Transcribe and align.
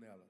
nela. 0.00 0.20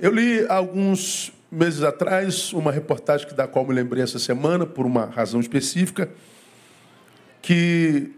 Eu 0.00 0.12
li 0.12 0.44
alguns 0.48 1.32
meses 1.50 1.82
atrás 1.82 2.52
uma 2.52 2.72
reportagem 2.72 3.32
da 3.34 3.46
qual 3.46 3.64
me 3.66 3.72
lembrei 3.72 4.02
essa 4.02 4.18
semana, 4.18 4.66
por 4.66 4.84
uma 4.84 5.06
razão 5.06 5.38
específica, 5.38 6.10
que 7.40 8.12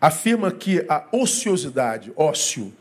afirma 0.00 0.52
que 0.52 0.84
a 0.88 1.06
ociosidade, 1.10 2.12
ócio, 2.14 2.72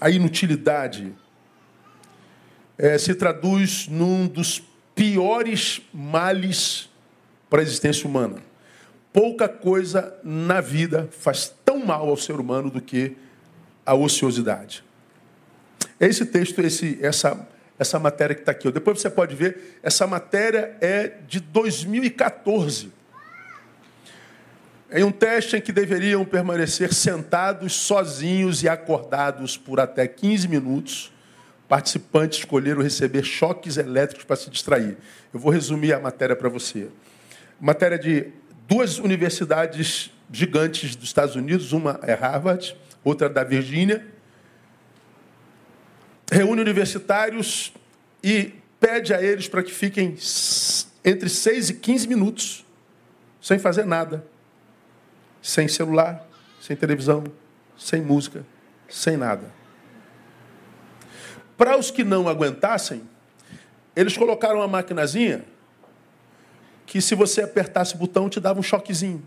a 0.00 0.08
inutilidade, 0.08 1.12
é, 2.78 2.96
se 2.96 3.14
traduz 3.14 3.88
num 3.88 4.26
dos 4.26 4.62
piores 4.94 5.82
males 5.92 6.88
para 7.50 7.60
a 7.60 7.62
existência 7.62 8.08
humana. 8.08 8.42
Pouca 9.12 9.48
coisa 9.48 10.18
na 10.24 10.62
vida 10.62 11.08
faz 11.10 11.54
tão 11.64 11.84
mal 11.84 12.08
ao 12.08 12.16
ser 12.16 12.40
humano 12.40 12.70
do 12.70 12.80
que 12.80 13.16
a 13.84 13.94
ociosidade. 13.94 14.84
Esse 15.98 16.26
texto, 16.26 16.60
esse, 16.60 16.98
essa, 17.00 17.48
essa 17.78 17.98
matéria 17.98 18.34
que 18.34 18.42
está 18.42 18.52
aqui. 18.52 18.70
Depois 18.70 19.00
você 19.00 19.10
pode 19.10 19.34
ver, 19.34 19.78
essa 19.82 20.06
matéria 20.06 20.76
é 20.80 21.12
de 21.28 21.40
2014. 21.40 22.92
Em 24.90 25.04
um 25.04 25.10
teste 25.10 25.56
em 25.56 25.60
que 25.60 25.72
deveriam 25.72 26.24
permanecer 26.24 26.92
sentados, 26.92 27.72
sozinhos 27.72 28.62
e 28.62 28.68
acordados 28.68 29.56
por 29.56 29.80
até 29.80 30.06
15 30.06 30.48
minutos, 30.48 31.12
participantes 31.66 32.40
escolheram 32.40 32.82
receber 32.82 33.22
choques 33.22 33.78
elétricos 33.78 34.24
para 34.24 34.36
se 34.36 34.50
distrair. 34.50 34.98
Eu 35.32 35.40
vou 35.40 35.50
resumir 35.50 35.94
a 35.94 35.98
matéria 35.98 36.36
para 36.36 36.50
você. 36.50 36.88
Matéria 37.58 37.98
de 37.98 38.26
duas 38.68 38.98
universidades 38.98 40.10
gigantes 40.30 40.94
dos 40.94 41.08
Estados 41.08 41.36
Unidos, 41.36 41.72
uma 41.72 41.98
é 42.02 42.12
Harvard, 42.12 42.76
outra 43.04 43.28
da 43.28 43.44
Virgínia, 43.44 44.06
reúne 46.30 46.60
universitários 46.60 47.72
e 48.22 48.54
pede 48.80 49.12
a 49.12 49.22
eles 49.22 49.48
para 49.48 49.62
que 49.62 49.72
fiquem 49.72 50.16
entre 51.04 51.28
6 51.28 51.70
e 51.70 51.74
15 51.74 52.08
minutos 52.08 52.64
sem 53.40 53.58
fazer 53.58 53.84
nada. 53.84 54.24
Sem 55.42 55.66
celular, 55.66 56.24
sem 56.60 56.76
televisão, 56.76 57.24
sem 57.76 58.00
música, 58.00 58.46
sem 58.88 59.16
nada. 59.16 59.52
Para 61.56 61.76
os 61.76 61.90
que 61.90 62.04
não 62.04 62.28
aguentassem, 62.28 63.02
eles 63.94 64.16
colocaram 64.16 64.56
uma 64.56 64.68
maquinazinha 64.68 65.44
que 66.86 67.00
se 67.00 67.14
você 67.14 67.42
apertasse 67.42 67.94
o 67.94 67.98
botão 67.98 68.28
te 68.28 68.40
dava 68.40 68.60
um 68.60 68.62
choquezinho. 68.62 69.22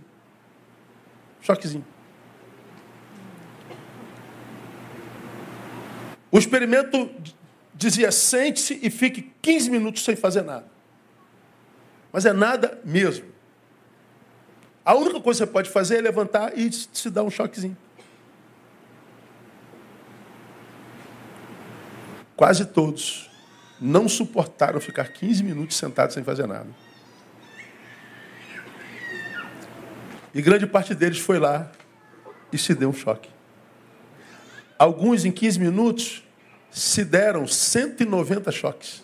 Choquezinho. 1.42 1.86
O 6.36 6.38
experimento 6.38 7.10
dizia: 7.74 8.12
sente-se 8.12 8.78
e 8.84 8.90
fique 8.90 9.32
15 9.42 9.70
minutos 9.72 10.04
sem 10.04 10.18
fazer 10.18 10.42
nada. 10.42 10.66
Mas 12.12 12.26
é 12.26 12.34
nada 12.34 12.78
mesmo. 12.84 13.26
A 14.84 14.94
única 14.96 15.22
coisa 15.22 15.46
que 15.46 15.48
você 15.48 15.54
pode 15.54 15.70
fazer 15.70 16.00
é 16.00 16.02
levantar 16.02 16.52
e 16.58 16.70
se 16.74 17.10
dar 17.10 17.24
um 17.24 17.32
choquezinho. 17.32 17.78
Quase 22.36 22.66
todos 22.66 23.32
não 23.80 24.10
suportaram 24.10 24.82
ficar 24.82 25.08
15 25.08 25.42
minutos 25.42 25.78
sentados 25.78 26.16
sem 26.16 26.24
fazer 26.26 26.48
nada. 26.48 26.68
E 30.34 30.42
grande 30.42 30.68
parte 30.68 30.94
deles 30.94 31.18
foi 31.18 31.40
lá 31.40 31.72
e 32.52 32.58
se 32.58 32.76
deu 32.76 32.90
um 32.90 32.94
choque. 32.94 33.30
Alguns 34.78 35.24
em 35.24 35.32
15 35.32 35.62
minutos 35.62 36.25
se 36.76 37.06
deram 37.06 37.48
190 37.48 38.52
choques. 38.52 39.02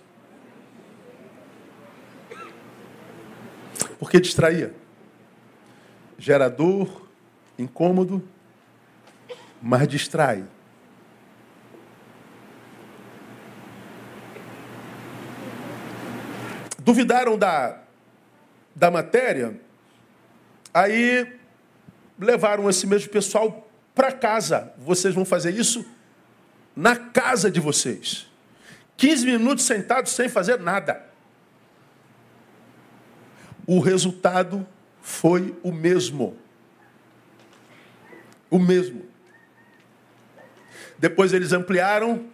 Porque 3.97 4.19
distraía. 4.19 4.73
Gerador, 6.17 7.07
incômodo, 7.57 8.21
mas 9.61 9.87
distrai. 9.87 10.43
Duvidaram 16.77 17.37
da, 17.37 17.79
da 18.75 18.91
matéria, 18.91 19.57
aí 20.73 21.39
levaram 22.19 22.69
esse 22.69 22.85
mesmo 22.85 23.09
pessoal 23.09 23.65
para 23.95 24.11
casa. 24.11 24.73
Vocês 24.77 25.15
vão 25.15 25.23
fazer 25.23 25.53
isso 25.53 25.85
na 26.75 26.95
casa 26.95 27.49
de 27.49 27.59
vocês. 27.59 28.27
15 28.97 29.25
minutos 29.25 29.65
sentados 29.65 30.11
sem 30.11 30.29
fazer 30.29 30.59
nada. 30.59 31.05
O 33.65 33.79
resultado 33.79 34.65
foi 35.01 35.55
o 35.63 35.71
mesmo. 35.71 36.37
O 38.49 38.59
mesmo. 38.59 39.05
Depois 40.99 41.33
eles 41.33 41.51
ampliaram, 41.51 42.25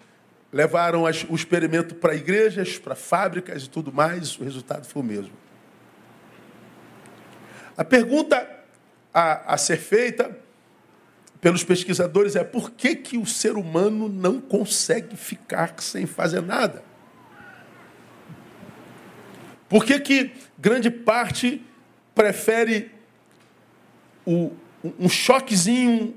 levaram 0.52 1.04
o 1.04 1.36
experimento 1.36 1.96
para 1.96 2.16
igrejas, 2.16 2.78
para 2.78 2.96
fábricas 2.96 3.64
e 3.64 3.69
tudo 3.69 3.94
mais, 3.94 4.38
o 4.38 4.44
resultado 4.44 4.86
foi 4.86 5.02
o 5.02 5.06
mesmo. 5.06 5.34
A 7.78 7.86
pergunta 7.86 8.46
a, 9.14 9.54
a 9.54 9.58
ser 9.58 9.78
feita 9.78 10.38
pelos 11.40 11.64
pesquisadores 11.64 12.36
é 12.36 12.44
por 12.44 12.72
que, 12.72 12.96
que 12.96 13.18
o 13.18 13.25
ser 13.25 13.58
humano 13.58 14.09
não 14.09 14.42
consegue 14.42 15.16
ficar 15.16 15.75
sem 15.80 16.06
fazer 16.06 16.42
nada? 16.42 16.84
Por 19.70 19.86
que, 19.86 20.00
que 20.00 20.31
grande 20.58 20.90
parte 20.90 21.62
prefere 22.16 22.92
o, 24.25 24.52
um 25.00 25.08
choquezinho, 25.08 26.16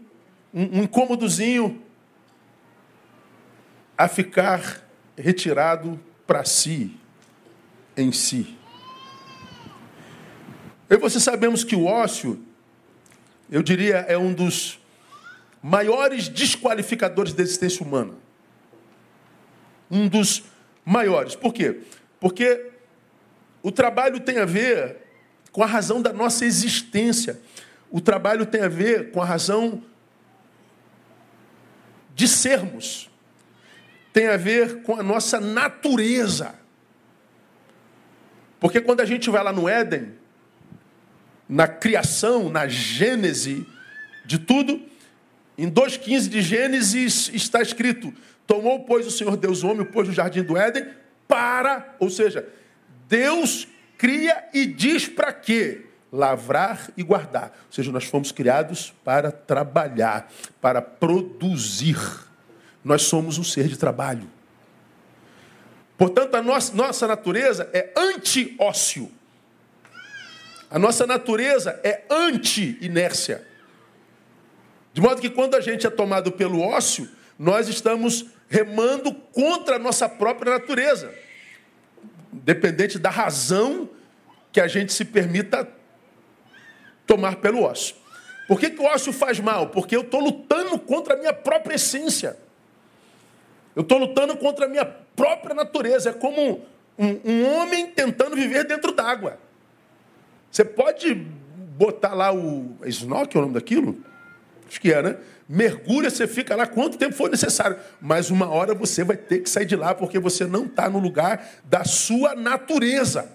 um, 0.54 0.78
um 0.78 0.82
incômodozinho, 0.84 1.82
a 3.98 4.08
ficar 4.08 4.88
retirado 5.16 6.00
para 6.26 6.44
si, 6.44 6.96
em 7.96 8.12
si? 8.12 8.56
Eu 10.88 10.96
e 10.96 11.00
você 11.00 11.20
sabemos 11.20 11.62
que 11.62 11.76
o 11.76 11.84
ócio, 11.84 12.42
eu 13.50 13.62
diria, 13.62 13.96
é 14.08 14.16
um 14.16 14.32
dos 14.32 14.79
maiores 15.62 16.28
desqualificadores 16.28 17.32
da 17.32 17.42
existência 17.42 17.84
humana. 17.84 18.14
Um 19.90 20.08
dos 20.08 20.44
maiores. 20.84 21.34
Por 21.34 21.52
quê? 21.52 21.80
Porque 22.18 22.70
o 23.62 23.70
trabalho 23.70 24.20
tem 24.20 24.38
a 24.38 24.44
ver 24.44 24.96
com 25.52 25.62
a 25.62 25.66
razão 25.66 26.00
da 26.00 26.12
nossa 26.12 26.44
existência. 26.44 27.40
O 27.90 28.00
trabalho 28.00 28.46
tem 28.46 28.62
a 28.62 28.68
ver 28.68 29.10
com 29.10 29.20
a 29.20 29.24
razão 29.24 29.82
de 32.14 32.28
sermos. 32.28 33.10
Tem 34.12 34.28
a 34.28 34.36
ver 34.36 34.82
com 34.82 34.96
a 34.96 35.02
nossa 35.02 35.40
natureza. 35.40 36.54
Porque 38.58 38.80
quando 38.80 39.00
a 39.00 39.04
gente 39.04 39.28
vai 39.30 39.42
lá 39.42 39.52
no 39.52 39.68
Éden, 39.68 40.14
na 41.48 41.66
criação, 41.66 42.48
na 42.48 42.68
gênese 42.68 43.66
de 44.24 44.38
tudo, 44.38 44.89
em 45.60 45.70
2,15 45.70 46.28
de 46.30 46.40
Gênesis 46.40 47.30
está 47.34 47.60
escrito: 47.60 48.14
Tomou, 48.46 48.80
pois, 48.84 49.06
o 49.06 49.10
Senhor 49.10 49.36
Deus 49.36 49.62
o 49.62 49.68
homem, 49.68 49.84
pôs 49.84 50.08
no 50.08 50.14
jardim 50.14 50.42
do 50.42 50.56
Éden, 50.56 50.86
para, 51.28 51.94
ou 51.98 52.08
seja, 52.08 52.48
Deus 53.06 53.68
cria 53.98 54.48
e 54.54 54.64
diz 54.64 55.06
para 55.06 55.34
quê? 55.34 55.82
Lavrar 56.10 56.90
e 56.96 57.02
guardar. 57.02 57.52
Ou 57.66 57.72
seja, 57.72 57.92
nós 57.92 58.04
fomos 58.04 58.32
criados 58.32 58.94
para 59.04 59.30
trabalhar, 59.30 60.32
para 60.62 60.80
produzir. 60.80 61.98
Nós 62.82 63.02
somos 63.02 63.36
um 63.36 63.44
ser 63.44 63.68
de 63.68 63.76
trabalho. 63.76 64.28
Portanto, 65.98 66.36
a 66.36 66.42
nossa, 66.42 66.74
nossa 66.74 67.06
natureza 67.06 67.68
é 67.74 67.92
anti-ócio. 67.94 69.12
A 70.70 70.78
nossa 70.78 71.06
natureza 71.06 71.78
é 71.84 72.04
anti-inércia. 72.08 73.49
De 74.92 75.00
modo 75.00 75.20
que 75.20 75.30
quando 75.30 75.54
a 75.54 75.60
gente 75.60 75.86
é 75.86 75.90
tomado 75.90 76.32
pelo 76.32 76.60
ócio, 76.60 77.08
nós 77.38 77.68
estamos 77.68 78.26
remando 78.48 79.14
contra 79.14 79.76
a 79.76 79.78
nossa 79.78 80.08
própria 80.08 80.52
natureza. 80.52 81.14
Dependente 82.32 82.98
da 82.98 83.10
razão 83.10 83.88
que 84.52 84.60
a 84.60 84.66
gente 84.66 84.92
se 84.92 85.04
permita 85.04 85.68
tomar 87.06 87.36
pelo 87.36 87.62
ócio. 87.62 87.96
Por 88.48 88.58
que, 88.58 88.70
que 88.70 88.80
o 88.80 88.84
ócio 88.84 89.12
faz 89.12 89.38
mal? 89.38 89.68
Porque 89.68 89.94
eu 89.94 90.00
estou 90.00 90.20
lutando 90.20 90.78
contra 90.78 91.14
a 91.14 91.16
minha 91.16 91.32
própria 91.32 91.76
essência. 91.76 92.36
Eu 93.76 93.82
estou 93.82 93.98
lutando 93.98 94.36
contra 94.36 94.66
a 94.66 94.68
minha 94.68 94.84
própria 94.84 95.54
natureza. 95.54 96.10
É 96.10 96.12
como 96.12 96.60
um, 96.98 97.20
um 97.24 97.54
homem 97.54 97.86
tentando 97.92 98.34
viver 98.34 98.64
dentro 98.64 98.90
d'água. 98.90 99.38
Você 100.50 100.64
pode 100.64 101.14
botar 101.14 102.12
lá 102.12 102.34
o. 102.34 102.76
Snorkel 102.86 103.40
é 103.40 103.44
o 103.44 103.46
nome 103.46 103.54
daquilo? 103.54 104.04
Acho 104.70 104.80
que 104.80 104.92
é, 104.92 105.02
né? 105.02 105.16
Mergulha, 105.48 106.08
você 106.08 106.28
fica 106.28 106.54
lá 106.54 106.64
quanto 106.64 106.96
tempo 106.96 107.12
for 107.16 107.28
necessário. 107.28 107.76
Mas 108.00 108.30
uma 108.30 108.48
hora 108.48 108.72
você 108.72 109.02
vai 109.02 109.16
ter 109.16 109.40
que 109.40 109.50
sair 109.50 109.66
de 109.66 109.74
lá, 109.74 109.92
porque 109.92 110.16
você 110.20 110.46
não 110.46 110.66
está 110.66 110.88
no 110.88 111.00
lugar 111.00 111.44
da 111.64 111.82
sua 111.82 112.36
natureza. 112.36 113.28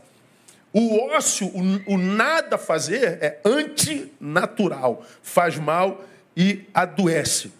O 0.72 0.98
ócio, 1.10 1.48
o, 1.48 1.94
o 1.94 1.98
nada 1.98 2.58
fazer, 2.58 3.18
é 3.22 3.42
antinatural. 3.44 5.06
Faz 5.22 5.58
mal 5.58 6.06
e 6.38 6.64
adoece. 6.74 7.52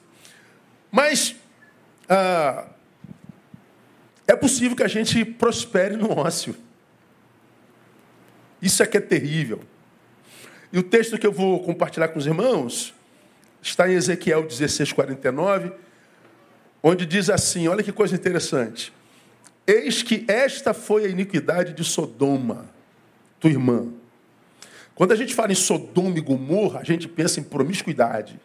Mas 0.90 1.36
ah, 2.08 2.68
é 4.26 4.38
possível 4.38 4.78
que 4.78 4.84
a 4.84 4.88
gente 4.88 5.26
prospere 5.26 5.98
no 5.98 6.18
ócio. 6.18 6.56
Isso 8.62 8.82
é 8.82 8.88
que 8.88 8.96
é 8.96 9.02
terrível. 9.02 9.62
E 10.72 10.80
o 10.80 10.84
texto 10.84 11.18
que 11.18 11.28
eu 11.28 11.34
vou 11.34 11.62
compartilhar 11.62 12.08
com 12.08 12.20
os 12.20 12.26
irmãos 12.26 12.95
está 13.66 13.90
em 13.90 13.96
Ezequiel 13.96 14.44
16, 14.44 14.94
49, 14.94 15.72
onde 16.84 17.06
diz 17.06 17.30
assim: 17.30 17.68
olha 17.68 17.84
que 17.84 17.92
coisa 17.92 18.16
interessante. 18.16 18.94
Eis 19.66 20.04
que 20.04 20.24
esta 20.28 20.74
foi 20.74 21.06
a 21.06 21.10
iniquidade 21.10 21.74
de 21.74 21.84
Sodoma, 21.84 22.70
tua 23.40 23.50
irmã. 23.50 23.88
Quando 24.94 25.12
a 25.12 25.16
gente 25.16 25.34
fala 25.34 25.52
em 25.52 25.56
Sodoma 25.56 26.18
e 26.18 26.22
Gomorra, 26.22 26.80
a 26.80 26.84
gente 26.84 27.08
pensa 27.08 27.40
em 27.40 27.44
promiscuidade. 27.44 28.40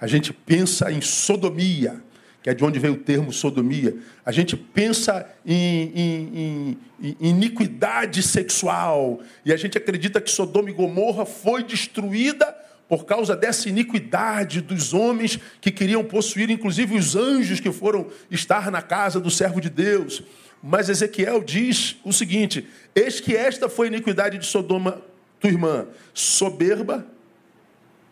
A 0.00 0.06
gente 0.06 0.32
pensa 0.32 0.90
em 0.90 1.00
sodomia 1.00 2.02
que 2.42 2.48
é 2.48 2.54
de 2.54 2.64
onde 2.64 2.78
veio 2.78 2.94
o 2.94 2.98
termo 2.98 3.32
sodomia, 3.32 3.98
a 4.24 4.32
gente 4.32 4.56
pensa 4.56 5.30
em, 5.44 5.92
em, 5.94 6.38
em, 6.38 6.78
em, 7.02 7.16
iniquidade 7.20 8.22
sexual 8.22 9.20
e 9.44 9.52
a 9.52 9.58
gente 9.58 9.76
acredita 9.76 10.22
que 10.22 10.30
Sodoma 10.30 10.70
e 10.70 10.72
Gomorra 10.72 11.26
foi 11.26 11.62
destruída 11.62 12.56
por 12.90 13.04
causa 13.04 13.36
dessa 13.36 13.68
iniquidade 13.68 14.60
dos 14.60 14.92
homens 14.92 15.38
que 15.60 15.70
queriam 15.70 16.02
possuir, 16.02 16.50
inclusive 16.50 16.98
os 16.98 17.14
anjos 17.14 17.60
que 17.60 17.70
foram 17.70 18.08
estar 18.28 18.68
na 18.68 18.82
casa 18.82 19.20
do 19.20 19.30
servo 19.30 19.60
de 19.60 19.70
Deus. 19.70 20.24
Mas 20.60 20.88
Ezequiel 20.88 21.40
diz 21.40 21.98
o 22.04 22.12
seguinte: 22.12 22.66
Eis 22.92 23.20
que 23.20 23.36
esta 23.36 23.68
foi 23.68 23.86
a 23.86 23.90
iniquidade 23.90 24.38
de 24.38 24.44
Sodoma, 24.44 25.00
tua 25.38 25.50
irmã, 25.50 25.86
soberba, 26.12 27.06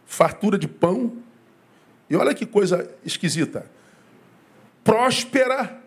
fartura 0.06 0.56
de 0.56 0.68
pão. 0.68 1.16
E 2.08 2.14
olha 2.14 2.32
que 2.32 2.46
coisa 2.46 2.88
esquisita 3.04 3.68
próspera 4.84 5.82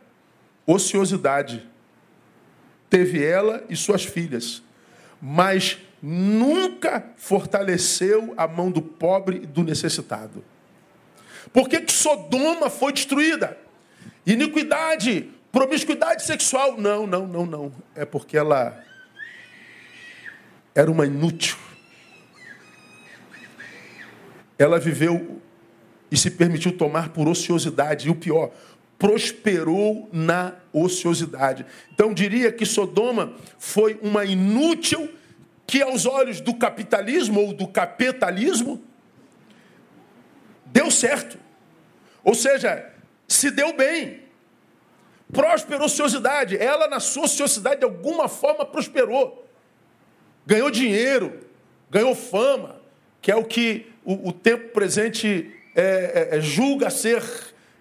ociosidade. 0.68 1.66
Teve 2.90 3.24
ela 3.24 3.64
e 3.70 3.76
suas 3.78 4.04
filhas, 4.04 4.62
mas 5.22 5.80
nunca 6.02 7.04
fortaleceu 7.16 8.34
a 8.36 8.48
mão 8.48 8.72
do 8.72 8.82
pobre 8.82 9.42
e 9.44 9.46
do 9.46 9.64
necessitado. 9.64 10.44
Por 11.54 11.70
que, 11.70 11.82
que 11.82 11.92
Sodoma 11.92 12.70
foi 12.70 12.94
destruída? 12.94 13.58
Iniquidade, 14.26 15.30
promiscuidade 15.52 16.24
sexual. 16.24 16.78
Não, 16.78 17.06
não, 17.06 17.28
não, 17.28 17.46
não. 17.46 17.72
É 17.96 18.06
porque 18.06 18.38
ela 18.38 18.84
era 20.74 20.90
uma 20.90 21.06
inútil. 21.06 21.58
Ela 24.58 24.80
viveu 24.80 25.42
e 26.10 26.18
se 26.18 26.32
permitiu 26.32 26.78
tomar 26.78 27.10
por 27.10 27.28
ociosidade. 27.28 28.08
E 28.08 28.12
o 28.12 28.16
pior, 28.16 28.52
prosperou 29.02 30.08
na 30.14 30.54
ociosidade. 30.72 31.66
Então 31.92 32.14
diria 32.14 32.52
que 32.52 32.68
Sodoma 32.68 33.34
foi 33.58 34.00
uma 34.00 34.24
inútil 34.24 35.10
que 35.72 35.82
aos 35.82 36.06
olhos 36.06 36.42
do 36.42 36.54
capitalismo 36.54 37.40
ou 37.40 37.54
do 37.54 37.66
capitalismo 37.66 38.84
deu 40.66 40.92
certo. 40.92 41.38
Ou 42.26 42.36
seja, 42.36 42.92
se 43.26 43.50
deu 43.50 43.74
bem. 43.74 44.20
Prosperou 45.32 45.86
ociosidade. 45.86 46.58
Ela 46.58 46.90
na 46.90 47.00
sua 47.00 47.24
ociosidade 47.24 47.80
de 47.80 47.86
alguma 47.86 48.28
forma 48.28 48.66
prosperou. 48.66 49.48
Ganhou 50.46 50.70
dinheiro, 50.70 51.40
ganhou 51.90 52.14
fama, 52.16 52.76
que 53.22 53.32
é 53.32 53.36
o 53.38 53.46
que 53.46 53.90
o, 54.04 54.28
o 54.28 54.34
tempo 54.34 54.74
presente 54.74 55.56
é, 55.74 56.30
é, 56.34 56.38
é 56.38 56.42
julga 56.42 56.90
ser 56.90 57.24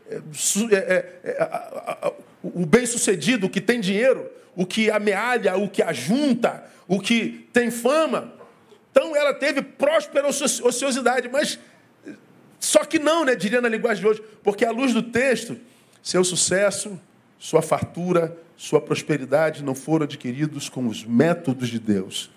é, 0.08 0.76
é, 0.78 1.06
é, 1.24 2.12
o 2.40 2.64
bem-sucedido, 2.64 3.50
que 3.50 3.60
tem 3.60 3.80
dinheiro, 3.80 4.30
o 4.54 4.66
que 4.66 4.90
amealha, 4.90 5.56
o 5.56 5.68
que 5.68 5.82
ajunta, 5.82 6.64
o 6.86 7.00
que 7.00 7.48
tem 7.52 7.70
fama. 7.70 8.32
Então 8.90 9.14
ela 9.14 9.32
teve 9.32 9.62
próspera 9.62 10.28
ociosidade, 10.28 11.28
mas 11.28 11.58
só 12.58 12.84
que 12.84 12.98
não, 12.98 13.24
né, 13.24 13.34
diria 13.34 13.60
na 13.60 13.68
linguagem 13.68 14.02
de 14.02 14.08
hoje, 14.08 14.22
porque 14.42 14.64
à 14.64 14.70
luz 14.70 14.92
do 14.92 15.02
texto, 15.02 15.56
seu 16.02 16.22
sucesso, 16.22 17.00
sua 17.38 17.62
fartura, 17.62 18.36
sua 18.56 18.80
prosperidade 18.80 19.64
não 19.64 19.74
foram 19.74 20.04
adquiridos 20.04 20.68
com 20.68 20.86
os 20.86 21.04
métodos 21.04 21.68
de 21.68 21.78
Deus. 21.78 22.30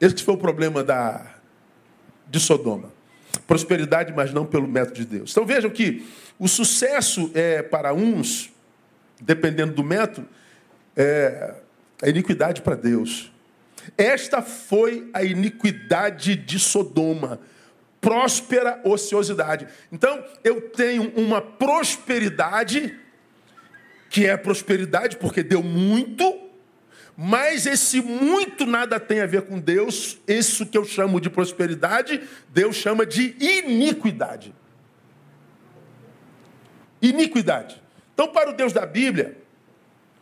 Esse 0.00 0.22
foi 0.24 0.34
o 0.34 0.38
problema 0.38 0.82
da, 0.82 1.34
de 2.28 2.40
Sodoma. 2.40 2.90
Prosperidade, 3.46 4.12
mas 4.12 4.32
não 4.32 4.46
pelo 4.46 4.66
método 4.66 4.96
de 4.96 5.04
Deus. 5.04 5.30
Então 5.30 5.44
vejam 5.44 5.70
que 5.70 6.06
o 6.38 6.48
sucesso 6.48 7.30
é 7.34 7.62
para 7.62 7.92
uns, 7.92 8.50
dependendo 9.20 9.74
do 9.74 9.84
método, 9.84 10.26
é 10.96 11.54
a 12.02 12.08
iniquidade 12.08 12.62
para 12.62 12.74
Deus. 12.74 13.32
Esta 13.96 14.42
foi 14.42 15.10
a 15.12 15.22
iniquidade 15.22 16.36
de 16.36 16.58
Sodoma. 16.58 17.40
Próspera 18.00 18.80
ociosidade. 18.84 19.68
Então, 19.90 20.24
eu 20.42 20.60
tenho 20.70 21.12
uma 21.16 21.40
prosperidade, 21.40 22.98
que 24.10 24.26
é 24.26 24.36
prosperidade 24.36 25.16
porque 25.16 25.42
deu 25.42 25.62
muito, 25.62 26.40
mas 27.16 27.66
esse 27.66 28.00
muito 28.00 28.66
nada 28.66 28.98
tem 28.98 29.20
a 29.20 29.26
ver 29.26 29.42
com 29.42 29.58
Deus. 29.58 30.18
Isso 30.26 30.66
que 30.66 30.76
eu 30.76 30.84
chamo 30.84 31.20
de 31.20 31.30
prosperidade, 31.30 32.20
Deus 32.52 32.76
chama 32.76 33.06
de 33.06 33.36
iniquidade 33.38 34.52
iniquidade. 37.02 37.82
Então, 38.14 38.28
para 38.28 38.50
o 38.50 38.52
Deus 38.52 38.72
da 38.72 38.86
Bíblia, 38.86 39.36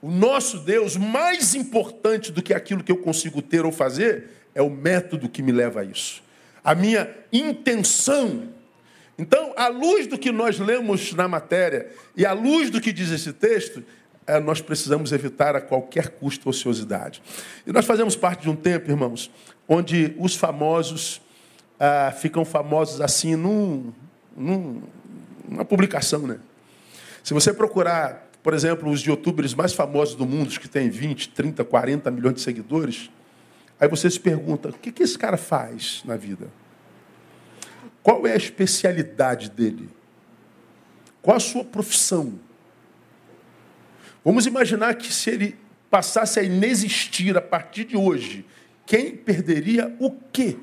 o 0.03 0.11
nosso 0.11 0.59
Deus, 0.59 0.97
mais 0.97 1.55
importante 1.55 2.33
do 2.33 2.43
que 2.43 2.55
aquilo 2.55 2.83
que 2.83 2.91
eu 2.91 2.97
consigo 2.97 3.43
ter 3.43 3.65
ou 3.65 3.73
fazer, 3.73 4.31
é 4.55 4.63
o 4.63 4.71
método 4.71 5.29
que 5.29 5.43
me 5.43 5.53
leva 5.53 5.81
a 5.81 5.85
isso. 5.85 6.23
A 6.65 6.75
minha 6.75 7.09
intenção. 7.33 8.49
Então, 9.19 9.53
à 9.57 9.69
luz 9.69 10.07
do 10.07 10.19
que 10.19 10.33
nós 10.33 10.59
lemos 10.59 11.13
na 11.13 11.29
matéria 11.29 11.91
e 12.17 12.25
à 12.25 12.33
luz 12.33 12.71
do 12.71 12.81
que 12.81 12.93
diz 12.93 13.11
esse 13.11 13.33
texto, 13.33 13.83
é, 14.27 14.41
nós 14.41 14.61
precisamos 14.61 15.13
evitar 15.13 15.55
a 15.57 15.61
qualquer 15.61 16.11
custo 16.11 16.49
ociosidade. 16.49 17.23
E 17.67 17.73
nós 17.73 17.85
fazemos 17.85 18.17
parte 18.17 18.43
de 18.43 18.51
um 18.51 18.57
tempo, 18.57 18.91
irmãos, 18.91 19.31
onde 19.69 20.15
os 20.19 20.35
famosos 20.35 21.21
ah, 21.79 22.13
ficam 22.13 22.45
famosos 22.45 23.01
assim 23.01 23.35
num, 23.37 23.93
num, 24.37 24.83
numa 25.49 25.65
publicação, 25.65 26.27
né? 26.27 26.39
Se 27.25 27.35
você 27.35 27.53
procurar, 27.53 28.30
por 28.43 28.55
exemplo, 28.55 28.91
os 28.91 29.03
youtubers 29.03 29.55
mais 29.55 29.73
famosos 29.73 30.15
do 30.15 30.27
mundo, 30.27 30.59
que 30.59 30.69
têm 30.69 30.89
20, 30.89 31.29
30, 31.31 31.65
40 31.65 32.11
milhões 32.11 32.35
de 32.37 32.41
seguidores, 32.41 33.11
aí 33.79 33.89
você 33.89 34.11
se 34.11 34.19
pergunta: 34.19 34.71
o 34.71 34.73
que, 34.73 34.91
que 34.91 35.03
esse 35.03 35.19
cara 35.19 35.37
faz 35.37 36.03
na 36.05 36.17
vida? 36.17 36.49
Qual 38.03 38.27
é 38.27 38.33
a 38.33 38.37
especialidade 38.37 39.51
dele? 39.51 39.91
Qual 41.21 41.37
a 41.37 41.41
sua 41.41 41.65
profissão? 41.65 42.39
Vamos 44.25 44.47
imaginar 44.47 44.95
que 44.95 45.13
se 45.13 45.31
ele 45.31 45.59
passasse 45.91 46.39
a 46.39 46.43
inexistir 46.43 47.37
a 47.37 47.43
partir 47.43 47.85
de 47.85 47.97
hoje, 47.97 48.47
quem 48.87 49.17
perderia 49.17 49.95
o 49.99 50.11
quê? 50.11 50.57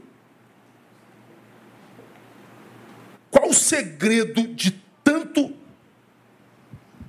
Qual 3.29 3.49
o 3.49 3.53
segredo 3.53 4.47
de 4.47 4.71
tanto 5.03 5.56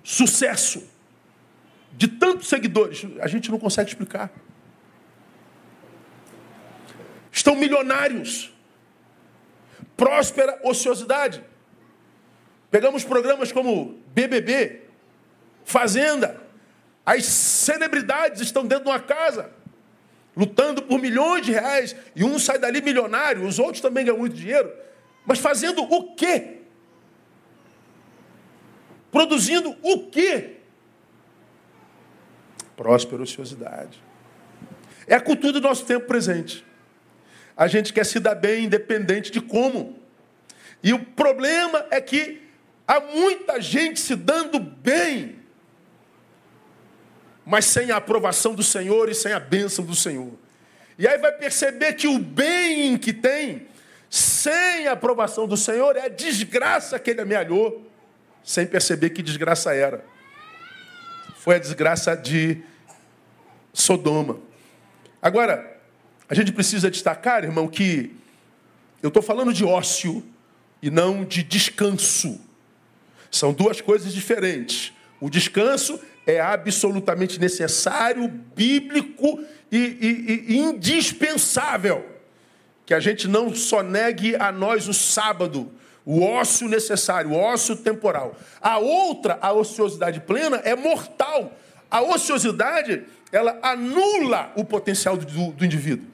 sucesso 0.08 0.88
de 1.92 2.08
tantos 2.08 2.48
seguidores, 2.48 3.06
a 3.20 3.28
gente 3.28 3.50
não 3.50 3.58
consegue 3.58 3.90
explicar. 3.90 4.32
Estão 7.30 7.54
milionários. 7.54 8.50
Próspera 9.98 10.58
ociosidade. 10.64 11.44
Pegamos 12.70 13.04
programas 13.04 13.52
como 13.52 14.00
BBB, 14.14 14.80
Fazenda. 15.62 16.40
As 17.04 17.26
celebridades 17.26 18.40
estão 18.40 18.66
dentro 18.66 18.84
de 18.84 18.90
uma 18.90 19.00
casa, 19.00 19.50
lutando 20.34 20.80
por 20.82 20.98
milhões 20.98 21.44
de 21.44 21.52
reais, 21.52 21.94
e 22.16 22.24
um 22.24 22.38
sai 22.38 22.58
dali 22.58 22.80
milionário, 22.80 23.46
os 23.46 23.58
outros 23.58 23.82
também 23.82 24.06
ganham 24.06 24.18
muito 24.18 24.34
dinheiro. 24.34 24.72
Mas 25.26 25.38
fazendo 25.38 25.82
o 25.82 26.14
quê? 26.14 26.57
Produzindo 29.10 29.76
o 29.82 30.06
quê? 30.08 30.56
Próspera 32.76 33.22
ociosidade. 33.22 34.02
É 35.06 35.14
a 35.14 35.20
cultura 35.20 35.54
do 35.54 35.60
nosso 35.60 35.84
tempo 35.84 36.06
presente. 36.06 36.64
A 37.56 37.66
gente 37.66 37.92
quer 37.92 38.04
se 38.04 38.20
dar 38.20 38.34
bem 38.34 38.64
independente 38.64 39.32
de 39.32 39.40
como. 39.40 39.98
E 40.82 40.92
o 40.92 41.04
problema 41.04 41.86
é 41.90 42.00
que 42.00 42.42
há 42.86 43.00
muita 43.00 43.60
gente 43.60 43.98
se 43.98 44.14
dando 44.14 44.60
bem, 44.60 45.38
mas 47.44 47.64
sem 47.64 47.90
a 47.90 47.96
aprovação 47.96 48.54
do 48.54 48.62
Senhor 48.62 49.08
e 49.08 49.14
sem 49.14 49.32
a 49.32 49.40
bênção 49.40 49.84
do 49.84 49.94
Senhor. 49.94 50.32
E 50.98 51.08
aí 51.08 51.18
vai 51.18 51.32
perceber 51.32 51.94
que 51.94 52.06
o 52.06 52.18
bem 52.18 52.98
que 52.98 53.12
tem, 53.12 53.66
sem 54.10 54.86
a 54.86 54.92
aprovação 54.92 55.46
do 55.46 55.56
Senhor, 55.56 55.96
é 55.96 56.02
a 56.02 56.08
desgraça 56.08 56.98
que 56.98 57.10
ele 57.10 57.22
amealhou, 57.22 57.87
sem 58.44 58.66
perceber 58.66 59.10
que 59.10 59.22
desgraça 59.22 59.74
era. 59.74 60.04
Foi 61.36 61.56
a 61.56 61.58
desgraça 61.58 62.16
de 62.16 62.62
Sodoma. 63.72 64.38
Agora, 65.20 65.78
a 66.28 66.34
gente 66.34 66.52
precisa 66.52 66.90
destacar, 66.90 67.44
irmão, 67.44 67.68
que 67.68 68.14
eu 69.02 69.08
estou 69.08 69.22
falando 69.22 69.52
de 69.52 69.64
ócio 69.64 70.24
e 70.82 70.90
não 70.90 71.24
de 71.24 71.42
descanso. 71.42 72.40
São 73.30 73.52
duas 73.52 73.80
coisas 73.80 74.12
diferentes. 74.12 74.92
O 75.20 75.28
descanso 75.28 76.00
é 76.26 76.40
absolutamente 76.40 77.40
necessário, 77.40 78.28
bíblico 78.28 79.42
e, 79.70 79.78
e, 79.78 80.54
e, 80.54 80.58
indispensável. 80.58 82.04
Que 82.84 82.94
a 82.94 83.00
gente 83.00 83.26
não 83.26 83.54
só 83.54 83.82
negue 83.82 84.36
a 84.36 84.52
nós 84.52 84.88
o 84.88 84.94
sábado, 84.94 85.70
o 86.10 86.22
ócio 86.22 86.66
necessário, 86.68 87.32
o 87.32 87.36
ócio 87.36 87.76
temporal. 87.76 88.34
A 88.62 88.78
outra, 88.78 89.38
a 89.42 89.52
ociosidade 89.52 90.20
plena, 90.20 90.56
é 90.64 90.74
mortal. 90.74 91.52
A 91.90 92.00
ociosidade, 92.00 93.04
ela 93.30 93.58
anula 93.60 94.50
o 94.56 94.64
potencial 94.64 95.18
do, 95.18 95.52
do 95.52 95.64
indivíduo. 95.66 96.06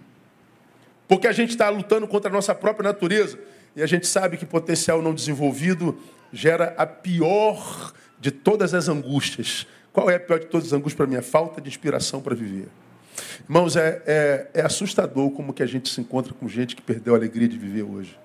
Porque 1.06 1.28
a 1.28 1.32
gente 1.32 1.50
está 1.50 1.68
lutando 1.68 2.08
contra 2.08 2.28
a 2.28 2.32
nossa 2.32 2.52
própria 2.56 2.82
natureza. 2.82 3.38
E 3.76 3.84
a 3.84 3.86
gente 3.86 4.08
sabe 4.08 4.36
que 4.36 4.44
potencial 4.44 5.00
não 5.00 5.14
desenvolvido 5.14 5.96
gera 6.32 6.74
a 6.76 6.84
pior 6.84 7.92
de 8.18 8.32
todas 8.32 8.74
as 8.74 8.88
angústias. 8.88 9.64
Qual 9.92 10.10
é 10.10 10.16
a 10.16 10.20
pior 10.20 10.40
de 10.40 10.46
todas 10.46 10.66
as 10.66 10.72
angústias 10.72 10.96
para 10.96 11.06
mim? 11.06 11.14
A 11.14 11.22
falta 11.22 11.60
de 11.60 11.68
inspiração 11.68 12.20
para 12.20 12.34
viver. 12.34 12.66
Irmãos, 13.44 13.76
é, 13.76 14.02
é, 14.04 14.50
é, 14.54 14.62
assustador 14.62 15.30
como 15.30 15.54
que 15.54 15.62
a 15.62 15.66
gente 15.66 15.88
se 15.88 16.00
encontra 16.00 16.34
com 16.34 16.48
gente 16.48 16.74
que 16.74 16.82
perdeu 16.82 17.14
a 17.14 17.16
alegria 17.16 17.46
de 17.46 17.56
viver 17.56 17.84
hoje. 17.84 18.23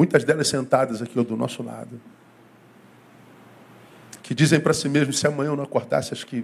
Muitas 0.00 0.24
delas 0.24 0.48
sentadas 0.48 1.02
aqui 1.02 1.22
do 1.22 1.36
nosso 1.36 1.62
lado. 1.62 2.00
Que 4.22 4.32
dizem 4.34 4.58
para 4.58 4.72
si 4.72 4.88
mesmos, 4.88 5.18
se 5.18 5.26
amanhã 5.26 5.50
eu 5.50 5.56
não 5.56 5.64
acordasse, 5.64 6.14
acho 6.14 6.26
que 6.26 6.42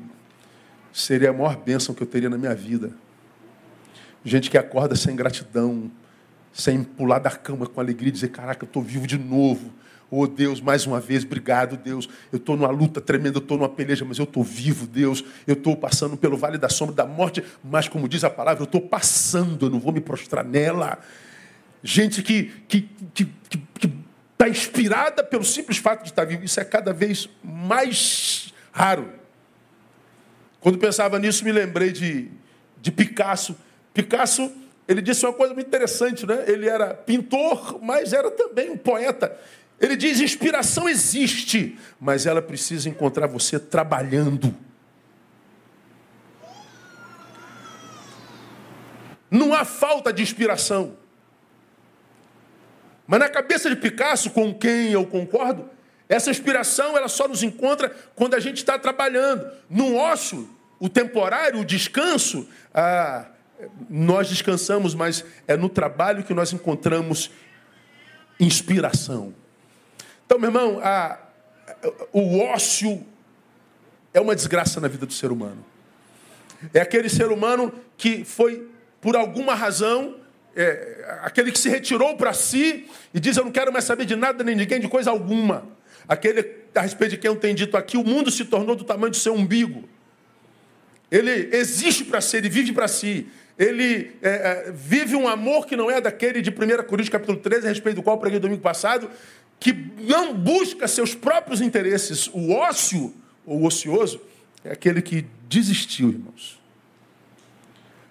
seria 0.92 1.30
a 1.30 1.32
maior 1.32 1.56
bênção 1.56 1.94
que 1.94 2.02
eu 2.02 2.06
teria 2.06 2.28
na 2.28 2.36
minha 2.36 2.54
vida. 2.54 2.90
Gente 4.22 4.50
que 4.50 4.58
acorda 4.58 4.94
sem 4.94 5.16
gratidão, 5.16 5.90
sem 6.52 6.84
pular 6.84 7.18
da 7.18 7.30
cama 7.30 7.66
com 7.66 7.80
alegria 7.80 8.10
e 8.10 8.12
dizer: 8.12 8.28
Caraca, 8.28 8.62
eu 8.62 8.66
estou 8.66 8.82
vivo 8.82 9.06
de 9.06 9.16
novo. 9.16 9.72
Oh 10.10 10.26
Deus, 10.26 10.60
mais 10.60 10.86
uma 10.86 11.00
vez, 11.00 11.24
obrigado, 11.24 11.78
Deus. 11.78 12.10
Eu 12.30 12.36
estou 12.36 12.58
numa 12.58 12.70
luta 12.70 13.00
tremenda, 13.00 13.38
eu 13.38 13.42
estou 13.42 13.56
numa 13.56 13.70
peleja, 13.70 14.04
mas 14.04 14.18
eu 14.18 14.24
estou 14.24 14.44
vivo, 14.44 14.86
Deus. 14.86 15.24
Eu 15.46 15.54
estou 15.54 15.74
passando 15.74 16.14
pelo 16.14 16.36
vale 16.36 16.58
da 16.58 16.68
sombra 16.68 16.94
da 16.94 17.06
morte, 17.06 17.42
mas 17.64 17.88
como 17.88 18.06
diz 18.06 18.22
a 18.22 18.28
palavra, 18.28 18.60
eu 18.60 18.66
estou 18.66 18.82
passando, 18.82 19.64
eu 19.64 19.70
não 19.70 19.80
vou 19.80 19.94
me 19.94 20.00
prostrar 20.02 20.44
nela. 20.44 20.98
Gente 21.82 22.22
que 22.22 22.44
que 22.68 22.82
que, 23.14 23.24
que, 23.24 23.58
que 23.78 23.92
está 24.32 24.48
inspirada 24.48 25.24
pelo 25.24 25.44
simples 25.44 25.78
fato 25.78 26.02
de 26.02 26.10
estar 26.10 26.24
vivo, 26.24 26.44
isso 26.44 26.60
é 26.60 26.64
cada 26.64 26.92
vez 26.92 27.28
mais 27.42 28.52
raro. 28.72 29.12
Quando 30.60 30.78
pensava 30.78 31.18
nisso, 31.18 31.44
me 31.44 31.52
lembrei 31.52 31.92
de, 31.92 32.28
de 32.80 32.90
Picasso. 32.90 33.56
Picasso 33.94 34.52
ele 34.88 35.02
disse 35.02 35.24
uma 35.26 35.32
coisa 35.32 35.52
muito 35.52 35.66
interessante, 35.66 36.26
né? 36.26 36.44
Ele 36.46 36.68
era 36.68 36.94
pintor, 36.94 37.80
mas 37.82 38.12
era 38.12 38.30
também 38.30 38.70
um 38.70 38.76
poeta. 38.76 39.36
Ele 39.80 39.96
diz: 39.96 40.20
inspiração 40.20 40.88
existe, 40.88 41.78
mas 42.00 42.26
ela 42.26 42.40
precisa 42.40 42.88
encontrar 42.88 43.26
você 43.26 43.58
trabalhando. 43.58 44.54
Não 49.28 49.52
há 49.52 49.64
falta 49.64 50.12
de 50.12 50.22
inspiração. 50.22 50.96
Mas 53.06 53.20
na 53.20 53.28
cabeça 53.28 53.68
de 53.68 53.76
Picasso, 53.76 54.30
com 54.30 54.52
quem 54.52 54.90
eu 54.90 55.06
concordo, 55.06 55.70
essa 56.08 56.30
inspiração 56.30 56.96
ela 56.96 57.08
só 57.08 57.26
nos 57.26 57.42
encontra 57.42 57.94
quando 58.14 58.34
a 58.34 58.40
gente 58.40 58.58
está 58.58 58.78
trabalhando. 58.78 59.46
No 59.68 59.96
ócio, 59.96 60.48
o 60.78 60.88
temporário, 60.88 61.60
o 61.60 61.64
descanso, 61.64 62.48
ah, 62.74 63.26
nós 63.88 64.28
descansamos, 64.28 64.94
mas 64.94 65.24
é 65.46 65.56
no 65.56 65.68
trabalho 65.68 66.22
que 66.22 66.34
nós 66.34 66.52
encontramos 66.52 67.30
inspiração. 68.38 69.34
Então, 70.24 70.38
meu 70.38 70.50
irmão, 70.50 70.80
o 72.12 72.40
ócio 72.40 73.04
é 74.12 74.20
uma 74.20 74.34
desgraça 74.34 74.80
na 74.80 74.88
vida 74.88 75.06
do 75.06 75.12
ser 75.12 75.30
humano. 75.30 75.64
É 76.72 76.80
aquele 76.80 77.08
ser 77.08 77.30
humano 77.30 77.72
que 77.96 78.24
foi, 78.24 78.68
por 79.00 79.16
alguma 79.16 79.54
razão, 79.54 80.16
é, 80.56 81.18
aquele 81.22 81.52
que 81.52 81.58
se 81.58 81.68
retirou 81.68 82.16
para 82.16 82.32
si 82.32 82.86
e 83.12 83.20
diz: 83.20 83.36
Eu 83.36 83.44
não 83.44 83.52
quero 83.52 83.72
mais 83.72 83.84
saber 83.84 84.04
de 84.04 84.16
nada 84.16 84.42
nem 84.42 84.54
de 84.54 84.62
ninguém, 84.62 84.80
de 84.80 84.88
coisa 84.88 85.10
alguma. 85.10 85.66
Aquele 86.08 86.66
a 86.74 86.80
respeito 86.80 87.12
de 87.12 87.16
quem 87.18 87.30
eu 87.30 87.36
tenho 87.36 87.54
dito 87.54 87.76
aqui, 87.76 87.96
o 87.96 88.04
mundo 88.04 88.30
se 88.30 88.44
tornou 88.44 88.74
do 88.74 88.84
tamanho 88.84 89.10
do 89.10 89.16
seu 89.16 89.34
umbigo. 89.34 89.88
Ele 91.10 91.50
existe 91.52 92.04
para 92.04 92.20
si, 92.20 92.36
ele 92.36 92.48
vive 92.48 92.72
para 92.72 92.88
si 92.88 93.26
ele 93.58 94.12
é, 94.20 94.28
é, 94.68 94.72
vive 94.72 95.16
um 95.16 95.26
amor 95.26 95.66
que 95.66 95.76
não 95.76 95.90
é 95.90 96.00
daquele 96.00 96.42
de 96.42 96.50
1 96.50 96.52
Coríntios 96.84 97.08
capítulo 97.08 97.38
13, 97.38 97.66
a 97.66 97.68
respeito 97.70 97.96
do 97.96 98.02
qual 98.02 98.16
eu 98.16 98.20
preguei 98.20 98.38
domingo 98.38 98.60
passado, 98.60 99.10
que 99.58 99.72
não 99.98 100.34
busca 100.34 100.86
seus 100.86 101.14
próprios 101.14 101.62
interesses. 101.62 102.28
O 102.28 102.52
ócio, 102.52 103.14
ou 103.46 103.64
ocioso, 103.64 104.20
é 104.62 104.72
aquele 104.72 105.00
que 105.00 105.24
desistiu, 105.48 106.10
irmãos. 106.10 106.55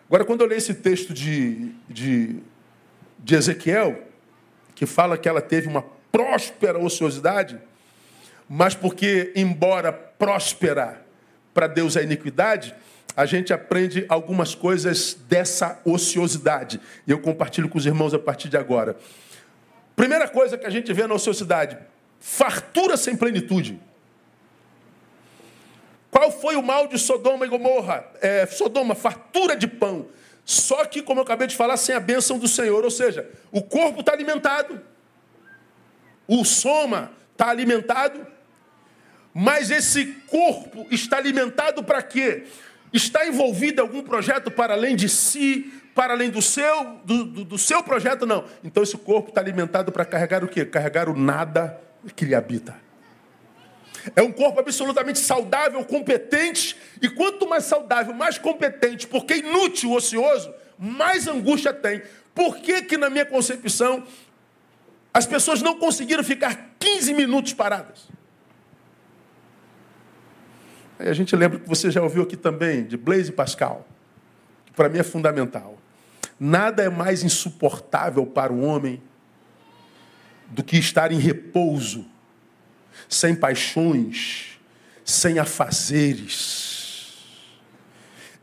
Agora, 0.08 0.24
quando 0.24 0.42
eu 0.42 0.48
leio 0.48 0.60
esse 0.60 0.74
texto 0.74 1.14
de, 1.14 1.72
de, 1.90 2.38
de 3.20 3.36
Ezequiel, 3.36 4.04
que 4.76 4.86
fala 4.86 5.18
que 5.18 5.28
ela 5.28 5.42
teve 5.42 5.68
uma 5.68 5.84
próspera 6.12 6.78
ociosidade, 6.78 7.60
mas 8.48 8.76
porque, 8.76 9.32
embora 9.36 9.92
próspera 9.92 11.04
para 11.54 11.68
Deus 11.68 11.96
é 11.96 12.04
iniquidade, 12.04 12.76
a 13.18 13.26
gente 13.26 13.54
aprende 13.54 14.06
algumas 14.10 14.54
coisas 14.54 15.18
dessa 15.28 15.82
ociosidade. 15.86 16.80
E 17.08 17.12
eu 17.12 17.20
compartilho 17.20 17.70
com 17.70 17.78
os 17.78 17.86
irmãos 17.86 18.14
a 18.14 18.20
partir 18.20 18.50
de 18.50 18.58
agora. 18.58 18.96
Primeira 19.96 20.28
coisa 20.28 20.58
que 20.58 20.66
a 20.66 20.70
gente 20.70 20.92
vê 20.94 21.08
na 21.08 21.16
ociosidade: 21.16 21.78
fartura 22.20 22.98
sem 22.98 23.16
plenitude. 23.16 23.80
Qual 26.16 26.32
foi 26.32 26.56
o 26.56 26.64
mal 26.64 26.88
de 26.88 26.98
Sodoma 26.98 27.46
e 27.46 27.50
Gomorra? 27.50 28.06
É, 28.22 28.46
Sodoma, 28.46 28.96
fartura 28.96 29.54
de 29.54 29.68
pão. 29.68 30.08
Só 30.46 30.86
que, 30.86 31.02
como 31.02 31.20
eu 31.20 31.24
acabei 31.26 31.46
de 31.46 31.58
falar, 31.58 31.76
sem 31.76 31.94
a 31.94 32.00
bênção 32.00 32.40
do 32.40 32.48
Senhor. 32.48 32.86
Ou 32.86 32.90
seja, 32.90 33.30
o 33.52 33.62
corpo 33.62 34.00
está 34.00 34.14
alimentado. 34.14 34.80
O 36.26 36.46
soma 36.46 37.12
está 37.34 37.50
alimentado. 37.50 38.26
Mas 39.34 39.70
esse 39.70 40.06
corpo 40.26 40.88
está 40.90 41.18
alimentado 41.18 41.84
para 41.84 42.02
quê? 42.02 42.46
Está 42.94 43.28
envolvido 43.28 43.82
em 43.82 43.84
algum 43.84 44.02
projeto 44.02 44.50
para 44.50 44.74
além 44.74 44.96
de 44.96 45.10
si, 45.10 45.70
para 45.94 46.14
além 46.14 46.30
do 46.30 46.42
seu, 46.42 46.98
do, 47.04 47.26
do, 47.26 47.44
do 47.44 47.58
seu 47.58 47.84
projeto? 47.84 48.26
Não. 48.26 48.46
Então 48.64 48.82
esse 48.84 48.98
corpo 48.98 49.32
está 49.32 49.42
alimentado 49.42 49.92
para 49.92 50.06
carregar 50.06 50.46
o 50.46 50.48
quê? 50.48 50.64
Carregar 50.64 51.10
o 51.10 51.18
nada 51.18 51.78
que 52.16 52.24
lhe 52.24 52.34
habita. 52.34 52.85
É 54.16 54.22
um 54.22 54.32
corpo 54.32 54.60
absolutamente 54.60 55.20
saudável, 55.20 55.84
competente, 55.86 56.76
e 57.02 57.10
quanto 57.10 57.48
mais 57.48 57.64
saudável, 57.64 58.14
mais 58.14 58.38
competente, 58.38 59.08
porque 59.08 59.38
inútil, 59.38 59.94
ocioso, 59.94 60.54
mais 60.78 61.28
angústia 61.28 61.74
tem. 61.74 62.02
Por 62.34 62.58
que, 62.58 62.82
que 62.82 62.98
na 62.98 63.10
minha 63.10 63.26
concepção, 63.26 64.04
as 65.14 65.26
pessoas 65.26 65.62
não 65.62 65.80
conseguiram 65.80 66.24
ficar 66.24 66.76
15 66.78 67.14
minutos 67.14 67.54
paradas? 67.54 68.08
Aí 71.00 71.10
a 71.10 71.14
gente 71.14 71.36
lembra 71.36 71.60
que 71.60 71.68
você 71.68 71.90
já 71.92 72.02
ouviu 72.02 72.24
aqui 72.24 72.38
também 72.38 72.84
de 72.84 72.98
Blaise 72.98 73.32
Pascal, 73.32 73.86
que 74.66 74.74
para 74.74 74.90
mim 74.90 75.00
é 75.00 75.04
fundamental. 75.04 75.78
Nada 76.40 76.84
é 76.84 76.90
mais 76.90 77.24
insuportável 77.24 78.26
para 78.26 78.52
o 78.52 78.62
homem 78.62 79.02
do 80.48 80.64
que 80.64 80.78
estar 80.78 81.12
em 81.12 81.20
repouso, 81.20 82.06
sem 83.10 83.36
paixões, 83.36 84.60
sem 85.04 85.40
afazeres. 85.40 87.24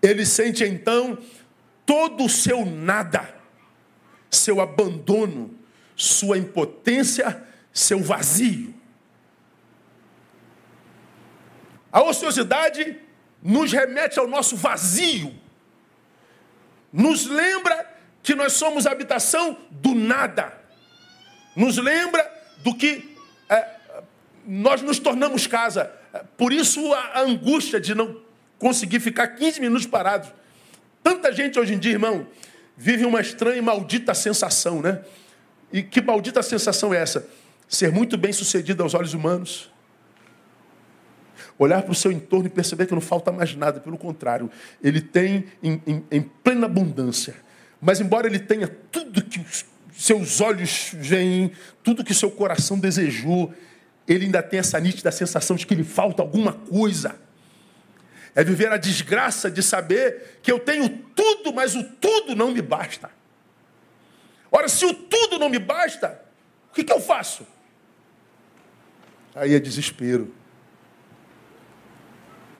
Ele 0.01 0.27
sente 0.27 0.65
então 0.65 1.19
todo 1.87 2.25
o 2.25 2.29
seu 2.29 2.65
nada, 2.65 3.35
seu 4.31 4.61
abandono, 4.61 5.57
sua 5.95 6.39
impotência, 6.39 7.43
seu 7.73 8.03
vazio. 8.03 8.75
A 11.93 12.03
ociosidade 12.03 12.99
nos 13.43 13.71
remete 13.71 14.19
ao 14.19 14.27
nosso 14.27 14.57
vazio. 14.57 15.35
Nos 16.93 17.27
lembra 17.27 17.91
que 18.23 18.35
nós 18.35 18.53
somos 18.55 18.87
habitação 18.87 19.59
do 19.71 19.95
nada. 19.95 20.61
nos 21.55 21.77
lembra 21.77 22.23
do 22.59 22.75
que 22.75 23.15
é, 23.49 23.82
nós 24.47 24.83
nos 24.83 24.99
tornamos 24.99 25.47
casa. 25.47 25.91
Por 26.37 26.53
isso 26.53 26.93
a 26.93 27.21
angústia 27.21 27.81
de 27.81 27.95
não 27.95 28.21
conseguir 28.59 29.01
ficar 29.01 29.29
15 29.29 29.61
minutos 29.61 29.87
parados. 29.87 30.33
Tanta 31.03 31.33
gente 31.33 31.59
hoje 31.59 31.75
em 31.75 31.79
dia, 31.79 31.93
irmão, 31.93 32.27
vive 32.77 33.05
uma 33.05 33.21
estranha 33.21 33.59
e 33.59 33.63
maldita 33.63 34.15
sensação, 34.15 34.81
né? 34.81 35.03
E 35.73 35.83
que 35.83 36.01
maldita 36.01 36.43
sensação 36.43 36.93
é 36.93 36.99
essa? 36.99 37.27
Ser 37.69 37.91
muito 37.91 38.17
bem 38.19 38.33
sucedido 38.33 38.83
aos 38.83 38.95
olhos 38.95 39.15
humanos. 39.15 39.71
Olhar 41.59 41.83
para 41.83 41.93
o 41.93 41.95
seu 41.95 42.13
entorno 42.13 42.47
e 42.47 42.51
perceber 42.51 42.87
que 42.87 42.95
não 42.95 43.01
falta 43.01 43.33
mais 43.33 43.55
nada, 43.55 43.81
pelo 43.81 43.97
contrário, 43.97 44.51
ele 44.83 45.01
tem 45.01 45.45
em, 45.63 45.81
em, 45.87 46.05
em 46.11 46.23
plena 46.23 46.67
abundância. 46.67 47.35
Mas, 47.81 48.01
embora 48.01 48.27
ele 48.27 48.39
tenha 48.39 48.69
tudo 48.69 49.23
que 49.23 49.45
seus 49.93 50.41
olhos 50.41 50.91
veem, 50.95 51.53
tudo 51.83 52.05
que 52.05 52.15
seu 52.15 52.31
coração 52.31 52.79
desejou, 52.79 53.53
ele 54.07 54.27
ainda 54.27 54.43
tem 54.43 54.59
essa 54.59 54.79
nítida 54.81 55.11
sensação 55.13 55.57
de 55.57 55.67
que 55.67 55.75
lhe 55.75 55.85
falta 55.85 56.23
alguma 56.23 56.53
coisa. 56.53 57.17
É 58.35 58.43
viver 58.43 58.73
a 58.73 58.77
desgraça 58.77 59.51
de 59.51 59.63
saber 59.63 60.41
que 60.43 60.51
eu 60.51 60.59
tenho 60.59 60.89
tudo, 61.15 61.53
mas 61.53 61.75
o 61.75 61.85
tudo 61.85 62.35
não 62.35 62.51
me 62.51 62.63
basta. 62.63 63.11
Ora, 64.51 64.69
se 64.69 64.85
o 64.85 64.95
tudo 64.95 65.39
não 65.39 65.49
me 65.49 65.59
basta, 65.59 66.21
o 66.71 66.75
que, 66.75 66.85
que 66.85 66.93
eu 66.93 67.01
faço? 67.01 67.47
Aí 69.35 69.55
é 69.55 69.61
desespero. 69.61 70.33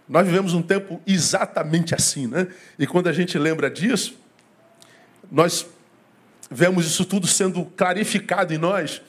Nós 0.09 0.27
vivemos 0.27 0.53
um 0.53 0.63
tempo 0.63 1.01
exatamente 1.07 1.95
assim, 1.95 2.27
né? 2.27 2.49
E 2.79 2.87
quando 2.87 3.09
a 3.09 3.13
gente 3.13 3.39
lembra 3.39 3.71
disso, 3.71 4.19
nós 5.31 5.67
vemos 6.51 6.87
isso 6.87 7.05
tudo 7.05 7.27
sendo 7.27 7.65
clarificado 7.65 8.53
em 8.53 8.59
nós 8.59 9.01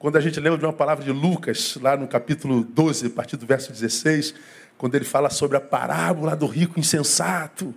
quando 0.00 0.16
a 0.16 0.20
gente 0.20 0.40
lembra 0.40 0.58
de 0.58 0.64
uma 0.64 0.72
palavra 0.72 1.04
de 1.04 1.12
Lucas, 1.12 1.76
lá 1.78 1.94
no 1.94 2.08
capítulo 2.08 2.64
12, 2.64 3.08
a 3.08 3.10
partir 3.10 3.36
do 3.36 3.44
verso 3.44 3.70
16, 3.70 4.34
quando 4.78 4.94
ele 4.94 5.04
fala 5.04 5.28
sobre 5.28 5.58
a 5.58 5.60
parábola 5.60 6.34
do 6.34 6.46
rico 6.46 6.80
insensato. 6.80 7.74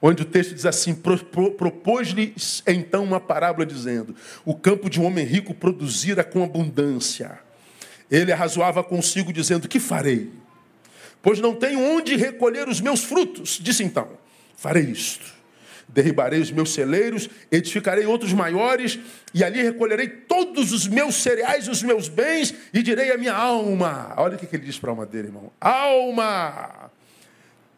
Onde 0.00 0.22
o 0.22 0.24
texto 0.24 0.54
diz 0.54 0.64
assim: 0.64 0.94
propôs-lhes 0.94 2.62
então 2.66 3.04
uma 3.04 3.20
parábola 3.20 3.66
dizendo: 3.66 4.16
O 4.42 4.54
campo 4.54 4.88
de 4.88 4.98
um 4.98 5.04
homem 5.04 5.26
rico 5.26 5.52
produzira 5.52 6.24
com 6.24 6.42
abundância. 6.42 7.40
Ele 8.10 8.32
arrazoava 8.32 8.82
consigo, 8.82 9.34
dizendo: 9.34 9.68
Que 9.68 9.78
farei? 9.78 10.32
Pois 11.20 11.40
não 11.40 11.54
tenho 11.54 11.78
onde 11.78 12.16
recolher 12.16 12.68
os 12.68 12.80
meus 12.80 13.04
frutos. 13.04 13.58
Disse 13.62 13.84
então: 13.84 14.08
Farei 14.56 14.84
isto 14.84 15.37
derribarei 15.88 16.40
os 16.40 16.50
meus 16.50 16.74
celeiros, 16.74 17.28
edificarei 17.50 18.04
outros 18.04 18.32
maiores, 18.32 18.98
e 19.32 19.42
ali 19.42 19.62
recolherei 19.62 20.08
todos 20.08 20.72
os 20.72 20.86
meus 20.86 21.16
cereais 21.16 21.66
os 21.66 21.82
meus 21.82 22.08
bens, 22.08 22.54
e 22.72 22.82
direi 22.82 23.10
à 23.10 23.16
minha 23.16 23.34
alma: 23.34 24.12
olha 24.16 24.36
o 24.36 24.38
que 24.38 24.54
ele 24.54 24.66
diz 24.66 24.78
para 24.78 24.90
a 24.90 24.92
alma 24.92 25.06
dele, 25.06 25.28
irmão: 25.28 25.50
Alma, 25.60 26.90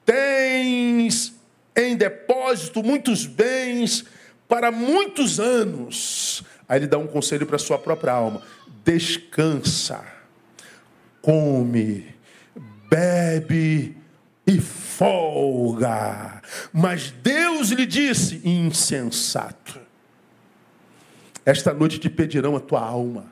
tens 0.05 1.33
em 1.77 1.97
depósito 1.97 2.83
muitos 2.83 3.27
bens 3.27 4.05
para 4.49 4.73
muitos 4.73 5.39
anos. 5.39 6.43
Aí 6.69 6.81
ele 6.81 6.87
dá 6.87 6.99
um 6.99 7.07
conselho 7.07 7.47
para 7.47 7.57
a 7.57 7.61
sua 7.61 7.79
própria 7.79 8.13
alma: 8.13 8.43
descansa, 8.85 10.05
come, 11.23 12.07
bebe 12.91 13.97
e 14.47 14.61
folga. 14.61 16.43
Mas 16.73 17.11
Deus 17.11 17.71
lhe 17.71 17.87
disse: 17.87 18.41
insensato. 18.45 19.81
Esta 21.45 21.73
noite 21.73 21.99
te 21.99 22.11
pedirão 22.11 22.57
a 22.57 22.61
tua 22.61 22.81
alma. 22.81 23.27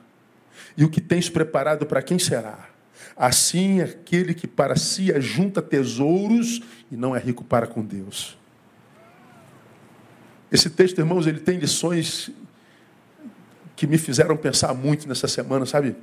E 0.75 0.83
o 0.83 0.89
que 0.89 1.01
tens 1.01 1.29
preparado 1.29 1.85
para 1.85 2.01
quem 2.01 2.17
será? 2.17 2.69
Assim 3.15 3.81
aquele 3.81 4.33
que 4.33 4.47
para 4.47 4.75
si 4.75 5.11
ajunta 5.11 5.61
tesouros 5.61 6.61
e 6.91 6.95
não 6.95 7.15
é 7.15 7.19
rico 7.19 7.43
para 7.43 7.67
com 7.67 7.83
Deus. 7.83 8.37
Esse 10.51 10.69
texto, 10.69 10.99
irmãos, 10.99 11.27
ele 11.27 11.39
tem 11.39 11.59
lições 11.59 12.31
que 13.75 13.85
me 13.85 13.97
fizeram 13.97 14.35
pensar 14.35 14.73
muito 14.73 15.07
nessa 15.07 15.27
semana, 15.27 15.65
sabe? 15.65 15.95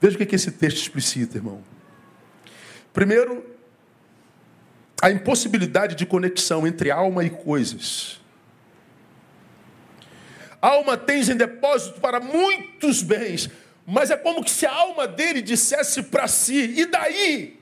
Veja 0.00 0.16
o 0.16 0.26
que 0.26 0.34
esse 0.34 0.52
texto 0.52 0.78
explicita, 0.78 1.36
irmão. 1.36 1.60
Primeiro, 2.92 3.44
a 5.00 5.10
impossibilidade 5.10 5.94
de 5.94 6.04
conexão 6.04 6.66
entre 6.66 6.90
alma 6.90 7.24
e 7.24 7.30
coisas. 7.30 8.20
alma 10.60 10.96
tens 10.96 11.28
em 11.28 11.36
depósito 11.36 12.00
para 12.00 12.18
muitos 12.18 13.02
bens, 13.02 13.48
mas 13.86 14.10
é 14.10 14.16
como 14.16 14.46
se 14.46 14.66
a 14.66 14.72
alma 14.72 15.06
dele 15.06 15.40
dissesse 15.40 16.02
para 16.02 16.26
si: 16.26 16.74
e 16.76 16.86
daí? 16.86 17.58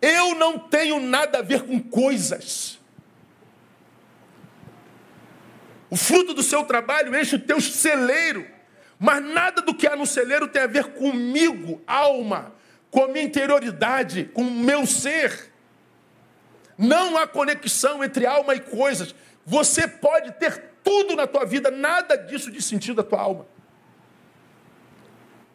Eu 0.00 0.34
não 0.34 0.58
tenho 0.58 1.00
nada 1.00 1.38
a 1.38 1.42
ver 1.42 1.62
com 1.62 1.80
coisas. 1.80 2.78
O 5.88 5.96
fruto 5.96 6.34
do 6.34 6.42
seu 6.42 6.64
trabalho 6.64 7.18
enche 7.18 7.36
o 7.36 7.40
teu 7.40 7.60
celeiro, 7.60 8.46
mas 8.98 9.24
nada 9.24 9.62
do 9.62 9.74
que 9.74 9.86
há 9.86 9.96
no 9.96 10.04
celeiro 10.04 10.48
tem 10.48 10.62
a 10.62 10.66
ver 10.66 10.92
comigo, 10.92 11.80
alma 11.86 12.55
com 12.90 13.04
a 13.04 13.08
minha 13.08 13.24
interioridade, 13.24 14.24
com 14.32 14.42
o 14.42 14.50
meu 14.50 14.86
ser. 14.86 15.52
Não 16.78 17.16
há 17.16 17.26
conexão 17.26 18.02
entre 18.04 18.26
alma 18.26 18.54
e 18.54 18.60
coisas. 18.60 19.14
Você 19.44 19.86
pode 19.86 20.32
ter 20.32 20.72
tudo 20.82 21.16
na 21.16 21.26
tua 21.26 21.44
vida, 21.44 21.70
nada 21.70 22.16
disso 22.16 22.50
de 22.50 22.62
sentido 22.62 22.96
da 22.96 23.02
tua 23.02 23.20
alma. 23.20 23.46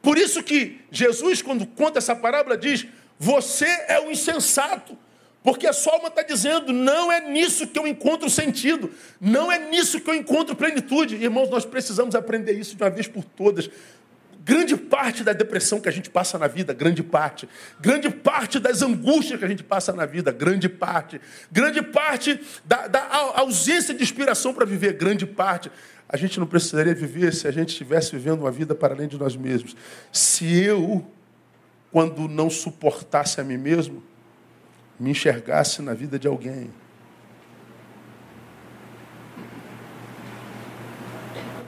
Por 0.01 0.17
isso 0.17 0.41
que 0.41 0.81
Jesus, 0.91 1.41
quando 1.41 1.65
conta 1.65 1.99
essa 1.99 2.15
parábola, 2.15 2.57
diz: 2.57 2.87
Você 3.19 3.67
é 3.87 3.99
um 3.99 4.11
insensato. 4.11 4.97
Porque 5.43 5.65
a 5.65 5.73
sua 5.73 5.93
alma 5.93 6.07
está 6.07 6.21
dizendo: 6.21 6.71
não 6.71 7.11
é 7.11 7.19
nisso 7.29 7.67
que 7.67 7.77
eu 7.77 7.87
encontro 7.87 8.29
sentido, 8.29 8.91
não 9.19 9.51
é 9.51 9.57
nisso 9.57 9.99
que 9.99 10.09
eu 10.09 10.15
encontro 10.15 10.55
plenitude. 10.55 11.15
Irmãos, 11.15 11.49
nós 11.49 11.65
precisamos 11.65 12.15
aprender 12.15 12.53
isso 12.53 12.75
de 12.75 12.83
uma 12.83 12.89
vez 12.89 13.07
por 13.07 13.23
todas. 13.23 13.69
Grande 14.43 14.75
parte 14.75 15.23
da 15.23 15.33
depressão 15.33 15.79
que 15.79 15.87
a 15.87 15.91
gente 15.91 16.09
passa 16.09 16.37
na 16.39 16.47
vida, 16.47 16.73
grande 16.73 17.03
parte. 17.03 17.47
Grande 17.79 18.09
parte 18.09 18.59
das 18.59 18.81
angústias 18.81 19.37
que 19.37 19.45
a 19.45 19.47
gente 19.47 19.63
passa 19.63 19.93
na 19.93 20.05
vida, 20.05 20.31
grande 20.31 20.67
parte. 20.67 21.21
Grande 21.51 21.81
parte 21.81 22.39
da, 22.65 22.87
da 22.87 23.07
ausência 23.35 23.93
de 23.93 24.01
inspiração 24.01 24.51
para 24.53 24.65
viver, 24.65 24.93
grande 24.93 25.27
parte. 25.27 25.71
A 26.09 26.17
gente 26.17 26.39
não 26.39 26.47
precisaria 26.47 26.95
viver 26.95 27.33
se 27.33 27.47
a 27.47 27.51
gente 27.51 27.69
estivesse 27.69 28.11
vivendo 28.11 28.39
uma 28.41 28.51
vida 28.51 28.73
para 28.73 28.95
além 28.95 29.07
de 29.07 29.17
nós 29.17 29.35
mesmos. 29.35 29.75
Se 30.11 30.45
eu, 30.63 31.05
quando 31.91 32.27
não 32.27 32.49
suportasse 32.49 33.39
a 33.39 33.43
mim 33.43 33.57
mesmo, 33.57 34.01
me 34.99 35.11
enxergasse 35.11 35.83
na 35.83 35.93
vida 35.93 36.17
de 36.17 36.27
alguém. 36.27 36.71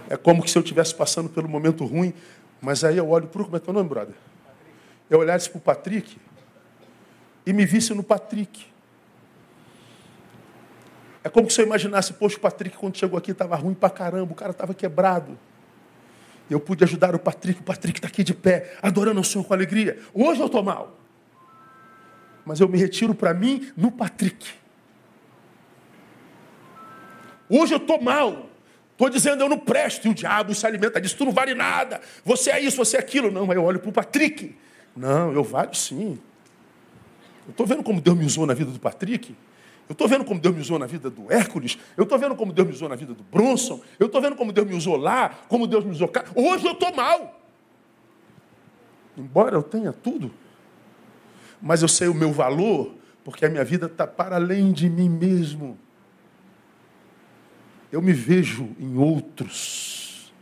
É 0.10 0.18
como 0.18 0.48
se 0.48 0.56
eu 0.56 0.62
estivesse 0.62 0.94
passando 0.94 1.28
pelo 1.28 1.50
momento 1.50 1.86
ruim, 1.86 2.14
mas 2.64 2.82
aí 2.86 2.98
eu 2.98 3.10
olho 3.10 3.28
para 3.28 3.42
o. 3.42 3.46
Como 3.46 3.58
é 3.58 3.60
teu 3.60 3.74
nome, 3.74 3.90
brother? 3.90 4.16
Eu 5.10 5.20
olhasse 5.20 5.50
para 5.50 5.58
o 5.58 5.62
Patrick 5.62 6.18
e 7.46 7.52
me 7.52 7.66
visse 7.66 7.94
no 7.94 8.02
Patrick. 8.02 8.66
É 11.26 11.30
como 11.30 11.52
se 11.52 11.60
eu 11.62 11.66
imaginasse, 11.66 12.14
poxa, 12.14 12.38
o 12.38 12.40
Patrick 12.40 12.78
quando 12.78 12.98
chegou 12.98 13.18
aqui 13.18 13.32
estava 13.32 13.58
ruim 13.58 13.74
para 13.74 13.90
caramba, 13.90 14.32
o 14.32 14.36
cara 14.36 14.52
estava 14.52 14.74
quebrado. 14.74 15.38
Eu 16.50 16.58
pude 16.58 16.86
ajudar 16.86 17.14
o 17.14 17.20
Patrick, 17.20 17.60
o 17.60 17.64
Patrick 17.64 18.00
está 18.00 18.08
aqui 18.08 18.24
de 18.24 18.34
pé, 18.34 18.78
adorando 18.82 19.20
o 19.20 19.24
Senhor 19.26 19.44
com 19.44 19.54
alegria. 19.54 20.00
Hoje 20.14 20.40
eu 20.40 20.46
estou 20.46 20.64
mal. 20.64 20.98
Mas 22.46 22.62
eu 22.62 22.70
me 22.70 22.78
retiro 22.78 23.14
para 23.14 23.34
mim 23.34 23.72
no 23.76 23.92
Patrick. 23.92 24.54
Hoje 27.50 27.74
eu 27.74 27.78
estou 27.78 28.02
mal. 28.02 28.53
Estou 28.94 29.10
dizendo, 29.10 29.42
eu 29.42 29.50
não 29.50 29.60
presto, 29.60 30.08
e 30.08 30.12
o 30.12 30.14
diabo 30.14 30.54
se 30.56 30.66
alimenta 30.66 31.02
disso, 31.02 31.18
tu 31.18 31.26
não 31.26 31.32
vale 31.32 31.54
nada, 31.54 32.00
você 32.24 32.52
é 32.52 32.60
isso, 32.60 32.78
você 32.78 32.96
é 32.96 33.00
aquilo. 33.00 33.32
Não, 33.32 33.46
mas 33.46 33.58
eu 33.58 33.64
olho 33.64 33.80
para 33.80 33.90
o 33.90 33.94
Patrick. 33.94 34.56
Não, 34.96 35.34
eu 35.34 35.44
valho 35.44 35.76
sim. 35.76 36.20
Eu 37.46 37.52
estou 37.52 37.66
vendo 37.66 37.84
como 37.84 38.00
Deus 38.00 38.18
me 38.18 38.26
usou 38.26 38.46
na 38.46 38.54
vida 38.54 38.72
do 38.72 38.80
Patrick. 38.80 39.36
Eu 39.90 39.94
estou 39.94 40.08
vendo 40.08 40.24
como 40.24 40.40
Deus 40.40 40.56
me 40.56 40.62
usou 40.62 40.80
na 40.80 40.86
vida 40.86 41.10
do 41.10 41.32
Hércules. 41.32 41.78
Eu 41.98 42.04
estou 42.04 42.18
vendo 42.18 42.36
como 42.36 42.54
Deus 42.54 42.68
me 42.68 42.74
usou 42.74 42.88
na 42.88 42.96
vida 42.96 43.14
do 43.14 43.24
Bronson. 43.24 43.82
Eu 44.00 44.08
estou 44.08 44.22
vendo 44.22 44.36
como 44.36 44.54
Deus 44.54 44.68
me 44.68 44.76
usou 44.76 44.96
lá, 44.96 45.30
como 45.50 45.68
Deus 45.68 45.84
me 45.84 45.92
usou 45.92 46.08
cá. 46.08 46.24
Hoje 46.36 46.66
eu 46.66 46.72
estou 46.72 46.96
mal. 46.96 47.42
Embora 49.18 49.56
eu 49.56 49.64
tenha 49.64 49.92
tudo, 49.92 50.32
mas 51.62 51.82
eu 51.82 51.88
sei 51.88 52.08
o 52.08 52.14
meu 52.14 52.32
valor, 52.32 52.96
porque 53.24 53.46
a 53.46 53.50
minha 53.50 53.64
vida 53.64 53.86
está 53.86 54.08
para 54.08 54.38
além 54.38 54.72
de 54.72 54.90
mim 54.90 55.10
mesmo. 55.10 55.78
Eu 57.94 58.02
me 58.02 58.12
vejo 58.12 58.76
em 58.80 58.98
outros. 58.98 60.34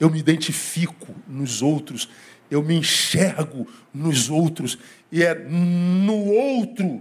Eu 0.00 0.10
me 0.10 0.18
identifico 0.18 1.14
nos 1.28 1.62
outros. 1.62 2.08
Eu 2.50 2.64
me 2.64 2.74
enxergo 2.74 3.68
nos 3.94 4.28
outros. 4.28 4.76
E 5.12 5.22
é 5.22 5.36
no 5.36 6.24
outro 6.24 7.00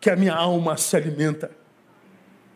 que 0.00 0.08
a 0.08 0.16
minha 0.16 0.34
alma 0.34 0.78
se 0.78 0.96
alimenta. 0.96 1.50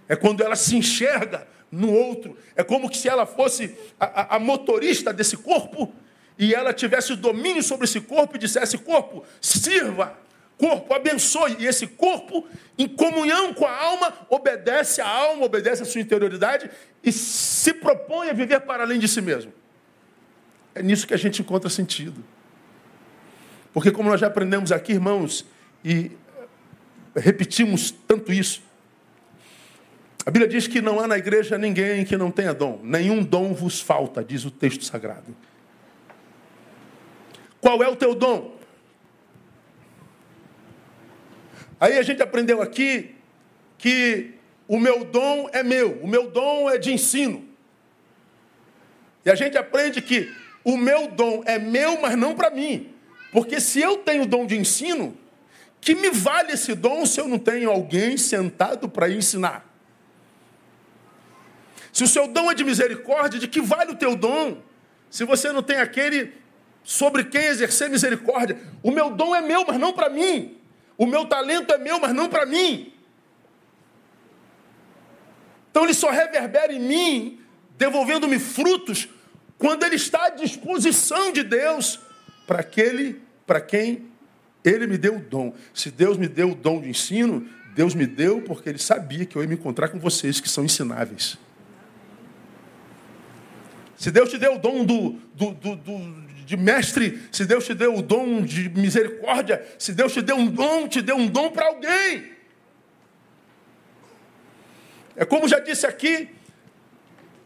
É 0.09 0.17
quando 0.17 0.43
ela 0.43 0.57
se 0.57 0.75
enxerga 0.75 1.47
no 1.71 1.93
outro. 1.93 2.39
É 2.57 2.65
como 2.65 2.91
se 2.95 3.07
ela 3.07 3.27
fosse 3.27 3.77
a, 4.01 4.07
a, 4.07 4.37
a 4.37 4.39
motorista 4.39 5.13
desse 5.13 5.37
corpo 5.37 5.93
e 6.39 6.55
ela 6.55 6.73
tivesse 6.73 7.13
o 7.13 7.17
domínio 7.19 7.63
sobre 7.63 7.85
esse 7.85 8.01
corpo 8.01 8.37
e 8.37 8.39
dissesse: 8.39 8.79
corpo, 8.79 9.25
sirva, 9.43 10.19
corpo, 10.63 10.95
abençoe. 10.95 11.57
E 11.59 11.67
esse 11.67 11.89
corpo, 11.89 12.47
em 12.79 12.87
comunhão 12.87 13.53
com 13.53 13.67
a 13.67 13.77
alma, 13.77 14.15
obedece 14.31 15.01
à 15.01 15.09
alma, 15.09 15.45
obedece 15.45 15.83
à 15.83 15.85
sua 15.85 16.01
interioridade 16.01 16.71
e 17.03 17.11
se 17.11 17.75
propõe 17.75 18.31
a 18.31 18.33
viver 18.33 18.61
para 18.61 18.85
além 18.85 19.01
de 19.01 19.09
si 19.09 19.21
mesmo. 19.21 19.53
É 20.73 20.81
nisso 20.81 21.05
que 21.05 21.15
a 21.15 21.17
gente 21.17 21.43
encontra 21.43 21.69
sentido. 21.69 22.25
Porque, 23.73 23.91
como 23.91 24.09
nós 24.09 24.21
já 24.21 24.29
aprendemos 24.29 24.71
aqui, 24.71 24.93
irmãos, 24.93 25.45
e 25.85 26.13
repetimos 27.17 27.91
tanto 27.91 28.33
isso, 28.33 28.63
a 30.25 30.31
Bíblia 30.31 30.49
diz 30.49 30.69
que 30.69 30.81
não 30.81 31.01
há 31.01 31.09
na 31.09 31.19
igreja 31.19 31.59
ninguém 31.59 32.05
que 32.05 32.17
não 32.17 32.31
tenha 32.31 32.55
dom. 32.55 32.79
Nenhum 32.85 33.25
dom 33.25 33.53
vos 33.53 33.81
falta, 33.81 34.23
diz 34.23 34.45
o 34.45 34.51
texto 34.51 34.85
sagrado. 34.85 35.35
Qual 37.61 37.83
é 37.83 37.89
o 37.89 37.97
teu 37.97 38.15
dom? 38.15 38.62
Aí 41.83 41.99
a 41.99 42.03
gente 42.03 42.23
aprendeu 42.23 42.63
aqui 42.63 43.13
que 43.77 44.35
o 44.69 44.79
meu 44.79 45.05
dom 45.05 45.51
é 45.53 45.65
meu, 45.65 45.99
o 46.01 46.07
meu 46.07 46.31
dom 46.31 46.71
é 46.71 46.79
de 46.79 46.93
ensino. 46.93 47.45
E 49.25 49.31
a 49.33 49.35
gente 49.35 49.59
aprende 49.59 50.01
que 50.01 50.33
o 50.63 50.77
meu 50.77 51.09
dom 51.09 51.43
é 51.45 51.59
meu, 51.59 52.01
mas 52.01 52.17
não 52.17 52.37
para 52.37 52.51
mim. 52.51 52.95
Porque 53.33 53.61
se 53.61 53.81
eu 53.81 53.97
tenho 53.97 54.25
dom 54.25 54.47
de 54.47 54.57
ensino, 54.57 55.19
que 55.81 55.93
me 55.97 56.09
vale 56.09 56.53
esse 56.53 56.73
dom 56.77 57.05
se 57.05 57.21
eu 57.21 57.27
não 57.27 57.37
tenho 57.37 57.69
alguém 57.69 58.17
sentado 58.17 58.89
para 58.89 59.11
ensinar? 59.11 59.69
Se 61.93 62.05
o 62.05 62.07
seu 62.07 62.29
dom 62.29 62.49
é 62.49 62.55
de 62.55 62.63
misericórdia, 62.63 63.41
de 63.41 63.49
que 63.49 63.61
vale 63.61 63.91
o 63.91 63.97
teu 63.97 64.15
dom? 64.15 64.63
Se 65.11 65.25
você 65.25 65.51
não 65.51 65.65
tem 65.65 65.79
aquele 65.79 66.33
sobre 66.85 67.25
quem 67.25 67.47
exercer 67.47 67.91
misericórdia. 67.91 68.57
O 68.85 68.93
meu 68.93 69.11
dom 69.11 69.35
é 69.35 69.41
meu, 69.41 69.65
mas 69.67 69.81
não 69.81 69.93
para 69.93 70.09
mim. 70.09 70.62
O 71.03 71.07
meu 71.07 71.27
talento 71.27 71.75
é 71.75 71.79
meu, 71.79 71.99
mas 71.99 72.15
não 72.15 72.29
para 72.29 72.47
mim. 72.47 72.93
Então 75.69 75.83
ele 75.83 75.95
só 75.95 76.11
reverbera 76.11 76.73
em 76.73 76.79
mim, 76.79 77.41
devolvendo-me 77.77 78.39
frutos, 78.39 79.09
quando 79.59 79.83
ele 79.83 79.97
está 79.97 80.27
à 80.27 80.31
disposição 80.31 81.33
de 81.33 81.43
Deus 81.43 81.99
para 82.47 82.61
aquele 82.61 83.21
para 83.45 83.61
quem 83.61 84.07
ele 84.65 84.87
me 84.87 84.97
deu 84.97 85.17
o 85.17 85.21
dom. 85.21 85.53
Se 85.75 85.91
Deus 85.91 86.17
me 86.17 86.29
deu 86.29 86.53
o 86.53 86.55
dom 86.55 86.81
de 86.81 86.91
ensino, 86.91 87.49
Deus 87.75 87.97
me 87.97 88.07
deu 88.07 88.41
porque 88.41 88.69
ele 88.69 88.79
sabia 88.79 89.27
que 89.27 89.35
eu 89.35 89.43
ia 89.43 89.49
me 89.49 89.57
encontrar 89.57 89.89
com 89.89 89.99
vocês 89.99 90.39
que 90.39 90.49
são 90.49 90.65
ensináveis. 90.65 91.37
Se 93.97 94.13
Deus 94.13 94.31
te 94.31 94.39
deu 94.39 94.55
o 94.55 94.59
dom 94.61 94.85
do, 94.85 95.19
do, 95.35 95.51
do, 95.51 95.75
do, 95.75 95.99
de 96.53 96.57
mestre, 96.59 97.27
se 97.33 97.47
Deus 97.47 97.65
te 97.65 97.73
deu 97.73 97.97
o 97.97 98.03
dom 98.03 98.43
de 98.43 98.69
misericórdia, 98.69 99.67
se 99.79 99.95
Deus 99.95 100.13
te 100.13 100.21
deu 100.21 100.37
um 100.37 100.47
dom, 100.47 100.87
te 100.87 101.01
deu 101.01 101.17
um 101.17 101.27
dom 101.27 101.51
para 101.51 101.67
alguém. 101.67 102.31
É 105.17 105.25
como 105.25 105.49
já 105.49 105.59
disse 105.61 105.87
aqui, 105.87 106.29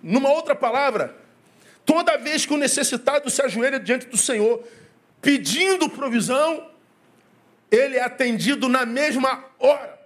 numa 0.02 0.28
outra 0.30 0.56
palavra, 0.56 1.16
toda 1.84 2.16
vez 2.16 2.44
que 2.44 2.52
o 2.52 2.56
necessitado 2.56 3.30
se 3.30 3.40
ajoelha 3.40 3.78
diante 3.78 4.06
do 4.06 4.16
Senhor, 4.16 4.64
pedindo 5.22 5.88
provisão, 5.88 6.68
ele 7.70 7.96
é 7.96 8.02
atendido 8.02 8.68
na 8.68 8.84
mesma 8.84 9.44
hora. 9.60 10.00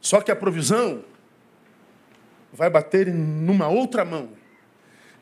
Só 0.00 0.20
que 0.20 0.32
a 0.32 0.36
provisão 0.36 1.04
vai 2.52 2.68
bater 2.68 3.06
numa 3.14 3.68
outra 3.68 4.04
mão. 4.04 4.30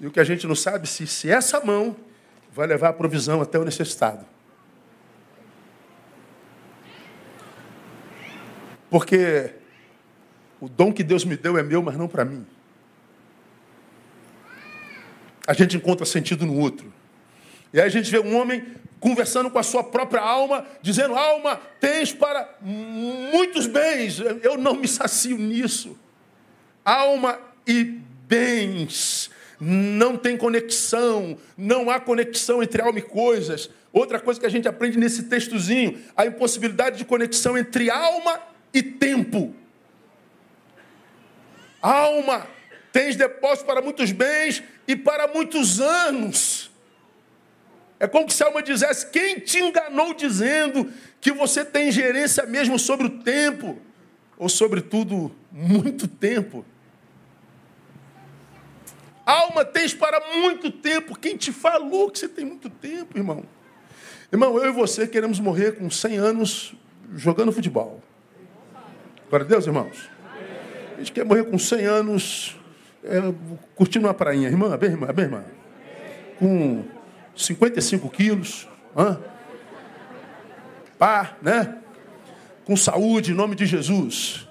E 0.01 0.07
o 0.07 0.11
que 0.11 0.19
a 0.19 0.25
gente 0.25 0.47
não 0.47 0.55
sabe 0.55 0.87
se, 0.87 1.07
se 1.07 1.31
essa 1.31 1.61
mão 1.61 1.95
vai 2.53 2.67
levar 2.67 2.91
a 2.91 2.93
provisão 2.93 3.41
até 3.41 3.59
o 3.59 3.65
necessitado. 3.65 4.25
Porque 8.91 9.55
o 10.61 10.69
dom 10.69 10.93
que 10.93 11.03
Deus 11.03 11.25
me 11.25 11.37
deu 11.37 11.57
é 11.57 11.63
meu, 11.63 11.83
mas 11.83 11.97
não 11.97 12.07
para 12.07 12.25
mim. 12.25 12.47
A 15.47 15.55
gente 15.55 15.77
encontra 15.77 16.05
sentido 16.05 16.45
no 16.45 16.59
outro. 16.59 16.93
E 17.73 17.81
aí 17.81 17.87
a 17.87 17.91
gente 17.91 18.11
vê 18.11 18.19
um 18.19 18.37
homem 18.37 18.65
conversando 19.01 19.51
com 19.51 19.59
a 19.59 19.63
sua 19.63 19.83
própria 19.83 20.21
alma, 20.21 20.67
dizendo: 20.83 21.15
Alma, 21.15 21.57
tens 21.81 22.13
para 22.13 22.57
muitos 22.61 23.67
bens. 23.67 24.21
Eu 24.21 24.59
não 24.59 24.75
me 24.75 24.87
sacio 24.87 25.39
nisso. 25.39 25.99
Alma 26.85 27.41
e 27.67 27.83
bens 27.83 29.31
não 29.65 30.17
tem 30.17 30.37
conexão, 30.37 31.39
não 31.57 31.89
há 31.89 32.01
conexão 32.01 32.61
entre 32.65 32.83
alma 32.83 32.99
e 32.99 33.03
coisas. 33.03 33.71
Outra 33.93 34.19
coisa 34.19 34.41
que 34.41 34.47
a 34.47 34.49
gente 34.49 34.67
aprende 34.67 34.99
nesse 34.99 35.25
textozinho, 35.25 36.01
a 36.17 36.27
impossibilidade 36.27 36.99
de 36.99 37.05
conexão 37.05 37.57
entre 37.57 37.89
alma 37.89 38.41
e 38.75 38.83
tempo. 38.83 39.55
Alma, 41.81 42.49
tens 42.93 43.15
depósito 43.15 43.65
para 43.65 43.81
muitos 43.81 44.11
bens 44.11 44.65
e 44.89 44.97
para 44.97 45.29
muitos 45.29 45.81
anos. 45.81 46.69
É 48.01 48.09
como 48.09 48.29
se 48.33 48.43
a 48.43 48.47
alma 48.47 48.65
dissesse: 48.65 49.13
quem 49.13 49.39
te 49.39 49.61
enganou 49.61 50.13
dizendo 50.13 50.93
que 51.21 51.31
você 51.31 51.65
tem 51.65 51.93
gerência 51.93 52.45
mesmo 52.47 52.81
sobre 52.81 53.07
o 53.07 53.11
tempo, 53.21 53.79
ou 54.37 54.49
sobretudo 54.49 55.31
muito 55.53 56.09
tempo? 56.09 56.65
Alma 59.25 59.65
tens 59.65 59.95
para 59.95 60.21
muito 60.35 60.71
tempo. 60.71 61.19
Quem 61.19 61.37
te 61.37 61.53
falou 61.53 62.11
que 62.11 62.19
você 62.19 62.29
tem 62.29 62.45
muito 62.45 62.69
tempo, 62.69 63.17
irmão? 63.17 63.45
Irmão, 64.33 64.57
eu 64.59 64.67
e 64.67 64.73
você 64.73 65.07
queremos 65.07 65.39
morrer 65.39 65.73
com 65.73 65.91
100 65.91 66.17
anos 66.17 66.75
jogando 67.15 67.53
futebol. 67.53 68.03
Glória 69.29 69.47
a 69.47 69.49
Deus, 69.49 69.67
irmãos. 69.67 70.11
A 70.95 70.99
gente 70.99 71.13
quer 71.13 71.25
morrer 71.25 71.45
com 71.45 71.59
100 71.59 71.85
anos 71.85 72.57
é, 73.05 73.21
curtindo 73.75 74.07
uma 74.07 74.15
prainha. 74.15 74.49
Irmã, 74.49 74.77
bem, 74.77 74.91
irmã, 74.91 75.07
bem, 75.09 75.25
irmã. 75.27 75.45
Com 76.39 76.85
55 77.37 78.09
quilos. 78.11 78.69
Hã? 78.97 79.21
Pá, 80.99 81.37
né? 81.43 81.79
Com 82.65 82.77
saúde, 82.77 83.33
em 83.33 83.35
nome 83.35 83.55
de 83.55 83.67
Jesus. 83.67 84.49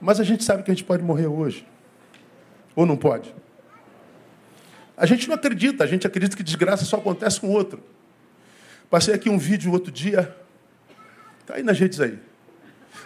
Mas 0.00 0.18
a 0.18 0.24
gente 0.24 0.42
sabe 0.44 0.62
que 0.62 0.70
a 0.70 0.74
gente 0.74 0.84
pode 0.84 1.02
morrer 1.02 1.26
hoje. 1.26 1.66
Ou 2.74 2.86
não 2.86 2.96
pode? 2.96 3.34
A 4.96 5.06
gente 5.06 5.28
não 5.28 5.34
acredita, 5.34 5.82
a 5.82 5.86
gente 5.86 6.06
acredita 6.06 6.36
que 6.36 6.42
desgraça 6.42 6.84
só 6.84 6.96
acontece 6.96 7.40
com 7.40 7.48
o 7.48 7.52
outro. 7.52 7.82
Passei 8.90 9.14
aqui 9.14 9.30
um 9.30 9.38
vídeo 9.38 9.72
outro 9.72 9.90
dia, 9.90 10.36
está 11.40 11.54
aí 11.54 11.62
nas 11.62 11.78
redes 11.78 12.00
aí. 12.00 12.18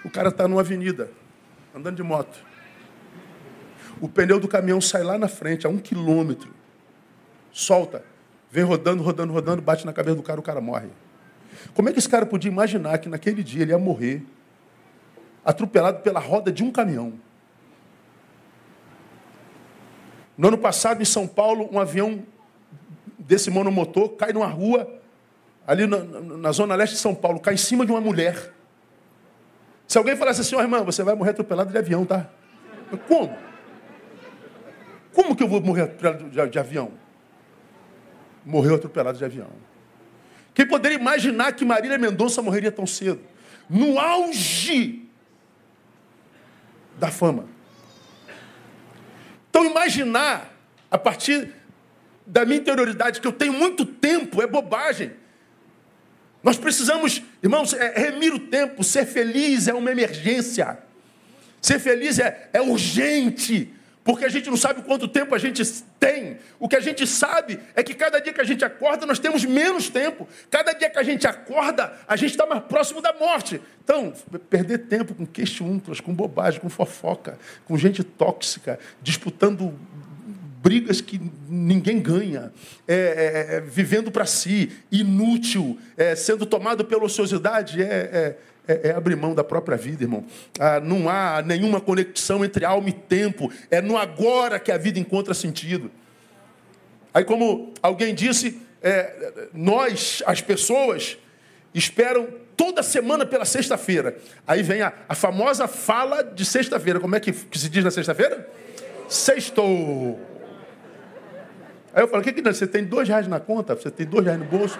O 0.04 0.10
cara 0.10 0.30
está 0.30 0.48
numa 0.48 0.60
avenida, 0.60 1.10
andando 1.74 1.96
de 1.96 2.02
moto. 2.02 2.36
O 4.00 4.08
pneu 4.08 4.40
do 4.40 4.48
caminhão 4.48 4.80
sai 4.80 5.02
lá 5.02 5.16
na 5.16 5.28
frente, 5.28 5.66
a 5.66 5.70
um 5.70 5.78
quilômetro. 5.78 6.52
Solta, 7.52 8.04
vem 8.50 8.64
rodando, 8.64 9.02
rodando, 9.02 9.32
rodando, 9.32 9.62
bate 9.62 9.86
na 9.86 9.92
cabeça 9.92 10.16
do 10.16 10.22
cara, 10.22 10.40
o 10.40 10.42
cara 10.42 10.60
morre. 10.60 10.88
Como 11.74 11.88
é 11.88 11.92
que 11.92 11.98
esse 11.98 12.08
cara 12.08 12.26
podia 12.26 12.50
imaginar 12.50 12.98
que 12.98 13.08
naquele 13.08 13.42
dia 13.42 13.62
ele 13.62 13.70
ia 13.70 13.78
morrer 13.78 14.24
atropelado 15.44 16.00
pela 16.00 16.18
roda 16.18 16.50
de 16.50 16.64
um 16.64 16.72
caminhão? 16.72 17.14
No 20.36 20.48
ano 20.48 20.58
passado, 20.58 21.00
em 21.00 21.04
São 21.04 21.26
Paulo, 21.26 21.68
um 21.72 21.78
avião 21.78 22.22
desse 23.18 23.50
monomotor 23.50 24.10
cai 24.10 24.32
numa 24.32 24.46
rua, 24.46 25.00
ali 25.66 25.86
na, 25.86 25.98
na, 25.98 26.52
zona 26.52 26.74
leste 26.74 26.94
de 26.94 26.98
São 26.98 27.14
Paulo, 27.14 27.40
cai 27.40 27.54
em 27.54 27.58
cima 27.58 27.86
de 27.86 27.92
uma 27.92 28.00
mulher. 28.00 28.52
Se 29.86 29.96
alguém 29.96 30.16
falasse 30.16 30.40
assim, 30.40 30.54
ó 30.54 30.58
oh, 30.58 30.62
irmã, 30.62 30.82
você 30.82 31.02
vai 31.02 31.14
morrer 31.14 31.30
atropelado 31.30 31.70
de 31.70 31.78
avião, 31.78 32.04
tá? 32.04 32.28
Como? 33.08 33.36
Como 35.12 35.36
que 35.36 35.42
eu 35.42 35.48
vou 35.48 35.60
morrer 35.60 35.82
atropelado 35.82 36.28
de, 36.28 36.46
de 36.50 36.58
avião? 36.58 36.92
Morreu 38.44 38.74
atropelado 38.74 39.16
de 39.16 39.24
avião. 39.24 39.48
Quem 40.52 40.66
poderia 40.66 40.98
imaginar 40.98 41.52
que 41.52 41.64
Marília 41.64 41.98
Mendonça 41.98 42.42
morreria 42.42 42.70
tão 42.70 42.86
cedo? 42.86 43.20
No 43.68 43.98
auge 43.98 45.08
da 46.98 47.10
fama. 47.10 47.53
Então, 49.54 49.64
imaginar, 49.64 50.52
a 50.90 50.98
partir 50.98 51.48
da 52.26 52.44
minha 52.44 52.58
interioridade, 52.58 53.20
que 53.20 53.26
eu 53.28 53.30
tenho 53.30 53.52
muito 53.52 53.86
tempo, 53.86 54.42
é 54.42 54.48
bobagem. 54.48 55.12
Nós 56.42 56.56
precisamos, 56.56 57.22
irmãos, 57.40 57.72
é, 57.72 57.96
remir 57.96 58.34
o 58.34 58.40
tempo. 58.40 58.82
Ser 58.82 59.06
feliz 59.06 59.68
é 59.68 59.72
uma 59.72 59.92
emergência. 59.92 60.76
Ser 61.62 61.78
feliz 61.78 62.18
é, 62.18 62.50
é 62.52 62.60
urgente. 62.60 63.72
Porque 64.04 64.26
a 64.26 64.28
gente 64.28 64.50
não 64.50 64.56
sabe 64.56 64.82
quanto 64.82 65.08
tempo 65.08 65.34
a 65.34 65.38
gente 65.38 65.64
tem. 65.98 66.36
O 66.60 66.68
que 66.68 66.76
a 66.76 66.80
gente 66.80 67.06
sabe 67.06 67.58
é 67.74 67.82
que 67.82 67.94
cada 67.94 68.20
dia 68.20 68.34
que 68.34 68.40
a 68.40 68.44
gente 68.44 68.62
acorda, 68.62 69.06
nós 69.06 69.18
temos 69.18 69.46
menos 69.46 69.88
tempo. 69.88 70.28
Cada 70.50 70.74
dia 70.74 70.90
que 70.90 70.98
a 70.98 71.02
gente 71.02 71.26
acorda, 71.26 71.90
a 72.06 72.14
gente 72.14 72.32
está 72.32 72.44
mais 72.44 72.62
próximo 72.64 73.00
da 73.00 73.14
morte. 73.14 73.58
Então, 73.82 74.12
perder 74.50 74.78
tempo 74.86 75.14
com 75.14 75.24
queixo-untras, 75.24 76.00
com 76.00 76.12
bobagem, 76.12 76.60
com 76.60 76.68
fofoca, 76.68 77.38
com 77.64 77.78
gente 77.78 78.04
tóxica, 78.04 78.78
disputando 79.02 79.74
brigas 80.62 81.00
que 81.00 81.20
ninguém 81.48 82.00
ganha, 82.00 82.52
é, 82.86 82.94
é, 82.94 83.56
é 83.56 83.60
vivendo 83.60 84.10
para 84.10 84.26
si, 84.26 84.70
inútil, 84.92 85.78
é, 85.96 86.14
sendo 86.14 86.44
tomado 86.44 86.84
pela 86.84 87.04
ociosidade, 87.04 87.82
é, 87.82 88.36
é 88.66 88.88
é, 88.88 88.90
abrir 88.92 89.16
mão 89.16 89.34
da 89.34 89.44
própria 89.44 89.76
vida, 89.76 90.04
irmão. 90.04 90.24
Ah, 90.58 90.80
não 90.80 91.08
há 91.08 91.42
nenhuma 91.42 91.80
conexão 91.80 92.44
entre 92.44 92.64
alma 92.64 92.88
e 92.88 92.92
tempo. 92.92 93.52
É 93.70 93.82
no 93.82 93.96
agora 93.96 94.58
que 94.58 94.72
a 94.72 94.78
vida 94.78 94.98
encontra 94.98 95.34
sentido. 95.34 95.90
Aí, 97.12 97.24
como 97.24 97.72
alguém 97.82 98.14
disse, 98.14 98.60
é, 98.82 99.48
nós, 99.52 100.22
as 100.26 100.40
pessoas, 100.40 101.18
esperam 101.74 102.26
toda 102.56 102.82
semana 102.82 103.26
pela 103.26 103.44
sexta-feira. 103.44 104.16
Aí 104.46 104.62
vem 104.62 104.80
a, 104.80 104.92
a, 105.08 105.14
famosa 105.14 105.68
fala 105.68 106.22
de 106.22 106.44
sexta-feira. 106.44 106.98
Como 106.98 107.14
é 107.14 107.20
que, 107.20 107.32
que, 107.32 107.58
se 107.58 107.68
diz 107.68 107.84
na 107.84 107.90
sexta-feira? 107.90 108.48
Sextou. 109.08 110.18
Aí 111.92 112.02
eu 112.02 112.08
falo, 112.08 112.22
o 112.22 112.24
que, 112.24 112.32
que 112.32 112.42
você 112.42 112.66
tem 112.66 112.82
dois 112.82 113.08
reais 113.08 113.28
na 113.28 113.38
conta? 113.38 113.74
Você 113.74 113.90
tem 113.90 114.06
dois 114.06 114.24
reais 114.24 114.40
no 114.40 114.46
bolso? 114.46 114.78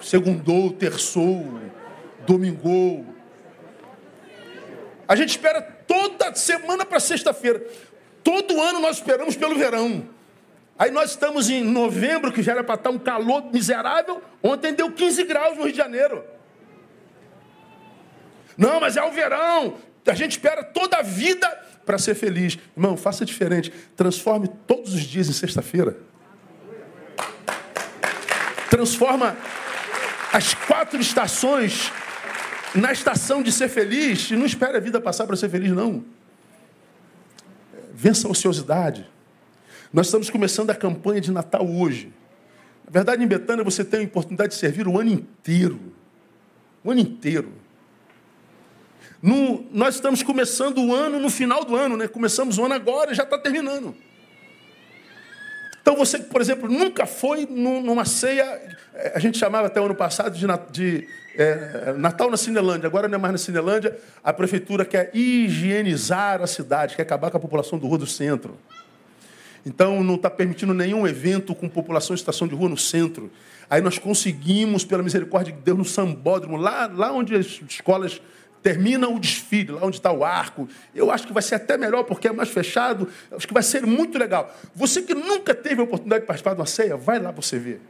Segundou, 0.00 0.72
terçou, 0.72 1.60
domingou. 2.30 3.04
A 5.08 5.16
gente 5.16 5.30
espera 5.30 5.60
toda 5.60 6.32
semana 6.36 6.86
para 6.86 7.00
sexta-feira. 7.00 7.66
Todo 8.22 8.60
ano 8.60 8.78
nós 8.78 8.98
esperamos 8.98 9.34
pelo 9.34 9.56
verão. 9.56 10.08
Aí 10.78 10.92
nós 10.92 11.10
estamos 11.10 11.50
em 11.50 11.64
novembro, 11.64 12.32
que 12.32 12.40
já 12.40 12.52
era 12.52 12.62
para 12.62 12.76
estar 12.76 12.90
um 12.90 12.98
calor 12.98 13.52
miserável. 13.52 14.22
Ontem 14.40 14.72
deu 14.72 14.92
15 14.92 15.24
graus 15.24 15.56
no 15.56 15.64
Rio 15.64 15.72
de 15.72 15.78
Janeiro. 15.78 16.24
Não, 18.56 18.78
mas 18.78 18.96
é 18.96 19.02
o 19.02 19.10
verão. 19.10 19.74
A 20.06 20.14
gente 20.14 20.32
espera 20.32 20.62
toda 20.62 20.98
a 20.98 21.02
vida 21.02 21.48
para 21.84 21.98
ser 21.98 22.14
feliz. 22.14 22.56
Irmão, 22.76 22.96
faça 22.96 23.24
diferente. 23.24 23.72
Transforme 23.96 24.48
todos 24.68 24.94
os 24.94 25.02
dias 25.02 25.28
em 25.28 25.32
sexta-feira. 25.32 25.96
Transforma 28.70 29.36
as 30.32 30.54
quatro 30.54 31.00
estações 31.00 31.92
na 32.74 32.92
estação 32.92 33.42
de 33.42 33.50
ser 33.50 33.68
feliz, 33.68 34.30
não 34.30 34.46
espere 34.46 34.76
a 34.76 34.80
vida 34.80 35.00
passar 35.00 35.26
para 35.26 35.36
ser 35.36 35.48
feliz, 35.48 35.72
não. 35.72 36.04
Vença 37.92 38.28
a 38.28 38.30
ociosidade. 38.30 39.08
Nós 39.92 40.06
estamos 40.06 40.30
começando 40.30 40.70
a 40.70 40.74
campanha 40.74 41.20
de 41.20 41.30
Natal 41.30 41.68
hoje. 41.68 42.12
Na 42.84 42.92
verdade, 42.92 43.22
em 43.22 43.26
Betânia 43.26 43.64
você 43.64 43.84
tem 43.84 44.00
a 44.00 44.04
oportunidade 44.04 44.52
de 44.52 44.58
servir 44.58 44.86
o 44.86 44.98
ano 44.98 45.10
inteiro. 45.10 45.80
O 46.84 46.90
ano 46.90 47.00
inteiro. 47.00 47.52
No, 49.22 49.66
nós 49.70 49.96
estamos 49.96 50.22
começando 50.22 50.78
o 50.78 50.94
ano 50.94 51.18
no 51.18 51.28
final 51.28 51.64
do 51.64 51.76
ano, 51.76 51.96
né? 51.96 52.08
Começamos 52.08 52.56
o 52.56 52.64
ano 52.64 52.74
agora 52.74 53.12
e 53.12 53.14
já 53.14 53.24
está 53.24 53.38
terminando. 53.38 53.94
Então 55.90 55.98
você, 55.98 56.20
por 56.20 56.40
exemplo, 56.40 56.70
nunca 56.70 57.04
foi 57.04 57.48
numa 57.50 58.04
ceia, 58.04 58.44
eh, 58.94 59.12
a 59.12 59.18
gente 59.18 59.36
chamava 59.36 59.66
até 59.66 59.80
o 59.80 59.86
ano 59.86 59.94
passado 59.96 60.38
de, 60.38 60.46
de 60.70 61.08
é, 61.34 61.92
Natal 61.98 62.30
na 62.30 62.36
Cinelândia, 62.36 62.86
agora 62.86 63.08
não 63.08 63.16
é 63.16 63.18
mais 63.18 63.32
na 63.32 63.38
Cinelândia, 63.38 63.98
a 64.22 64.32
prefeitura 64.32 64.84
quer 64.84 65.10
higienizar 65.12 66.40
a 66.42 66.46
cidade, 66.46 66.94
quer 66.94 67.02
acabar 67.02 67.28
com 67.32 67.38
a 67.38 67.40
população 67.40 67.76
do 67.76 67.88
Rua 67.88 67.98
do 67.98 68.06
Centro. 68.06 68.56
Então 69.66 70.04
não 70.04 70.14
está 70.14 70.30
permitindo 70.30 70.72
nenhum 70.72 71.08
evento 71.08 71.56
com 71.56 71.68
população 71.68 72.14
de 72.14 72.20
estação 72.20 72.46
de 72.46 72.54
rua 72.54 72.68
no 72.68 72.78
centro. 72.78 73.28
Aí 73.68 73.82
nós 73.82 73.98
conseguimos, 73.98 74.84
pela 74.84 75.02
misericórdia 75.02 75.52
de 75.52 75.60
Deus, 75.60 75.76
no 75.76 75.84
Sambódromo, 75.84 76.56
lá, 76.56 76.86
lá 76.86 77.12
onde 77.12 77.34
as 77.34 77.60
escolas 77.68 78.22
termina 78.62 79.08
o 79.08 79.18
desfile, 79.18 79.72
lá 79.72 79.84
onde 79.84 79.96
está 79.96 80.12
o 80.12 80.24
arco. 80.24 80.68
Eu 80.94 81.10
acho 81.10 81.26
que 81.26 81.32
vai 81.32 81.42
ser 81.42 81.56
até 81.56 81.76
melhor 81.76 82.04
porque 82.04 82.28
é 82.28 82.32
mais 82.32 82.48
fechado. 82.48 83.08
Acho 83.32 83.46
que 83.46 83.54
vai 83.54 83.62
ser 83.62 83.86
muito 83.86 84.18
legal. 84.18 84.54
Você 84.74 85.02
que 85.02 85.14
nunca 85.14 85.54
teve 85.54 85.80
a 85.80 85.84
oportunidade 85.84 86.22
de 86.22 86.26
participar 86.26 86.54
de 86.54 86.60
uma 86.60 86.66
ceia, 86.66 86.96
vai 86.96 87.18
lá 87.18 87.30
você 87.30 87.58
ver. 87.58 87.80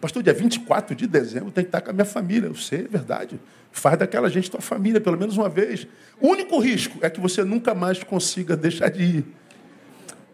Pastor, 0.00 0.22
dia 0.22 0.32
24 0.32 0.94
de 0.94 1.06
dezembro 1.06 1.50
tem 1.50 1.64
que 1.64 1.68
estar 1.68 1.80
com 1.80 1.90
a 1.90 1.92
minha 1.92 2.04
família. 2.04 2.46
Eu 2.46 2.54
sei, 2.54 2.80
é 2.80 2.88
verdade. 2.88 3.38
Faz 3.70 3.98
daquela 3.98 4.30
gente 4.30 4.50
tua 4.50 4.60
família, 4.60 5.00
pelo 5.00 5.18
menos 5.18 5.36
uma 5.36 5.48
vez. 5.48 5.86
O 6.20 6.28
único 6.28 6.58
risco 6.58 6.98
é 7.02 7.10
que 7.10 7.20
você 7.20 7.44
nunca 7.44 7.74
mais 7.74 8.02
consiga 8.02 8.56
deixar 8.56 8.88
de 8.90 9.02
ir. 9.02 9.24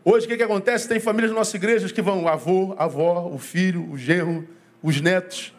Hoje, 0.05 0.25
o 0.25 0.29
que, 0.29 0.37
que 0.37 0.43
acontece? 0.43 0.89
Tem 0.89 1.01
famílias 1.01 1.33
nas 1.33 1.39
nossas 1.39 1.55
igrejas 1.55 1.91
que 1.91 2.01
vão 2.01 2.23
o 2.23 2.29
avô, 2.29 2.77
a 2.79 2.85
avó, 2.85 3.29
o 3.33 3.39
filho, 3.39 3.91
o 3.91 3.99
genro, 3.99 4.47
os 4.81 5.01
netos. 5.01 5.53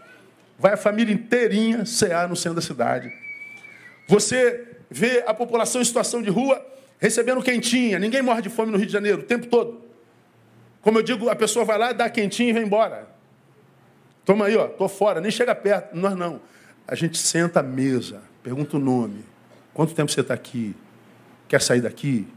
Vai 0.58 0.74
a 0.74 0.78
família 0.78 1.14
inteirinha 1.14 1.86
cear 1.86 2.30
no 2.30 2.36
centro 2.36 2.56
da 2.56 2.62
cidade. 2.62 3.12
Você 4.08 4.78
vê 4.90 5.24
a 5.28 5.34
população 5.34 5.82
em 5.82 5.86
situação 5.86 6.22
de 6.22 6.30
rua 6.30 6.66
recebendo 7.00 7.42
quentinha. 7.44 8.00
Ninguém 8.00 8.22
morre 8.22 8.42
de 8.42 8.50
fome 8.50 8.72
no 8.72 8.78
Rio 8.78 8.88
de 8.88 8.94
Janeiro 8.94 9.20
o 9.20 9.24
tempo 9.24 9.48
todo. 9.48 9.82
Como 10.82 10.98
eu 10.98 11.04
digo, 11.04 11.30
a 11.30 11.36
pessoa 11.36 11.66
vai 11.66 11.78
lá, 11.78 11.92
dá 11.92 12.10
quentinha 12.10 12.50
e 12.50 12.54
vai 12.54 12.64
embora. 12.64 13.08
Toma 14.24 14.46
aí, 14.46 14.56
ó, 14.56 14.68
tô 14.68 14.88
fora, 14.88 15.20
nem 15.22 15.32
chega 15.32 15.54
perto. 15.54 15.96
Nós 15.96 16.16
não. 16.16 16.42
A 16.88 16.96
gente 16.96 17.18
senta 17.18 17.60
à 17.60 17.64
mesa, 17.64 18.22
pergunta 18.42 18.78
o 18.78 18.80
nome. 18.80 19.24
Quanto 19.74 19.94
tempo 19.94 20.12
você 20.12 20.22
está 20.22 20.34
aqui? 20.34 20.76
Quer 21.48 21.62
sair 21.62 21.82
daqui? 21.82 22.28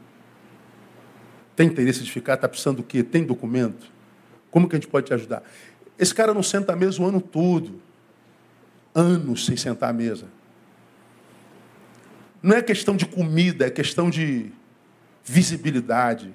Tem 1.54 1.66
interesse 1.66 2.02
de 2.02 2.10
ficar? 2.10 2.34
Está 2.34 2.48
precisando 2.48 2.78
do 2.78 2.82
quê? 2.82 3.02
Tem 3.02 3.22
documento? 3.22 3.86
Como 4.50 4.68
que 4.68 4.76
a 4.76 4.78
gente 4.78 4.88
pode 4.88 5.06
te 5.06 5.14
ajudar? 5.14 5.42
Esse 5.98 6.14
cara 6.14 6.34
não 6.34 6.42
senta 6.42 6.72
à 6.72 6.76
mesa 6.76 7.00
o 7.00 7.06
ano 7.06 7.20
todo. 7.20 7.80
Anos 8.94 9.46
sem 9.46 9.56
sentar 9.56 9.90
à 9.90 9.92
mesa. 9.92 10.26
Não 12.42 12.56
é 12.56 12.62
questão 12.62 12.96
de 12.96 13.06
comida, 13.06 13.66
é 13.66 13.70
questão 13.70 14.08
de 14.08 14.50
visibilidade. 15.24 16.32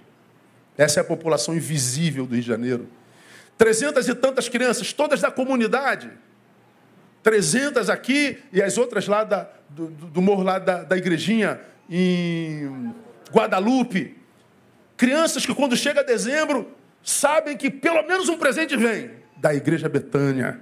Essa 0.78 1.00
é 1.00 1.02
a 1.02 1.04
população 1.04 1.56
invisível 1.56 2.26
do 2.26 2.34
Rio 2.34 2.42
de 2.42 2.48
Janeiro. 2.48 2.88
Trezentas 3.58 4.08
e 4.08 4.14
tantas 4.14 4.50
crianças, 4.50 4.94
todas 4.94 5.22
da 5.22 5.32
comunidade. 5.32 6.12
Trezentas 7.24 7.90
aqui 7.90 8.38
e 8.52 8.62
as 8.62 8.78
outras 8.78 9.08
lá 9.08 9.24
da, 9.24 9.50
do, 9.70 9.88
do 9.88 10.22
morro 10.22 10.44
lá 10.44 10.60
da, 10.60 10.84
da 10.84 10.98
igrejinha 10.98 11.60
em 11.90 12.94
Guadalupe. 13.32 14.18
Crianças 14.98 15.46
que 15.46 15.54
quando 15.54 15.76
chega 15.76 16.04
dezembro 16.04 16.72
sabem 17.02 17.58
que 17.58 17.70
pelo 17.70 18.04
menos 18.04 18.30
um 18.30 18.38
presente 18.38 18.76
vem 18.76 19.12
da 19.38 19.54
igreja 19.54 19.90
Betânia. 19.90 20.62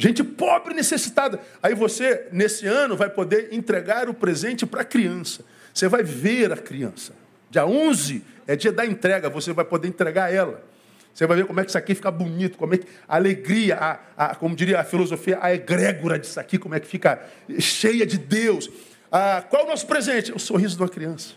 Gente 0.00 0.24
pobre, 0.24 0.72
necessitada. 0.72 1.38
Aí 1.62 1.74
você, 1.74 2.26
nesse 2.32 2.66
ano, 2.66 2.96
vai 2.96 3.10
poder 3.10 3.50
entregar 3.52 4.08
o 4.08 4.14
presente 4.14 4.64
para 4.64 4.80
a 4.80 4.84
criança. 4.84 5.44
Você 5.74 5.88
vai 5.88 6.02
ver 6.02 6.50
a 6.50 6.56
criança. 6.56 7.12
Dia 7.50 7.66
11 7.66 8.24
é 8.46 8.56
dia 8.56 8.72
da 8.72 8.86
entrega, 8.86 9.28
você 9.28 9.52
vai 9.52 9.62
poder 9.62 9.88
entregar 9.88 10.32
ela. 10.32 10.64
Você 11.12 11.26
vai 11.26 11.36
ver 11.36 11.44
como 11.44 11.60
é 11.60 11.64
que 11.64 11.68
isso 11.68 11.76
aqui 11.76 11.94
fica 11.94 12.10
bonito, 12.10 12.56
como 12.56 12.72
é 12.72 12.78
que 12.78 12.86
a 13.06 13.16
alegria, 13.16 13.76
a, 13.76 14.00
a, 14.16 14.34
como 14.34 14.56
diria 14.56 14.80
a 14.80 14.84
filosofia, 14.84 15.38
a 15.38 15.52
egrégora 15.52 16.18
disso 16.18 16.40
aqui, 16.40 16.56
como 16.56 16.74
é 16.74 16.80
que 16.80 16.86
fica 16.86 17.20
cheia 17.58 18.06
de 18.06 18.16
Deus. 18.16 18.70
Ah, 19.12 19.44
qual 19.50 19.64
é 19.64 19.66
o 19.66 19.68
nosso 19.68 19.86
presente? 19.86 20.32
O 20.32 20.38
sorriso 20.38 20.76
de 20.76 20.82
uma 20.82 20.88
criança. 20.88 21.34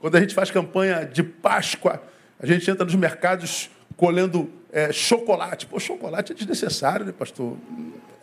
Quando 0.00 0.16
a 0.16 0.20
gente 0.20 0.34
faz 0.34 0.50
campanha 0.50 1.04
de 1.04 1.22
Páscoa, 1.22 2.02
a 2.40 2.46
gente 2.46 2.70
entra 2.70 2.82
nos 2.82 2.94
mercados 2.94 3.68
colhendo 3.94 4.50
é, 4.74 4.92
chocolate. 4.92 5.66
Pô, 5.66 5.78
chocolate 5.78 6.32
é 6.32 6.34
desnecessário, 6.34 7.06
né, 7.06 7.12
pastor? 7.16 7.56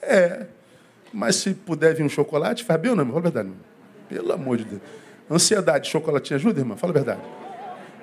É. 0.02 0.48
Mas 1.14 1.38
se 1.38 1.54
puder 1.54 1.96
vir 1.96 2.04
um 2.04 2.10
chocolate, 2.10 2.66
faz 2.66 2.80
bem 2.80 2.92
ou 2.92 2.98
não? 2.98 3.06
Fala 3.06 3.20
a 3.20 3.22
verdade, 3.22 3.48
irmão. 3.48 3.64
Pelo 4.10 4.34
amor 4.34 4.58
de 4.58 4.66
Deus. 4.66 4.82
Ansiedade, 5.30 5.90
chocolatinho 5.90 6.38
ajuda, 6.38 6.60
irmão? 6.60 6.76
Fala 6.76 6.92
a 6.92 6.94
verdade. 6.94 7.22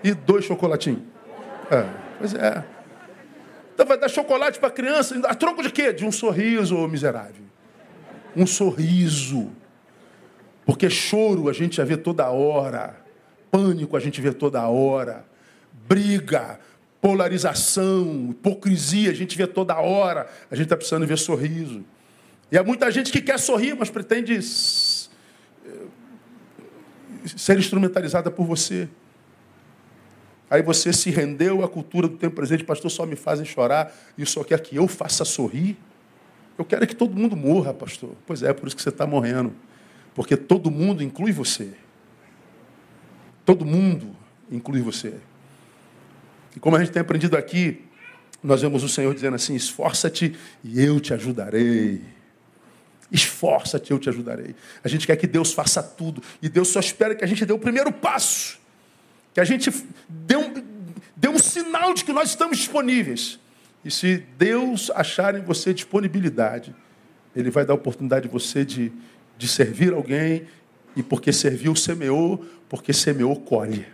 E 0.03 0.15
dois 0.15 0.47
chocolatinhos. 0.47 1.03
É, 1.71 1.85
pois 2.19 2.33
é. 2.33 2.65
Então 3.75 3.85
vai 3.85 3.99
dar 3.99 4.09
chocolate 4.09 4.59
para 4.59 4.71
criança, 4.71 5.15
a 5.25 5.35
troco 5.35 5.63
de 5.63 5.71
quê? 5.71 5.93
De 5.93 6.07
um 6.07 6.11
sorriso, 6.11 6.89
miserável. 6.89 7.45
Um 8.35 8.47
sorriso. 8.47 9.51
Porque 10.65 10.89
choro 10.89 11.51
a 11.51 11.53
gente 11.53 11.77
já 11.77 11.85
vê 11.85 11.99
toda 11.99 12.31
hora. 12.31 12.97
Pânico 13.51 13.95
a 13.95 14.01
gente 14.01 14.23
vê 14.23 14.33
toda 14.33 14.67
hora. 14.67 15.25
Briga, 15.87 16.59
polarização, 17.01 18.29
hipocrisia, 18.31 19.11
a 19.11 19.15
gente 19.15 19.37
vê 19.37 19.47
toda 19.47 19.79
hora. 19.79 20.29
A 20.51 20.57
gente 20.57 20.65
está 20.65 20.77
precisando 20.77 21.07
ver 21.07 21.19
sorriso. 21.19 21.85
E 22.51 22.59
há 22.59 22.65
muita 22.65 22.91
gente 22.91 23.13
que 23.13 23.21
quer 23.21 23.39
sorrir, 23.39 23.75
mas 23.75 23.91
pretende 23.91 24.35
eh, 24.35 24.41
ser 27.37 27.59
instrumentalizada 27.59 28.31
por 28.31 28.47
você. 28.47 28.89
Aí 30.51 30.63
você 30.63 30.93
se 30.93 31.11
rendeu 31.11 31.63
à 31.63 31.69
cultura 31.69 32.09
do 32.09 32.17
tempo 32.17 32.35
presente, 32.37 32.65
pastor, 32.65 32.91
só 32.91 33.05
me 33.05 33.17
fazem 33.17 33.45
chorar 33.45 33.95
e 34.17 34.25
só 34.25 34.43
quer 34.43 34.61
que 34.61 34.77
eu 34.77 34.89
faça 34.89 35.25
sorrir. 35.25 35.77
Eu 36.57 36.65
quero 36.65 36.87
que 36.87 36.97
todo 36.97 37.15
mundo 37.15 37.37
morra, 37.37 37.75
pastor. 37.75 38.13
Pois 38.27 38.43
é, 38.43 38.53
por 38.53 38.67
isso 38.67 38.75
que 38.75 38.83
você 38.83 38.89
está 38.89 39.07
morrendo. 39.07 39.55
Porque 40.15 40.37
todo 40.37 40.71
mundo 40.71 41.03
inclui 41.03 41.33
você. 41.33 41.73
Todo 43.45 43.65
mundo, 43.65 44.17
inclui 44.51 44.81
você. 44.81 45.15
E 46.59 46.61
como 46.61 46.75
a 46.75 46.81
gente 46.81 46.91
tem 46.91 47.01
aprendido 47.01 47.37
aqui, 47.37 47.85
nós 48.43 48.63
vemos 48.63 48.83
o 48.83 48.89
Senhor 48.89 49.15
dizendo 49.15 49.37
assim: 49.37 49.55
esforça-te 49.55 50.37
e 50.65 50.83
eu 50.83 50.99
te 50.99 51.15
ajudarei. 51.15 52.01
Esforça-te, 53.13 53.93
eu 53.93 53.99
te 54.01 54.09
ajudarei. 54.09 54.57
A 54.83 54.89
gente 54.89 55.07
quer 55.07 55.15
que 55.15 55.29
Deus 55.29 55.53
faça 55.53 55.81
tudo. 55.81 56.21
E 56.43 56.49
Deus 56.49 56.67
só 56.67 56.81
espera 56.81 57.15
que 57.15 57.23
a 57.23 57.29
gente 57.29 57.47
dê 57.47 57.53
o 57.53 57.61
primeiro 57.61 57.93
passo. 57.93 58.59
Que 59.33 59.39
a 59.39 59.45
gente 59.45 59.71
dê 60.09 60.37
um, 60.37 60.53
dê 61.17 61.29
um 61.29 61.39
sinal 61.39 61.95
de 61.95 62.05
que 62.05 62.13
nós 62.13 62.31
estamos 62.31 62.59
disponíveis. 62.59 63.39
E 63.85 63.91
se 63.93 64.25
Deus 64.37 64.91
achar 64.97 65.37
em 65.37 65.43
você 65.43 65.73
disponibilidade, 65.73 66.75
Ele 67.37 67.53
vai 67.53 67.65
dar 67.65 67.75
a 67.75 67.77
oportunidade 67.77 68.27
de 68.27 68.33
você 68.33 68.65
de, 68.65 68.91
de 69.39 69.47
servir 69.47 69.93
alguém. 69.93 70.49
E 70.97 71.05
porque 71.05 71.33
serviu, 71.33 71.77
semeou. 71.77 72.45
Porque 72.69 72.93
semeou, 72.93 73.37
colhe. 73.37 73.87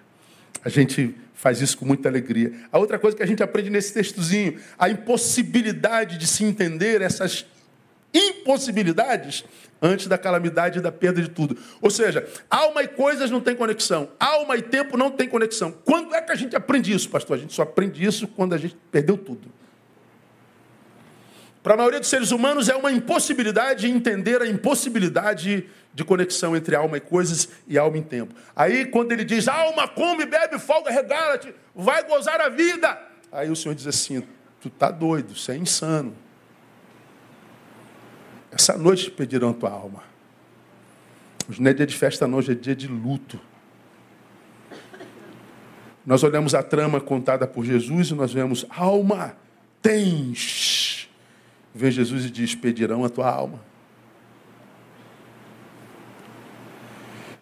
A 0.64 0.68
gente 0.68 1.14
faz 1.34 1.60
isso 1.60 1.76
com 1.76 1.84
muita 1.84 2.08
alegria. 2.08 2.52
A 2.72 2.78
outra 2.78 2.98
coisa 2.98 3.16
que 3.16 3.22
a 3.22 3.26
gente 3.26 3.42
aprende 3.42 3.68
nesse 3.68 3.92
textozinho, 3.92 4.58
a 4.78 4.88
impossibilidade 4.88 6.16
de 6.16 6.26
se 6.26 6.42
entender 6.44 7.02
essas 7.02 7.44
impossibilidades 8.14 9.44
antes 9.82 10.06
da 10.06 10.16
calamidade 10.16 10.78
e 10.78 10.82
da 10.82 10.90
perda 10.90 11.20
de 11.20 11.28
tudo. 11.28 11.58
Ou 11.82 11.90
seja, 11.90 12.26
alma 12.48 12.82
e 12.82 12.88
coisas 12.88 13.30
não 13.30 13.40
tem 13.40 13.54
conexão, 13.54 14.08
alma 14.18 14.56
e 14.56 14.62
tempo 14.62 14.96
não 14.96 15.10
tem 15.10 15.28
conexão. 15.28 15.72
Quando 15.84 16.14
é 16.14 16.22
que 16.22 16.32
a 16.32 16.36
gente 16.36 16.56
aprende 16.56 16.92
isso, 16.92 17.10
pastor? 17.10 17.36
A 17.36 17.40
gente 17.40 17.52
só 17.52 17.62
aprende 17.62 18.02
isso 18.02 18.26
quando 18.28 18.54
a 18.54 18.58
gente 18.58 18.76
perdeu 18.90 19.18
tudo. 19.18 19.52
Para 21.64 21.72
a 21.72 21.76
maioria 21.78 21.98
dos 21.98 22.10
seres 22.10 22.30
humanos 22.30 22.68
é 22.68 22.76
uma 22.76 22.92
impossibilidade 22.92 23.90
entender 23.90 24.42
a 24.42 24.46
impossibilidade 24.46 25.66
de 25.94 26.04
conexão 26.04 26.54
entre 26.54 26.76
alma 26.76 26.98
e 26.98 27.00
coisas 27.00 27.48
e 27.66 27.78
alma 27.78 27.96
em 27.96 28.02
tempo. 28.02 28.34
Aí 28.54 28.84
quando 28.84 29.12
ele 29.12 29.24
diz, 29.24 29.48
alma, 29.48 29.88
come, 29.88 30.26
bebe, 30.26 30.58
folga, 30.58 30.90
regala-te, 30.90 31.54
vai 31.74 32.06
gozar 32.06 32.38
a 32.38 32.50
vida. 32.50 33.00
Aí 33.32 33.50
o 33.50 33.56
Senhor 33.56 33.74
diz 33.74 33.86
assim, 33.86 34.22
tu 34.60 34.68
tá 34.68 34.90
doido, 34.90 35.34
você 35.34 35.52
é 35.52 35.56
insano. 35.56 36.14
Essa 38.52 38.76
noite 38.76 39.10
pedirão 39.10 39.54
tua 39.54 39.70
alma. 39.70 40.02
Hoje 41.48 41.62
não 41.62 41.70
é 41.70 41.72
dia 41.72 41.86
de 41.86 41.96
festa, 41.96 42.28
não, 42.28 42.36
hoje 42.36 42.52
é 42.52 42.54
dia 42.54 42.76
de 42.76 42.88
luto. 42.88 43.40
Nós 46.04 46.22
olhamos 46.22 46.54
a 46.54 46.62
trama 46.62 47.00
contada 47.00 47.46
por 47.46 47.64
Jesus 47.64 48.10
e 48.10 48.14
nós 48.14 48.34
vemos, 48.34 48.66
alma, 48.68 49.34
tens. 49.80 50.73
Vem 51.74 51.90
Jesus 51.90 52.24
e 52.24 52.30
diz: 52.30 52.54
pedirão 52.54 53.04
a 53.04 53.08
tua 53.08 53.28
alma. 53.28 53.60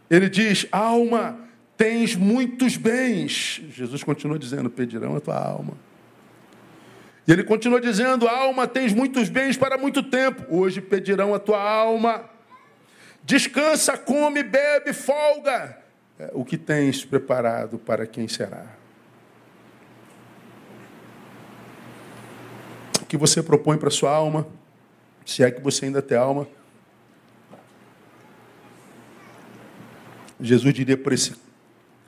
Ele 0.09 0.29
diz: 0.29 0.66
alma, 0.73 1.38
tens 1.77 2.16
muitos 2.16 2.77
bens. 2.77 3.61
Jesus 3.71 4.03
continua 4.03 4.38
dizendo: 4.38 4.71
pedirão 4.71 5.14
a 5.16 5.21
tua 5.21 5.37
alma. 5.37 5.77
E 7.27 7.33
ele 7.33 7.45
continua 7.45 7.81
dizendo: 7.81 8.27
Alma, 8.27 8.66
tens 8.66 8.92
muitos 8.92 9.29
bens 9.29 9.57
para 9.57 9.79
muito 9.79 10.03
tempo. 10.03 10.45
Hoje 10.49 10.81
pedirão 10.81 11.35
a 11.35 11.38
tua 11.38 11.62
alma. 11.62 12.29
Descansa, 13.23 13.97
come, 13.97 14.42
bebe, 14.42 14.92
folga. 14.92 15.79
É, 16.18 16.31
o 16.33 16.45
que 16.45 16.59
tens 16.59 17.05
preparado 17.05 17.79
para 17.79 18.07
quem 18.07 18.27
será? 18.27 18.82
Que 23.12 23.16
você 23.18 23.42
propõe 23.42 23.77
para 23.77 23.90
sua 23.90 24.11
alma? 24.11 24.46
Se 25.27 25.42
é 25.42 25.51
que 25.51 25.61
você 25.61 25.85
ainda 25.85 26.01
tem 26.01 26.16
alma. 26.16 26.48
Jesus 30.40 30.72
diria 30.72 30.96
para 30.96 31.12
esse 31.12 31.35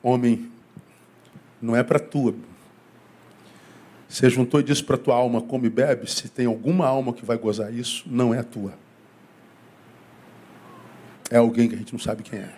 homem: 0.02 0.50
não 1.60 1.76
é 1.76 1.82
para 1.82 1.98
tua, 1.98 2.34
você 4.08 4.30
juntou 4.30 4.62
disse 4.62 4.82
para 4.82 4.96
tua 4.96 5.14
alma, 5.14 5.42
come 5.42 5.66
e 5.66 5.70
bebe. 5.70 6.10
Se 6.10 6.26
tem 6.26 6.46
alguma 6.46 6.86
alma 6.86 7.12
que 7.12 7.22
vai 7.22 7.36
gozar 7.36 7.70
isso, 7.70 8.02
não 8.06 8.32
é 8.32 8.38
a 8.38 8.44
tua. 8.44 8.72
É 11.30 11.36
alguém 11.36 11.68
que 11.68 11.74
a 11.74 11.78
gente 11.78 11.92
não 11.92 12.00
sabe 12.00 12.22
quem 12.22 12.38
é. 12.38 12.54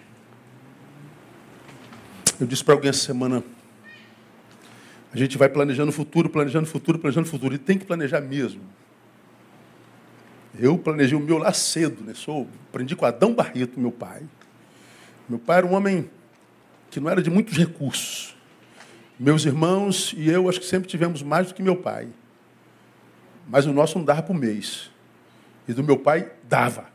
Eu 2.39 2.47
disse 2.47 2.63
para 2.63 2.75
alguém 2.75 2.91
essa 2.91 3.05
semana, 3.05 3.43
a 5.13 5.17
gente 5.17 5.39
vai 5.39 5.49
planejando 5.49 5.91
o 5.91 5.93
futuro, 5.93 6.29
planejando 6.29 6.67
o 6.67 6.71
futuro, 6.71 6.99
planejando 6.99 7.27
o 7.27 7.31
futuro. 7.31 7.55
E 7.55 7.59
tem 7.59 7.79
que 7.79 7.85
planejar 7.85 8.21
mesmo. 8.21 8.63
Eu 10.59 10.79
planejei 10.79 11.17
o 11.17 11.21
meu 11.21 11.39
lá 11.39 11.53
cedo, 11.53 12.03
né? 12.05 12.15
Sou, 12.15 12.49
aprendi 12.69 12.97
com 12.97 13.05
Adão 13.05 13.35
Barreto, 13.35 13.79
meu 13.79 13.93
pai. 13.93 14.23
Meu 15.29 15.39
pai 15.39 15.59
era 15.59 15.67
um 15.67 15.75
homem 15.75 16.11
que 16.91 17.01
não 17.01 17.11
era 17.11 17.23
de 17.23 17.31
muitos 17.31 17.57
recursos. 17.57 18.35
Meus 19.19 19.45
irmãos 19.45 20.15
e 20.17 20.29
eu 20.29 20.49
acho 20.49 20.61
que 20.61 20.67
sempre 20.67 20.89
tivemos 20.89 21.23
mais 21.23 21.49
do 21.49 21.55
que 21.55 21.63
meu 21.63 21.77
pai. 21.77 22.09
Mas 23.49 23.67
o 23.67 23.73
nosso 23.73 23.99
não 23.99 24.05
dava 24.05 24.31
o 24.33 24.35
mês. 24.35 24.91
E 25.69 25.73
do 25.73 25.83
meu 25.83 25.99
pai 25.99 26.31
dava. 26.45 26.87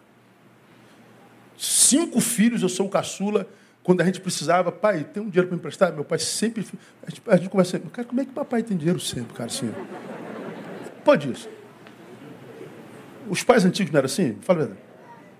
Cinco 1.58 2.20
filhos, 2.20 2.62
eu 2.62 2.70
sou 2.70 2.88
o 2.88 2.90
caçula. 2.90 3.48
Quando 3.84 4.02
a 4.02 4.06
gente 4.06 4.22
precisava, 4.22 4.72
pai, 4.72 5.04
tem 5.04 5.24
um 5.24 5.30
dinheiro 5.30 5.48
para 5.48 5.58
emprestar? 5.58 5.94
Meu 5.94 6.06
pai 6.06 6.20
sempre. 6.20 6.66
A 7.06 7.10
gente, 7.10 7.22
a 7.28 7.36
gente 7.36 7.50
conversa, 7.50 7.80
cara, 7.80 8.08
como 8.08 8.22
é 8.22 8.26
que 8.26 8.32
papai 8.32 8.62
tem 8.62 8.78
dinheiro 8.78 9.00
sempre, 9.00 9.34
cara, 9.34 9.50
assim? 9.50 9.74
Pode 11.04 11.32
isso. 11.32 11.50
Os 13.28 13.44
pais 13.44 13.66
antigos 13.66 13.92
não 13.92 13.98
eram 14.00 14.06
assim? 14.06 14.38
Fala 14.42 14.60
a 14.60 14.66
verdade. 14.66 14.82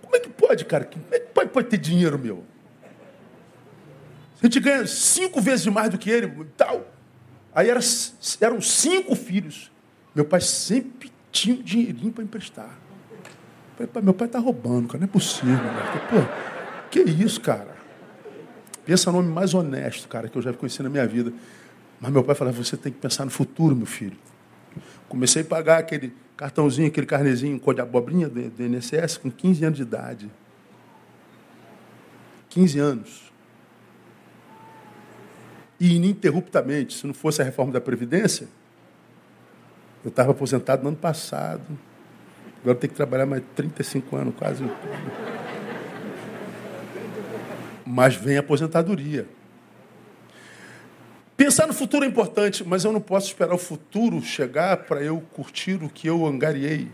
Como 0.02 0.16
é 0.16 0.20
que 0.20 0.30
pode, 0.30 0.66
cara? 0.66 0.86
Como 0.86 1.06
é 1.12 1.20
que 1.20 1.28
pai 1.28 1.48
pode 1.48 1.68
ter 1.68 1.78
dinheiro 1.78 2.18
meu? 2.18 2.44
A 4.42 4.46
gente 4.46 4.60
ganha 4.60 4.88
cinco 4.88 5.40
vezes 5.40 5.68
mais 5.68 5.90
do 5.90 6.00
que 6.00 6.10
ele 6.10 6.26
e 6.26 6.46
tal. 6.58 6.88
Aí 7.54 7.70
era, 7.70 7.80
eram 8.40 8.60
cinco 8.60 9.16
filhos. 9.16 9.72
Meu 10.16 10.26
pai 10.26 10.42
sempre 10.42 11.12
tinha 11.32 11.56
um 11.56 11.62
dinheirinho 11.62 12.12
para 12.12 12.24
emprestar. 12.24 12.70
Falei, 13.78 14.04
meu 14.04 14.14
pai 14.14 14.28
está 14.28 14.40
roubando, 14.40 14.88
cara. 14.88 15.00
Não 15.00 15.06
é 15.06 15.08
possível. 15.08 15.58
Cara. 15.58 16.00
Pô, 16.10 16.90
que 16.90 17.02
isso, 17.02 17.40
cara? 17.40 17.71
Pensa 18.86 19.12
no 19.12 19.20
homem 19.20 19.32
mais 19.32 19.54
honesto, 19.54 20.08
cara, 20.08 20.28
que 20.28 20.38
eu 20.38 20.42
já 20.42 20.54
conheci 20.54 20.82
na 20.82 20.90
minha 20.90 21.08
vida. 21.08 21.32
Mas 22.00 22.12
meu 22.12 22.24
pai 22.24 22.36
falava, 22.36 22.64
você 22.64 22.76
tem 22.76 22.92
que 22.92 23.00
pensar 23.00 23.26
no 23.26 23.32
futuro, 23.32 23.76
meu 23.76 23.86
filho. 23.86 24.18
Comecei 25.08 25.42
a 25.42 25.46
pagar 25.46 25.80
aquele 25.80 26.14
cartãozinho, 26.36 26.88
aquele 26.88 27.06
carnezinho, 27.06 27.60
cor 27.60 27.76
de 27.76 27.82
abobrinha 27.82 28.28
do, 28.28 28.50
do 28.50 28.64
INSS 28.64 29.18
com 29.18 29.30
15 29.30 29.66
anos 29.66 29.78
de 29.78 29.84
idade. 29.84 30.32
15 32.50 32.80
anos 32.80 33.32
e 35.82 35.96
ininterruptamente. 35.96 36.96
Se 36.96 37.08
não 37.08 37.14
fosse 37.14 37.42
a 37.42 37.46
reforma 37.46 37.74
da 37.74 37.82
Previdência, 37.82 38.48
eu 40.06 40.10
estava 40.10 40.30
aposentado 40.30 40.84
no 40.84 40.90
ano 40.90 40.98
passado. 40.98 41.64
Agora 42.62 42.78
tenho 42.78 42.92
que 42.92 42.98
trabalhar 42.98 43.26
mais 43.26 43.42
35 43.56 44.16
anos, 44.16 44.36
quase. 44.38 44.64
Mas 47.92 48.16
vem 48.16 48.38
aposentadoria. 48.38 49.28
Pensar 51.36 51.68
no 51.68 51.74
futuro 51.74 52.06
é 52.06 52.08
importante, 52.08 52.64
mas 52.66 52.86
eu 52.86 52.94
não 52.94 53.02
posso 53.02 53.28
esperar 53.28 53.54
o 53.54 53.58
futuro 53.58 54.22
chegar 54.22 54.78
para 54.78 55.04
eu 55.04 55.20
curtir 55.34 55.84
o 55.84 55.90
que 55.90 56.08
eu 56.08 56.26
angariei. 56.26 56.88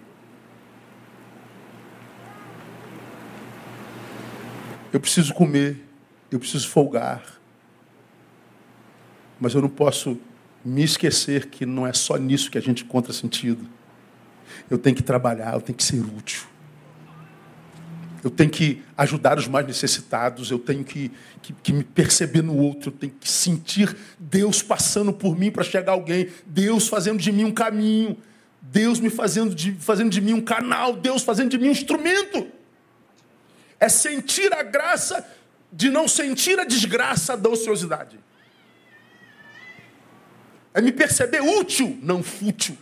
Eu 4.91 4.99
preciso 4.99 5.35
comer, 5.35 5.85
eu 6.31 6.39
preciso 6.39 6.67
folgar, 6.67 7.39
mas 9.39 9.53
eu 9.53 9.61
não 9.61 9.69
posso 9.69 10.19
me 10.65 10.83
esquecer 10.83 11.45
que 11.45 11.63
não 11.63 11.85
é 11.85 11.93
só 11.93 12.17
nisso 12.17 12.49
que 12.49 12.57
a 12.57 12.61
gente 12.61 12.83
encontra 12.83 13.13
sentido. 13.13 13.69
Eu 14.67 14.79
tenho 14.79 14.95
que 14.95 15.03
trabalhar, 15.03 15.53
eu 15.53 15.61
tenho 15.61 15.77
que 15.77 15.83
ser 15.83 15.99
útil. 15.99 16.56
Eu 18.27 18.31
tenho 18.31 18.49
que 18.49 18.83
ajudar 18.97 19.37
os 19.37 19.47
mais 19.47 19.65
necessitados, 19.65 20.51
eu 20.51 20.59
tenho 20.59 20.83
que, 20.83 21.09
que, 21.41 21.53
que 21.53 21.71
me 21.71 21.81
perceber 21.81 22.41
no 22.41 22.57
outro, 22.57 22.89
eu 22.89 22.93
tenho 22.93 23.13
que 23.17 23.31
sentir 23.31 23.95
Deus 24.19 24.61
passando 24.61 25.13
por 25.13 25.39
mim 25.39 25.49
para 25.49 25.63
chegar 25.63 25.93
alguém, 25.93 26.27
Deus 26.45 26.89
fazendo 26.89 27.19
de 27.19 27.31
mim 27.31 27.45
um 27.45 27.53
caminho, 27.53 28.17
Deus 28.61 28.99
me 28.99 29.09
fazendo 29.09 29.55
de, 29.55 29.71
fazendo 29.75 30.09
de 30.09 30.19
mim 30.19 30.33
um 30.33 30.41
canal, 30.41 30.91
Deus 30.97 31.23
fazendo 31.23 31.51
de 31.51 31.57
mim 31.57 31.69
um 31.69 31.71
instrumento. 31.71 32.49
É 33.79 33.87
sentir 33.87 34.51
a 34.53 34.61
graça 34.61 35.25
de 35.71 35.89
não 35.89 36.05
sentir 36.05 36.59
a 36.59 36.65
desgraça 36.65 37.37
da 37.37 37.47
ociosidade. 37.47 38.19
É 40.73 40.81
me 40.81 40.91
perceber 40.91 41.39
útil, 41.39 41.97
não 42.01 42.21
fútil. 42.21 42.77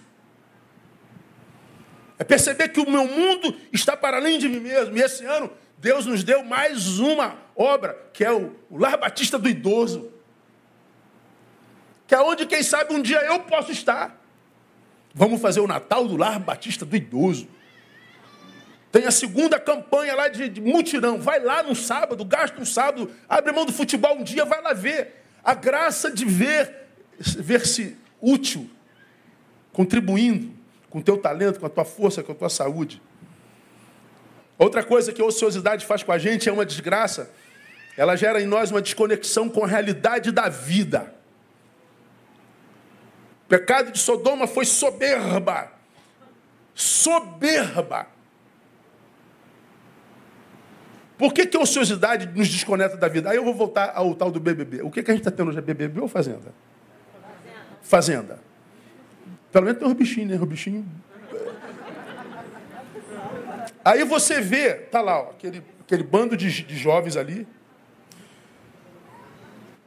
É 2.18 2.24
perceber 2.24 2.70
que 2.70 2.80
o 2.80 2.89
meu 2.89 3.07
mundo 3.07 3.55
está 3.74 3.95
para 3.97 4.18
além 4.18 4.39
de 4.39 4.47
mim 4.47 4.59
mesmo. 4.59 4.97
E 4.97 5.01
esse 5.01 5.26
ano, 5.26 5.51
Deus 5.78 6.05
nos 6.05 6.24
deu 6.24 6.43
mais 6.43 6.99
uma 6.99 7.38
obra, 7.55 7.97
que 8.13 8.24
é 8.24 8.32
o, 8.32 8.55
Lar 8.72 8.97
Batista 8.97 9.38
do 9.38 9.49
Idoso. 9.49 10.11
Que 12.07 12.16
é 12.16 12.20
onde, 12.20 12.45
quem 12.45 12.63
sabe, 12.63 12.93
um 12.93 13.01
dia 13.01 13.20
eu 13.26 13.39
posso 13.41 13.72
estar. 13.72 14.22
Vamos 15.13 15.41
fazer 15.41 15.59
o 15.59 15.68
Natal 15.68 16.07
do 16.07 16.16
Lar 16.16 16.39
Batista 16.39 16.86
do 16.86 16.95
Idoso. 16.95 17.47
Tem 18.91 19.05
a 19.05 19.11
segunda 19.11 19.59
campanha 19.59 20.16
lá 20.16 20.30
de, 20.30 20.47
de 20.47 20.61
mutirão. 20.61 21.20
Vai 21.20 21.41
lá 21.41 21.61
no 21.63 21.76
sábado, 21.76 22.24
gasta 22.24 22.61
um 22.61 22.66
sábado, 22.66 23.11
abre 23.28 23.51
mão 23.51 23.66
do 23.66 23.74
futebol 23.74 24.18
um 24.18 24.24
dia, 24.24 24.45
vai 24.45 24.61
lá 24.61 24.72
ver. 24.72 25.22
a 25.43 25.53
graça 25.53 26.09
de 26.09 26.24
ver, 26.24 26.88
ver-se 27.20 27.97
útil, 28.22 28.70
contribuindo 29.74 30.55
com 30.95 30.99
o 30.99 31.03
teu 31.03 31.17
talento, 31.17 31.59
com 31.59 31.65
a 31.65 31.69
tua 31.69 31.83
força, 31.83 32.23
com 32.23 32.31
a 32.31 32.35
tua 32.35 32.47
saúde. 32.47 33.01
Outra 34.57 34.81
coisa 34.81 35.11
que 35.11 35.21
a 35.21 35.25
ociosidade 35.25 35.85
faz 35.85 36.01
com 36.03 36.11
a 36.13 36.17
gente 36.17 36.47
é 36.47 36.53
uma 36.53 36.65
desgraça. 36.65 37.29
Ela 37.97 38.15
gera 38.15 38.41
em 38.41 38.45
nós 38.45 38.71
uma 38.71 38.81
desconexão 38.81 39.49
com 39.49 39.65
a 39.65 39.67
realidade 39.67 40.31
da 40.31 40.47
vida. 40.47 41.13
O 43.43 43.49
pecado 43.49 43.91
de 43.91 43.99
Sodoma 43.99 44.47
foi 44.47 44.63
soberba. 44.63 45.69
Soberba. 46.73 48.07
Por 51.17 51.33
que, 51.33 51.45
que 51.45 51.57
a 51.57 51.59
ociosidade 51.59 52.25
nos 52.27 52.47
desconecta 52.47 52.95
da 52.95 53.09
vida? 53.09 53.31
Aí 53.31 53.35
eu 53.35 53.43
vou 53.43 53.53
voltar 53.53 53.91
ao 53.93 54.15
tal 54.15 54.31
do 54.31 54.39
BBB. 54.39 54.81
O 54.81 54.89
que, 54.89 55.03
que 55.03 55.11
a 55.11 55.13
gente 55.13 55.27
está 55.27 55.31
tendo 55.31 55.49
hoje? 55.49 55.59
É 55.59 55.61
BBB 55.61 55.99
ou 55.99 56.07
Fazenda? 56.07 56.53
Fazenda. 57.81 58.44
Pelo 59.56 59.68
menos 59.68 59.80
tem 59.80 59.88
os 59.88 59.93
bichinhos, 59.93 60.32
né? 60.32 60.36
Os 60.36 60.49
bichinhos. 60.49 60.84
Aí 63.86 64.03
você 64.03 64.41
vê, 64.41 64.74
tá 64.74 64.99
lá, 64.99 65.22
ó, 65.22 65.30
aquele, 65.30 65.64
aquele 65.80 66.03
bando 66.03 66.36
de, 66.36 66.64
de 66.64 66.76
jovens 66.76 67.16
ali, 67.16 67.47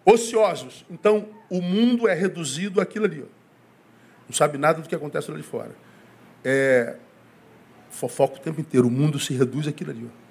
ociosos. 0.06 0.86
Então, 0.88 1.28
o 1.50 1.60
mundo 1.60 2.08
é 2.08 2.14
reduzido 2.14 2.80
àquilo 2.80 3.04
ali. 3.04 3.20
Ó. 3.20 3.26
Não 4.26 4.34
sabe 4.34 4.56
nada 4.56 4.80
do 4.80 4.88
que 4.88 4.94
acontece 4.94 5.30
lá 5.30 5.36
de 5.36 5.42
fora. 5.42 5.76
É, 6.42 6.96
fofoca 7.90 8.36
o 8.36 8.40
tempo 8.40 8.62
inteiro. 8.62 8.88
O 8.88 8.90
mundo 8.90 9.18
se 9.18 9.34
reduz 9.34 9.68
àquilo 9.68 9.90
ali. 9.90 10.06
Ó. 10.06 10.27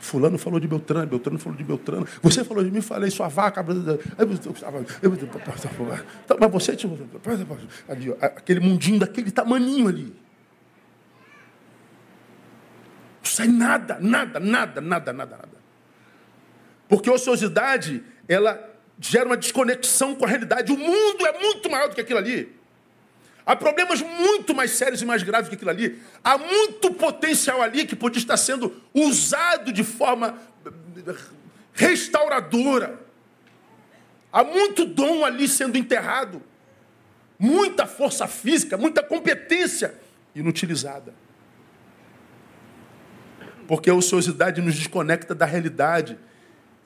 Fulano 0.00 0.38
falou 0.38 0.60
de 0.60 0.68
Beltrano, 0.68 1.06
Beltrano 1.06 1.38
falou 1.38 1.56
de 1.56 1.64
Beltrano. 1.64 2.06
Você 2.22 2.44
falou 2.44 2.62
de 2.62 2.70
mim, 2.70 2.80
falei, 2.80 3.10
sua 3.10 3.28
vaca. 3.28 3.62
Mas 3.62 3.76
você. 6.50 6.78
Ali, 7.88 8.14
aquele 8.20 8.60
mundinho 8.60 8.98
daquele 8.98 9.30
tamaninho 9.30 9.88
ali. 9.88 10.16
Não 13.22 13.24
sai 13.24 13.48
nada, 13.48 13.98
nada, 14.00 14.40
nada, 14.40 14.80
nada, 14.80 15.12
nada, 15.12 15.36
nada. 15.36 15.58
Porque 16.88 17.10
a 17.10 17.12
ociosidade, 17.12 18.02
ela 18.26 18.58
gera 19.00 19.26
uma 19.26 19.36
desconexão 19.36 20.14
com 20.14 20.24
a 20.24 20.28
realidade. 20.28 20.72
O 20.72 20.76
mundo 20.76 21.26
é 21.26 21.40
muito 21.40 21.70
maior 21.70 21.88
do 21.88 21.94
que 21.94 22.00
aquilo 22.00 22.18
ali. 22.18 22.57
Há 23.48 23.56
problemas 23.56 24.02
muito 24.02 24.54
mais 24.54 24.72
sérios 24.72 25.00
e 25.00 25.06
mais 25.06 25.22
graves 25.22 25.48
que 25.48 25.54
aquilo 25.54 25.70
ali. 25.70 26.02
Há 26.22 26.36
muito 26.36 26.92
potencial 26.92 27.62
ali 27.62 27.86
que 27.86 27.96
podia 27.96 28.18
estar 28.20 28.36
sendo 28.36 28.76
usado 28.92 29.72
de 29.72 29.82
forma 29.82 30.38
restauradora. 31.72 33.00
Há 34.30 34.44
muito 34.44 34.84
dom 34.84 35.24
ali 35.24 35.48
sendo 35.48 35.78
enterrado. 35.78 36.42
Muita 37.38 37.86
força 37.86 38.28
física, 38.28 38.76
muita 38.76 39.02
competência 39.02 39.94
inutilizada. 40.34 41.14
Porque 43.66 43.88
a 43.88 43.94
ociosidade 43.94 44.60
nos 44.60 44.74
desconecta 44.74 45.34
da 45.34 45.46
realidade 45.46 46.18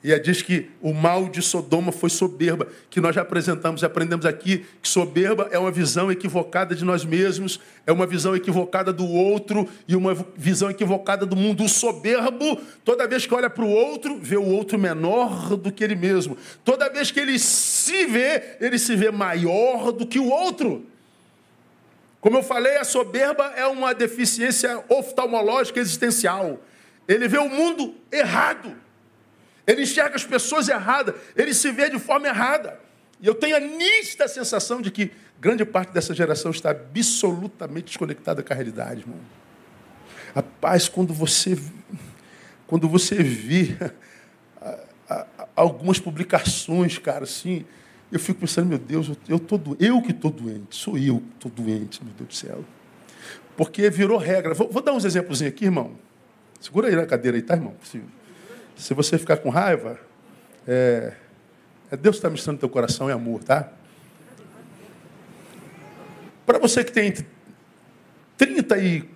e 0.03 0.19
diz 0.19 0.41
que 0.41 0.69
o 0.81 0.93
mal 0.93 1.29
de 1.29 1.41
Sodoma 1.41 1.91
foi 1.91 2.09
soberba, 2.09 2.67
que 2.89 2.99
nós 2.99 3.15
já 3.15 3.21
apresentamos 3.21 3.81
e 3.81 3.85
aprendemos 3.85 4.25
aqui 4.25 4.65
que 4.81 4.89
soberba 4.89 5.47
é 5.49 5.57
uma 5.57 5.71
visão 5.71 6.11
equivocada 6.11 6.75
de 6.75 6.83
nós 6.83 7.05
mesmos, 7.05 7.57
é 7.87 7.91
uma 7.91 8.05
visão 8.05 8.35
equivocada 8.35 8.91
do 8.91 9.07
outro 9.07 9.65
e 9.87 9.95
uma 9.95 10.13
visão 10.35 10.69
equivocada 10.69 11.25
do 11.25 11.37
mundo. 11.37 11.63
O 11.63 11.69
soberbo, 11.69 12.59
toda 12.83 13.07
vez 13.07 13.25
que 13.25 13.33
olha 13.33 13.49
para 13.49 13.63
o 13.63 13.69
outro, 13.69 14.19
vê 14.21 14.35
o 14.35 14.43
outro 14.43 14.77
menor 14.77 15.55
do 15.55 15.71
que 15.71 15.81
ele 15.81 15.95
mesmo. 15.95 16.37
Toda 16.65 16.89
vez 16.89 17.09
que 17.09 17.21
ele 17.21 17.39
se 17.39 18.05
vê, 18.05 18.57
ele 18.59 18.77
se 18.77 18.97
vê 18.97 19.09
maior 19.09 19.93
do 19.93 20.05
que 20.05 20.19
o 20.19 20.27
outro. 20.27 20.85
Como 22.19 22.37
eu 22.37 22.43
falei, 22.43 22.75
a 22.75 22.83
soberba 22.83 23.53
é 23.55 23.65
uma 23.67 23.93
deficiência 23.93 24.83
oftalmológica 24.89 25.79
existencial. 25.79 26.59
Ele 27.07 27.27
vê 27.27 27.37
o 27.37 27.49
mundo 27.49 27.95
errado. 28.11 28.83
Ele 29.65 29.83
enxerga 29.83 30.15
as 30.15 30.25
pessoas 30.25 30.67
erradas, 30.67 31.15
ele 31.35 31.53
se 31.53 31.71
vê 31.71 31.89
de 31.89 31.99
forma 31.99 32.27
errada. 32.27 32.79
E 33.21 33.27
eu 33.27 33.33
tenho 33.33 33.55
a 33.55 33.59
nítida 33.59 34.27
sensação 34.27 34.81
de 34.81 34.91
que 34.91 35.11
grande 35.39 35.63
parte 35.63 35.91
dessa 35.93 36.13
geração 36.13 36.51
está 36.51 36.71
absolutamente 36.71 37.85
desconectada 37.85 38.43
com 38.43 38.51
a 38.51 38.55
realidade, 38.55 39.01
irmão. 39.01 39.19
Rapaz, 40.35 40.89
quando 40.89 41.13
você, 41.13 41.57
quando 42.67 42.89
você 42.89 43.23
vê 43.23 43.77
algumas 45.55 45.99
publicações, 45.99 46.97
cara, 46.97 47.23
assim, 47.23 47.65
eu 48.11 48.19
fico 48.19 48.41
pensando, 48.41 48.67
meu 48.67 48.77
Deus, 48.77 49.11
eu, 49.27 49.39
tô, 49.39 49.59
eu 49.79 50.01
que 50.01 50.11
estou 50.11 50.31
doente, 50.31 50.75
sou 50.75 50.97
eu 50.97 51.19
que 51.19 51.47
estou 51.47 51.51
doente, 51.51 52.03
meu 52.03 52.13
Deus 52.13 52.27
do 52.27 52.35
céu. 52.35 52.65
Porque 53.55 53.89
virou 53.89 54.17
regra. 54.17 54.53
Vou, 54.53 54.69
vou 54.69 54.81
dar 54.81 54.93
uns 54.93 55.05
exemplos 55.05 55.41
aqui, 55.41 55.65
irmão. 55.65 55.97
Segura 56.59 56.87
aí 56.87 56.95
na 56.95 57.05
cadeira 57.05 57.37
aí, 57.37 57.41
tá, 57.41 57.53
irmão? 57.53 57.73
Possível. 57.73 58.07
Se 58.75 58.93
você 58.93 59.17
ficar 59.17 59.37
com 59.37 59.49
raiva, 59.49 59.99
é, 60.67 61.13
é 61.91 61.97
Deus 61.97 62.15
que 62.15 62.19
está 62.19 62.29
misturando 62.29 62.59
teu 62.59 62.69
coração 62.69 63.09
é 63.09 63.13
amor, 63.13 63.43
tá? 63.43 63.71
Para 66.45 66.59
você 66.59 66.83
que 66.83 66.91
tem 66.91 67.07
entre 67.07 67.25
30 68.37 68.77
e 68.79 69.09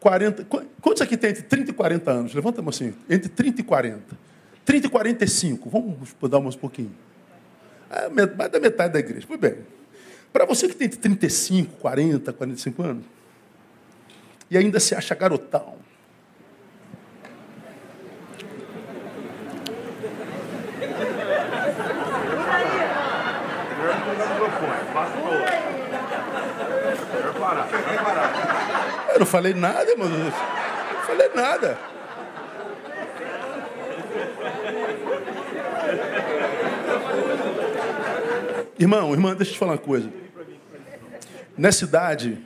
40. 0.00 0.44
Quantos 0.80 1.02
aqui 1.02 1.16
tem 1.16 1.30
entre 1.30 1.42
30 1.42 1.70
e 1.70 1.74
40 1.74 2.10
anos? 2.10 2.34
Levanta 2.34 2.60
a 2.60 2.62
mão 2.62 2.70
assim. 2.70 2.94
Entre 3.08 3.28
30 3.28 3.60
e 3.60 3.64
40. 3.64 4.18
30 4.64 4.86
e 4.86 4.90
45. 4.90 5.70
Vamos 5.70 6.14
dar 6.30 6.40
mais 6.40 6.54
um 6.54 6.58
pouquinho. 6.58 6.94
É, 7.90 8.08
mais 8.08 8.50
da 8.50 8.60
metade 8.60 8.92
da 8.92 8.98
igreja. 8.98 9.26
Pois 9.26 9.40
bem. 9.40 9.56
Para 10.32 10.44
você 10.44 10.68
que 10.68 10.74
tem 10.74 10.86
entre 10.86 10.98
35, 10.98 11.76
40, 11.76 12.32
45 12.32 12.82
anos, 12.82 13.04
e 14.50 14.58
ainda 14.58 14.80
se 14.80 14.94
acha 14.94 15.14
garotão, 15.14 15.76
Eu 29.12 29.18
não 29.20 29.26
falei 29.26 29.54
nada, 29.54 29.96
mano. 29.96 30.18
Não 30.18 31.02
falei 31.06 31.28
nada. 31.34 31.78
Irmão, 38.78 39.12
irmã, 39.12 39.34
deixa 39.34 39.52
eu 39.52 39.54
te 39.54 39.58
falar 39.58 39.72
uma 39.72 39.78
coisa. 39.78 40.10
Nessa 41.56 41.84
idade, 41.84 42.38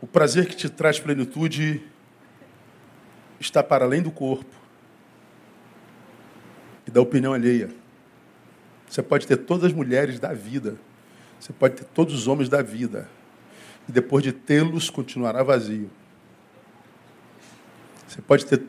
o 0.00 0.06
prazer 0.06 0.46
que 0.46 0.56
te 0.56 0.68
traz 0.68 0.98
plenitude 0.98 1.82
está 3.38 3.62
para 3.62 3.84
além 3.84 4.02
do 4.02 4.10
corpo 4.10 4.54
e 6.86 6.90
da 6.90 7.00
opinião 7.00 7.32
alheia. 7.32 7.70
Você 8.88 9.02
pode 9.02 9.26
ter 9.26 9.36
todas 9.36 9.66
as 9.66 9.72
mulheres 9.72 10.18
da 10.18 10.32
vida, 10.32 10.76
você 11.38 11.52
pode 11.52 11.76
ter 11.76 11.84
todos 11.84 12.14
os 12.14 12.26
homens 12.26 12.48
da 12.48 12.60
vida, 12.60 13.08
e 13.88 13.92
depois 13.92 14.22
de 14.22 14.32
tê-los 14.32 14.90
continuará 14.90 15.42
vazio. 15.42 15.90
Você 18.06 18.20
pode 18.20 18.44
ter 18.46 18.62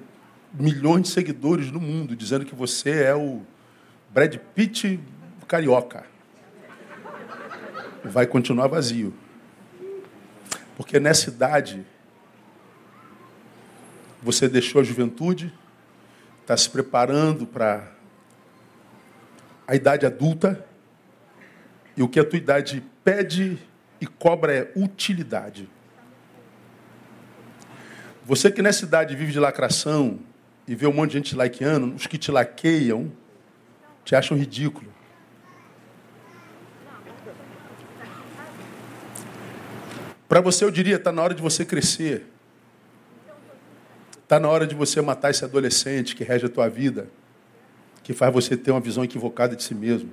milhões 0.53 1.03
de 1.03 1.09
seguidores 1.09 1.71
no 1.71 1.79
mundo 1.79 2.15
dizendo 2.15 2.45
que 2.45 2.55
você 2.55 3.03
é 3.03 3.15
o 3.15 3.41
Brad 4.13 4.35
Pitt 4.55 4.99
carioca. 5.47 6.05
Vai 8.03 8.25
continuar 8.25 8.67
vazio. 8.67 9.13
Porque 10.75 10.99
nessa 10.99 11.29
idade 11.29 11.85
você 14.21 14.47
deixou 14.47 14.81
a 14.81 14.83
juventude, 14.83 15.53
está 16.41 16.55
se 16.57 16.69
preparando 16.69 17.45
para 17.45 17.91
a 19.67 19.75
idade 19.75 20.05
adulta, 20.05 20.65
e 21.95 22.01
o 22.01 22.09
que 22.09 22.19
a 22.19 22.25
tua 22.25 22.37
idade 22.37 22.83
pede 23.03 23.59
e 24.03 24.05
cobra 24.05 24.53
é 24.53 24.71
utilidade. 24.75 25.69
Você 28.25 28.51
que 28.51 28.61
nessa 28.61 28.83
idade 28.83 29.15
vive 29.15 29.31
de 29.31 29.39
lacração 29.39 30.19
e 30.67 30.75
vê 30.75 30.85
um 30.85 30.91
monte 30.91 31.11
de 31.11 31.17
gente 31.19 31.35
likeando, 31.37 31.95
os 31.95 32.05
que 32.05 32.17
te 32.17 32.29
laqueiam 32.29 33.09
te 34.03 34.13
acham 34.13 34.37
ridículo. 34.37 34.91
Para 40.27 40.41
você, 40.41 40.65
eu 40.65 40.71
diria, 40.71 40.97
está 40.97 41.13
na 41.13 41.21
hora 41.21 41.33
de 41.33 41.41
você 41.41 41.63
crescer. 41.63 42.25
Está 44.21 44.37
na 44.37 44.49
hora 44.49 44.67
de 44.67 44.75
você 44.75 45.01
matar 45.01 45.31
esse 45.31 45.45
adolescente 45.45 46.13
que 46.13 46.25
rege 46.25 46.47
a 46.47 46.49
tua 46.49 46.67
vida, 46.67 47.07
que 48.03 48.11
faz 48.11 48.33
você 48.33 48.57
ter 48.57 48.71
uma 48.71 48.81
visão 48.81 49.05
equivocada 49.05 49.55
de 49.55 49.63
si 49.63 49.73
mesmo. 49.73 50.11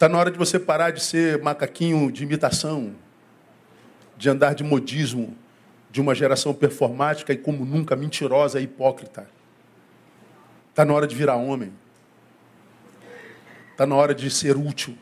Está 0.00 0.08
na 0.08 0.16
hora 0.16 0.30
de 0.30 0.38
você 0.38 0.58
parar 0.58 0.92
de 0.92 1.02
ser 1.02 1.42
macaquinho 1.42 2.10
de 2.10 2.22
imitação, 2.22 2.94
de 4.16 4.30
andar 4.30 4.54
de 4.54 4.64
modismo 4.64 5.36
de 5.90 6.00
uma 6.00 6.14
geração 6.14 6.54
performática 6.54 7.34
e 7.34 7.36
como 7.36 7.66
nunca 7.66 7.94
mentirosa 7.94 8.58
e 8.58 8.64
hipócrita. 8.64 9.28
Está 10.70 10.86
na 10.86 10.94
hora 10.94 11.06
de 11.06 11.14
virar 11.14 11.36
homem. 11.36 11.70
Está 13.72 13.84
na 13.84 13.94
hora 13.94 14.14
de 14.14 14.30
ser 14.30 14.56
útil. 14.56 14.96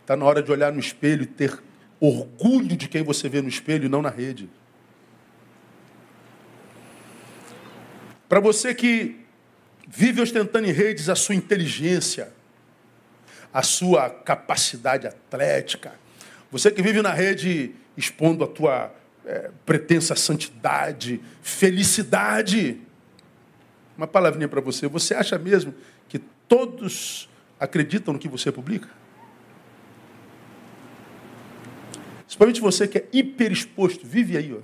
Está 0.00 0.16
na 0.16 0.24
hora 0.24 0.42
de 0.42 0.50
olhar 0.50 0.72
no 0.72 0.80
espelho 0.80 1.22
e 1.22 1.26
ter 1.26 1.56
orgulho 2.00 2.76
de 2.76 2.88
quem 2.88 3.04
você 3.04 3.28
vê 3.28 3.40
no 3.40 3.48
espelho 3.48 3.84
e 3.84 3.88
não 3.88 4.02
na 4.02 4.10
rede. 4.10 4.50
Para 8.28 8.40
você 8.40 8.74
que 8.74 9.24
vive 9.86 10.20
ostentando 10.20 10.66
em 10.66 10.72
redes 10.72 11.08
a 11.08 11.14
sua 11.14 11.36
inteligência, 11.36 12.34
a 13.56 13.62
sua 13.62 14.10
capacidade 14.10 15.06
atlética, 15.06 15.94
você 16.52 16.70
que 16.70 16.82
vive 16.82 17.00
na 17.00 17.10
rede 17.10 17.74
expondo 17.96 18.44
a 18.44 18.46
tua 18.46 18.94
é, 19.24 19.50
pretensa 19.64 20.14
santidade, 20.14 21.22
felicidade. 21.40 22.78
Uma 23.96 24.06
palavrinha 24.06 24.46
para 24.46 24.60
você. 24.60 24.86
Você 24.88 25.14
acha 25.14 25.38
mesmo 25.38 25.74
que 26.06 26.18
todos 26.46 27.30
acreditam 27.58 28.12
no 28.12 28.20
que 28.20 28.28
você 28.28 28.52
publica? 28.52 28.90
Principalmente 32.24 32.60
você 32.60 32.86
que 32.86 32.98
é 32.98 33.08
hiperexposto, 33.10 34.06
vive 34.06 34.36
aí, 34.36 34.52
ó. 34.52 34.60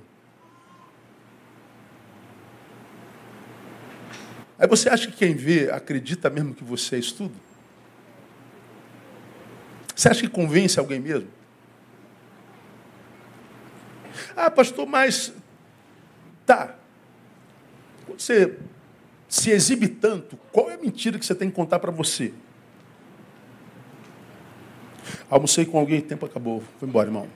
Aí 4.59 4.67
você 4.67 4.87
acha 4.87 5.07
que 5.07 5.17
quem 5.17 5.33
vê 5.33 5.71
acredita 5.71 6.29
mesmo 6.29 6.53
que 6.53 6.63
você 6.63 6.97
é 6.97 6.99
isso 6.99 7.15
tudo? 7.15 7.52
Você 9.95 10.09
acha 10.09 10.21
que 10.21 10.27
convence 10.27 10.79
alguém 10.79 10.99
mesmo? 10.99 11.27
Ah, 14.35 14.49
pastor, 14.49 14.85
mas. 14.85 15.33
Tá. 16.45 16.75
Você 18.07 18.57
se 19.27 19.49
exibe 19.49 19.87
tanto, 19.87 20.37
qual 20.51 20.69
é 20.69 20.75
a 20.75 20.77
mentira 20.77 21.17
que 21.17 21.25
você 21.25 21.33
tem 21.33 21.49
que 21.49 21.55
contar 21.55 21.79
para 21.79 21.91
você? 21.91 22.31
Almocei 25.29 25.65
com 25.65 25.79
alguém, 25.79 26.01
tempo 26.01 26.25
acabou. 26.25 26.63
Foi 26.79 26.87
embora, 26.87 27.07
irmão. 27.07 27.27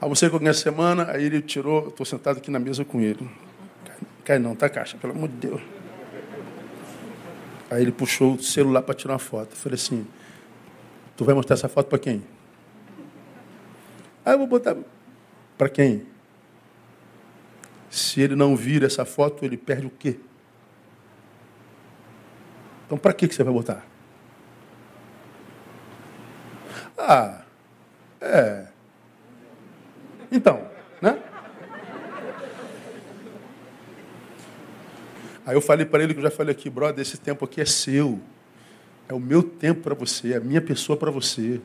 Almocei 0.00 0.28
com 0.28 0.36
alguém 0.36 0.50
essa 0.50 0.62
semana, 0.62 1.10
aí 1.10 1.24
ele 1.24 1.42
tirou, 1.42 1.88
estou 1.88 2.06
sentado 2.06 2.38
aqui 2.38 2.50
na 2.50 2.58
mesa 2.58 2.84
com 2.84 3.00
ele. 3.00 3.28
Cai 4.24 4.38
não, 4.38 4.54
tá 4.54 4.68
caixa, 4.68 4.96
pelo 4.96 5.12
amor 5.12 5.28
de 5.28 5.48
Deus. 5.48 5.60
Aí 7.68 7.82
ele 7.82 7.90
puxou 7.90 8.34
o 8.34 8.42
celular 8.42 8.82
para 8.82 8.94
tirar 8.94 9.14
uma 9.14 9.18
foto. 9.18 9.50
Eu 9.52 9.56
falei 9.56 9.74
assim, 9.74 10.06
tu 11.22 11.24
vai 11.24 11.36
mostrar 11.36 11.54
essa 11.54 11.68
foto 11.68 11.86
para 11.86 12.00
quem? 12.00 12.24
Aí 14.24 14.34
eu 14.34 14.38
vou 14.38 14.46
botar 14.48 14.76
para 15.56 15.68
quem? 15.68 16.04
Se 17.88 18.20
ele 18.20 18.34
não 18.34 18.56
vir 18.56 18.82
essa 18.82 19.04
foto, 19.04 19.44
ele 19.44 19.56
perde 19.56 19.86
o 19.86 19.90
quê? 19.90 20.18
Então, 22.86 22.98
para 22.98 23.12
que 23.12 23.28
você 23.28 23.44
vai 23.44 23.52
botar? 23.52 23.86
Ah, 26.98 27.42
é. 28.20 28.66
Então, 30.30 30.68
né? 31.00 31.22
Aí 35.46 35.54
eu 35.54 35.60
falei 35.60 35.86
para 35.86 36.02
ele 36.02 36.14
que 36.14 36.18
eu 36.20 36.24
já 36.24 36.30
falei 36.30 36.52
aqui, 36.52 36.68
brother, 36.68 37.00
esse 37.00 37.18
tempo 37.18 37.44
aqui 37.44 37.60
é 37.60 37.64
seu. 37.64 38.20
É 39.12 39.14
o 39.14 39.20
meu 39.20 39.42
tempo 39.42 39.82
para 39.82 39.94
você, 39.94 40.32
é 40.32 40.36
a 40.38 40.40
minha 40.40 40.62
pessoa 40.62 40.96
para 40.96 41.10
você. 41.10 41.60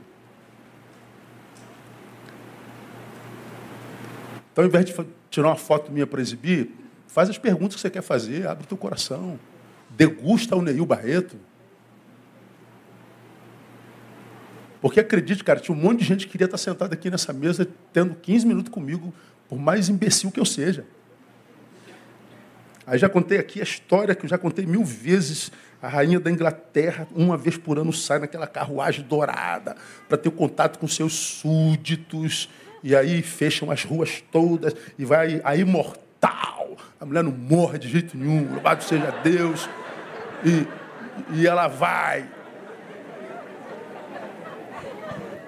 Então, 4.51 4.65
ao 4.65 4.67
invés 4.67 4.83
de 4.83 4.93
tirar 5.29 5.47
uma 5.47 5.55
foto 5.55 5.89
minha 5.89 6.05
para 6.05 6.19
exibir, 6.19 6.71
faz 7.07 7.29
as 7.29 7.37
perguntas 7.37 7.75
que 7.75 7.81
você 7.81 7.89
quer 7.89 8.01
fazer, 8.01 8.45
abre 8.45 8.67
teu 8.67 8.75
coração. 8.75 9.39
Degusta 9.91 10.57
o 10.57 10.61
Neil 10.61 10.85
Barreto. 10.85 11.37
Porque 14.81 14.99
acredite, 14.99 15.41
cara, 15.41 15.61
tinha 15.61 15.73
um 15.73 15.79
monte 15.79 15.99
de 15.99 16.05
gente 16.05 16.25
que 16.25 16.33
queria 16.33 16.45
estar 16.45 16.57
sentado 16.57 16.91
aqui 16.91 17.09
nessa 17.09 17.31
mesa 17.31 17.65
tendo 17.93 18.13
15 18.13 18.45
minutos 18.45 18.73
comigo, 18.73 19.13
por 19.47 19.57
mais 19.57 19.87
imbecil 19.87 20.31
que 20.31 20.39
eu 20.41 20.45
seja. 20.45 20.85
Aí 22.87 22.97
já 22.97 23.09
contei 23.09 23.37
aqui 23.37 23.59
a 23.59 23.63
história 23.63 24.15
que 24.15 24.25
eu 24.25 24.29
já 24.29 24.37
contei 24.37 24.65
mil 24.65 24.85
vezes. 24.85 25.51
A 25.81 25.89
rainha 25.89 26.19
da 26.19 26.31
Inglaterra, 26.31 27.05
uma 27.13 27.37
vez 27.37 27.57
por 27.57 27.77
ano, 27.77 27.91
sai 27.91 28.17
naquela 28.17 28.47
carruagem 28.47 29.05
dourada 29.05 29.75
para 30.07 30.17
ter 30.17 30.31
contato 30.31 30.79
com 30.79 30.87
seus 30.87 31.13
súditos 31.13 32.49
e 32.83 32.95
aí 32.95 33.21
fecham 33.21 33.69
as 33.69 33.83
ruas 33.83 34.23
todas, 34.31 34.73
e 34.97 35.03
vai 35.03 35.41
a 35.43 35.55
imortal. 35.55 36.77
A 36.99 37.05
mulher 37.05 37.23
não 37.23 37.31
morre 37.31 37.77
de 37.77 37.89
jeito 37.89 38.17
nenhum, 38.17 38.49
louvado 38.53 38.83
seja 38.83 39.11
Deus. 39.23 39.69
E, 40.45 40.65
e 41.33 41.45
ela 41.45 41.67
vai. 41.67 42.25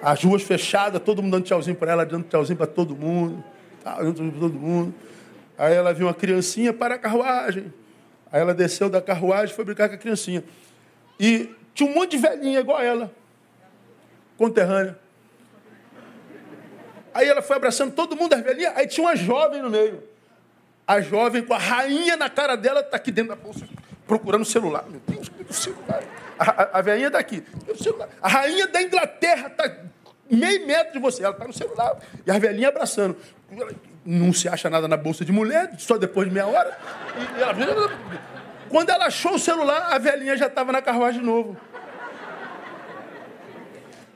As 0.02 0.22
ruas 0.22 0.42
fechadas, 0.42 1.00
todo 1.02 1.22
mundo 1.22 1.32
dando 1.32 1.44
tchauzinho 1.44 1.76
para 1.76 1.92
ela, 1.92 2.04
dando 2.04 2.24
tchauzinho 2.24 2.56
para 2.56 2.66
todo 2.66 2.94
mundo. 2.94 3.42
Tá, 3.82 3.96
dando 3.96 4.30
para 4.30 4.40
todo 4.40 4.54
mundo. 4.54 4.94
Aí 5.60 5.74
ela 5.74 5.92
viu 5.92 6.06
uma 6.06 6.14
criancinha 6.14 6.72
para 6.72 6.94
a 6.94 6.98
carruagem. 6.98 7.70
Aí 8.32 8.40
ela 8.40 8.54
desceu 8.54 8.88
da 8.88 9.02
carruagem 9.02 9.52
e 9.52 9.54
foi 9.54 9.62
brincar 9.62 9.90
com 9.90 9.94
a 9.94 9.98
criancinha. 9.98 10.42
E 11.18 11.54
tinha 11.74 11.86
um 11.90 11.94
monte 11.94 12.12
de 12.12 12.16
velhinha 12.16 12.60
igual 12.60 12.78
a 12.78 12.82
ela, 12.82 13.14
conterrânea. 14.38 14.98
Aí 17.12 17.28
ela 17.28 17.42
foi 17.42 17.56
abraçando 17.56 17.92
todo 17.92 18.16
mundo, 18.16 18.32
as 18.32 18.40
velhinhas. 18.40 18.72
Aí 18.74 18.86
tinha 18.86 19.06
uma 19.06 19.14
jovem 19.14 19.60
no 19.60 19.68
meio. 19.68 20.02
A 20.86 21.02
jovem 21.02 21.42
com 21.42 21.52
a 21.52 21.58
rainha 21.58 22.16
na 22.16 22.30
cara 22.30 22.56
dela, 22.56 22.80
está 22.80 22.96
aqui 22.96 23.12
dentro 23.12 23.36
da 23.36 23.36
bolsa, 23.36 23.68
procurando 24.06 24.42
o 24.42 24.46
celular. 24.46 24.86
Meu 24.88 25.02
Deus, 25.06 25.30
o 25.46 25.52
celular? 25.52 26.02
A, 26.38 26.50
a, 26.50 26.78
a 26.78 26.80
velhinha 26.80 27.08
está 27.08 27.18
aqui. 27.18 27.44
A 28.22 28.28
rainha 28.28 28.66
da 28.66 28.80
Inglaterra 28.80 29.48
está 29.48 29.76
meio 30.30 30.66
metro 30.66 30.94
de 30.94 30.98
você. 31.00 31.22
Ela 31.22 31.34
está 31.34 31.46
no 31.46 31.52
celular. 31.52 31.98
E 32.26 32.30
a 32.30 32.38
velhinha 32.38 32.68
abraçando. 32.68 33.14
Não 34.04 34.32
se 34.32 34.48
acha 34.48 34.70
nada 34.70 34.88
na 34.88 34.96
bolsa 34.96 35.24
de 35.24 35.32
mulher, 35.32 35.72
só 35.78 35.98
depois 35.98 36.28
de 36.28 36.34
meia 36.34 36.46
hora. 36.46 36.76
E 37.36 37.42
ela... 37.42 37.90
Quando 38.68 38.90
ela 38.90 39.06
achou 39.06 39.34
o 39.34 39.38
celular, 39.38 39.88
a 39.92 39.98
velhinha 39.98 40.36
já 40.36 40.46
estava 40.46 40.72
na 40.72 40.80
carruagem 40.80 41.20
de 41.20 41.26
novo. 41.26 41.56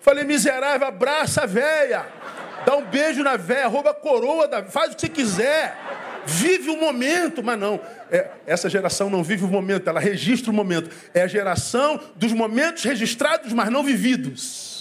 Falei, 0.00 0.22
miserável, 0.24 0.86
abraça 0.86 1.42
a 1.42 1.46
velha. 1.46 2.06
Dá 2.64 2.76
um 2.76 2.84
beijo 2.84 3.22
na 3.22 3.36
véia, 3.36 3.66
rouba 3.66 3.90
a 3.90 3.94
coroa, 3.94 4.46
da... 4.46 4.62
faz 4.64 4.92
o 4.92 4.94
que 4.94 5.00
você 5.00 5.08
quiser. 5.08 5.76
Vive 6.24 6.70
o 6.70 6.80
momento, 6.80 7.42
mas 7.42 7.58
não. 7.58 7.80
É, 8.10 8.28
essa 8.46 8.70
geração 8.70 9.10
não 9.10 9.22
vive 9.22 9.44
o 9.44 9.48
momento, 9.48 9.88
ela 9.88 10.00
registra 10.00 10.50
o 10.50 10.54
momento. 10.54 10.90
É 11.12 11.22
a 11.22 11.26
geração 11.26 12.00
dos 12.16 12.32
momentos 12.32 12.84
registrados, 12.84 13.52
mas 13.52 13.68
não 13.70 13.82
vividos. 13.82 14.73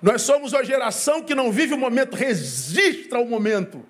Nós 0.00 0.22
somos 0.22 0.54
a 0.54 0.62
geração 0.62 1.22
que 1.22 1.34
não 1.34 1.50
vive 1.50 1.74
o 1.74 1.78
momento, 1.78 2.14
registra 2.14 3.18
o 3.18 3.28
momento. 3.28 3.84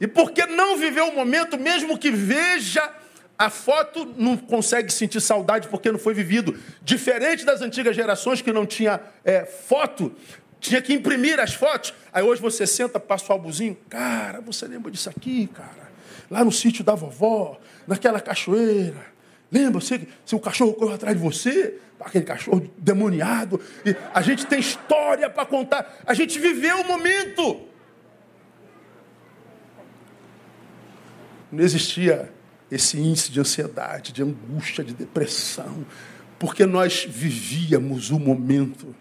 E 0.00 0.06
porque 0.06 0.46
não 0.46 0.78
viveu 0.78 1.08
o 1.08 1.14
momento, 1.14 1.58
mesmo 1.58 1.98
que 1.98 2.10
veja 2.10 2.90
a 3.36 3.50
foto, 3.50 4.14
não 4.16 4.36
consegue 4.36 4.92
sentir 4.92 5.20
saudade 5.20 5.68
porque 5.68 5.90
não 5.90 5.98
foi 5.98 6.14
vivido. 6.14 6.58
Diferente 6.82 7.44
das 7.44 7.60
antigas 7.60 7.96
gerações 7.96 8.40
que 8.40 8.52
não 8.52 8.64
tinha 8.64 9.00
é, 9.24 9.44
foto, 9.44 10.14
tinha 10.60 10.80
que 10.80 10.92
imprimir 10.92 11.40
as 11.40 11.54
fotos. 11.54 11.92
Aí 12.12 12.22
hoje 12.22 12.40
você 12.40 12.66
senta, 12.66 13.00
passa 13.00 13.30
o 13.30 13.32
albuzinho. 13.32 13.76
Cara, 13.88 14.40
você 14.40 14.66
lembra 14.66 14.90
disso 14.90 15.10
aqui, 15.10 15.46
cara? 15.48 15.90
Lá 16.30 16.44
no 16.44 16.52
sítio 16.52 16.84
da 16.84 16.94
vovó, 16.94 17.58
naquela 17.86 18.20
cachoeira. 18.20 19.06
Lembra? 19.50 19.80
Se 19.80 20.06
o 20.32 20.38
cachorro 20.38 20.74
correu 20.74 20.94
atrás 20.94 21.16
de 21.16 21.22
você, 21.22 21.78
aquele 22.00 22.24
cachorro 22.24 22.70
demoniado. 22.78 23.60
E 23.84 23.94
a 24.14 24.22
gente 24.22 24.46
tem 24.46 24.58
história 24.58 25.28
para 25.28 25.44
contar. 25.44 26.00
A 26.06 26.14
gente 26.14 26.38
viveu 26.38 26.80
o 26.80 26.86
momento. 26.86 27.68
Não 31.52 31.62
existia 31.62 32.32
esse 32.70 32.98
índice 32.98 33.32
de 33.32 33.40
ansiedade, 33.40 34.12
de 34.12 34.22
angústia, 34.22 34.84
de 34.84 34.94
depressão, 34.94 35.84
porque 36.38 36.64
nós 36.64 37.04
vivíamos 37.08 38.10
o 38.10 38.18
momento. 38.18 38.94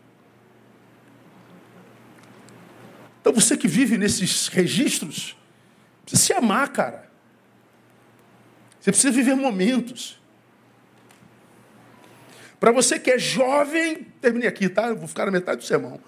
Então 3.22 3.32
você 3.32 3.56
que 3.56 3.68
vive 3.68 3.97
nesses 3.97 4.47
registros, 4.47 5.38
precisa 6.04 6.26
se 6.26 6.34
amar, 6.34 6.70
cara. 6.70 7.10
Você 8.80 8.91
precisa 8.91 9.12
viver 9.12 9.36
momentos. 9.36 10.18
Para 12.60 12.72
você 12.72 12.99
que 12.99 13.12
é 13.12 13.18
jovem, 13.18 14.07
terminei 14.20 14.47
aqui, 14.47 14.68
tá? 14.68 14.88
Eu 14.88 14.97
vou 14.97 15.07
ficar 15.07 15.26
na 15.26 15.32
metade 15.32 15.60
do 15.60 15.64
sermão. 15.64 15.99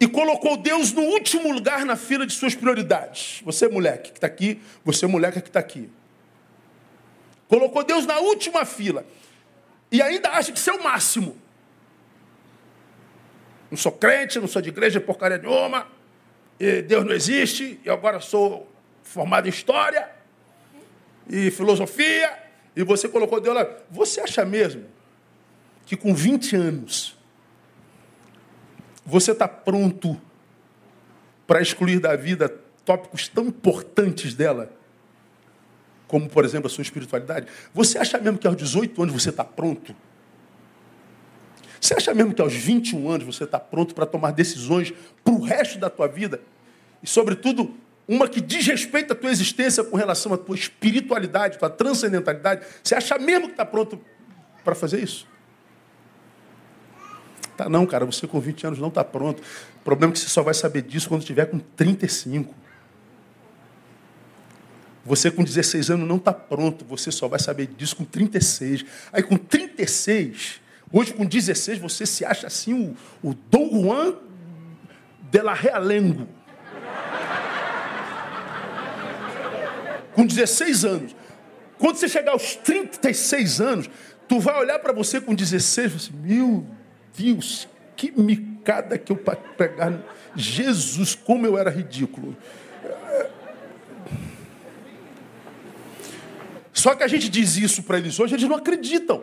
E 0.00 0.06
colocou 0.06 0.56
Deus 0.56 0.92
no 0.92 1.02
último 1.02 1.52
lugar 1.52 1.84
na 1.84 1.96
fila 1.96 2.26
de 2.26 2.32
suas 2.32 2.54
prioridades. 2.54 3.40
Você, 3.44 3.68
moleque 3.68 4.12
que 4.12 4.18
está 4.18 4.26
aqui, 4.26 4.60
você, 4.84 5.06
moleque 5.06 5.40
que 5.40 5.48
está 5.48 5.60
aqui. 5.60 5.90
Colocou 7.48 7.82
Deus 7.84 8.06
na 8.06 8.18
última 8.18 8.64
fila. 8.64 9.06
E 9.90 10.02
ainda 10.02 10.30
acha 10.30 10.52
que 10.52 10.58
isso 10.58 10.70
é 10.70 10.72
o 10.72 10.82
máximo. 10.82 11.36
Não 13.70 13.76
sou 13.76 13.92
crente, 13.92 14.38
não 14.38 14.48
sou 14.48 14.62
de 14.62 14.68
igreja, 14.68 15.00
porcaria 15.00 15.38
nenhuma. 15.38 15.86
E 16.58 16.82
Deus 16.82 17.04
não 17.04 17.12
existe, 17.12 17.80
e 17.84 17.90
agora 17.90 18.20
sou 18.20 18.70
formado 19.02 19.46
em 19.46 19.50
história. 19.50 20.10
e 21.28 21.50
filosofia, 21.50 22.45
e 22.76 22.84
você 22.84 23.08
colocou 23.08 23.40
Deus 23.40 23.56
lá. 23.56 23.66
Você 23.90 24.20
acha 24.20 24.44
mesmo 24.44 24.84
que 25.86 25.96
com 25.96 26.14
20 26.14 26.54
anos 26.54 27.16
você 29.04 29.32
está 29.32 29.48
pronto 29.48 30.20
para 31.46 31.62
excluir 31.62 31.98
da 31.98 32.14
vida 32.14 32.48
tópicos 32.84 33.28
tão 33.28 33.46
importantes 33.46 34.34
dela, 34.34 34.70
como, 36.06 36.28
por 36.28 36.44
exemplo, 36.44 36.66
a 36.66 36.70
sua 36.70 36.82
espiritualidade? 36.82 37.46
Você 37.72 37.98
acha 37.98 38.18
mesmo 38.18 38.38
que 38.38 38.46
aos 38.46 38.56
18 38.56 39.02
anos 39.02 39.14
você 39.14 39.30
está 39.30 39.42
pronto? 39.42 39.96
Você 41.80 41.94
acha 41.94 42.12
mesmo 42.12 42.34
que 42.34 42.42
aos 42.42 42.54
21 42.54 43.08
anos 43.08 43.26
você 43.26 43.44
está 43.44 43.58
pronto 43.58 43.94
para 43.94 44.06
tomar 44.06 44.32
decisões 44.32 44.92
para 45.24 45.32
o 45.32 45.40
resto 45.40 45.78
da 45.78 45.88
tua 45.88 46.08
vida? 46.08 46.40
E, 47.02 47.06
sobretudo, 47.08 47.74
uma 48.08 48.28
que 48.28 48.40
diz 48.40 48.66
respeito 48.66 49.12
à 49.12 49.16
tua 49.16 49.30
existência 49.30 49.82
com 49.82 49.96
relação 49.96 50.32
à 50.32 50.38
tua 50.38 50.54
espiritualidade, 50.54 51.58
tua 51.58 51.70
transcendentalidade. 51.70 52.64
Você 52.82 52.94
acha 52.94 53.18
mesmo 53.18 53.46
que 53.46 53.52
está 53.52 53.64
pronto 53.64 54.00
para 54.64 54.74
fazer 54.74 55.02
isso? 55.02 55.26
Tá 57.56 57.68
não, 57.68 57.86
cara, 57.86 58.04
você 58.04 58.26
com 58.26 58.38
20 58.38 58.66
anos 58.66 58.78
não 58.78 58.88
está 58.88 59.02
pronto. 59.02 59.40
O 59.40 59.84
problema 59.84 60.12
é 60.12 60.14
que 60.14 60.20
você 60.20 60.28
só 60.28 60.42
vai 60.42 60.54
saber 60.54 60.82
disso 60.82 61.08
quando 61.08 61.24
tiver 61.24 61.46
com 61.46 61.58
35. 61.58 62.54
Você 65.04 65.30
com 65.30 65.42
16 65.42 65.90
anos 65.90 66.08
não 66.08 66.16
está 66.16 66.32
pronto, 66.32 66.84
você 66.84 67.12
só 67.12 67.28
vai 67.28 67.38
saber 67.38 67.66
disso 67.66 67.96
com 67.96 68.04
36. 68.04 68.84
Aí 69.12 69.22
com 69.22 69.36
36, 69.36 70.60
hoje 70.92 71.14
com 71.14 71.24
16, 71.24 71.78
você 71.78 72.04
se 72.04 72.24
acha 72.24 72.48
assim 72.48 72.74
o, 73.22 73.30
o 73.30 73.34
Dom 73.34 73.70
Juan 73.70 74.16
de 75.30 75.42
la 75.42 75.54
Realengo. 75.54 76.28
Com 80.16 80.24
16 80.24 80.84
anos. 80.86 81.16
Quando 81.78 81.96
você 81.96 82.08
chegar 82.08 82.32
aos 82.32 82.56
36 82.56 83.60
anos, 83.60 83.90
tu 84.26 84.40
vai 84.40 84.58
olhar 84.58 84.78
para 84.78 84.94
você 84.94 85.20
com 85.20 85.34
16 85.34 85.92
e 85.92 85.96
assim, 85.96 86.12
meu 86.14 86.66
Deus, 87.14 87.68
que 87.94 88.10
micada 88.18 88.96
que 88.96 89.12
eu 89.12 89.16
pegar. 89.16 89.92
Jesus, 90.34 91.14
como 91.14 91.46
eu 91.46 91.58
era 91.58 91.70
ridículo. 91.70 92.34
Só 96.72 96.94
que 96.94 97.02
a 97.02 97.08
gente 97.08 97.28
diz 97.28 97.58
isso 97.58 97.82
para 97.82 97.98
eles 97.98 98.18
hoje, 98.18 98.34
eles 98.34 98.48
não 98.48 98.56
acreditam. 98.56 99.22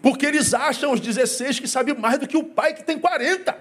Porque 0.00 0.24
eles 0.24 0.54
acham 0.54 0.92
os 0.92 1.00
16 1.00 1.58
que 1.58 1.66
sabem 1.66 1.92
mais 1.92 2.20
do 2.20 2.28
que 2.28 2.36
o 2.36 2.44
pai 2.44 2.72
que 2.72 2.84
tem 2.84 2.98
40. 2.98 3.56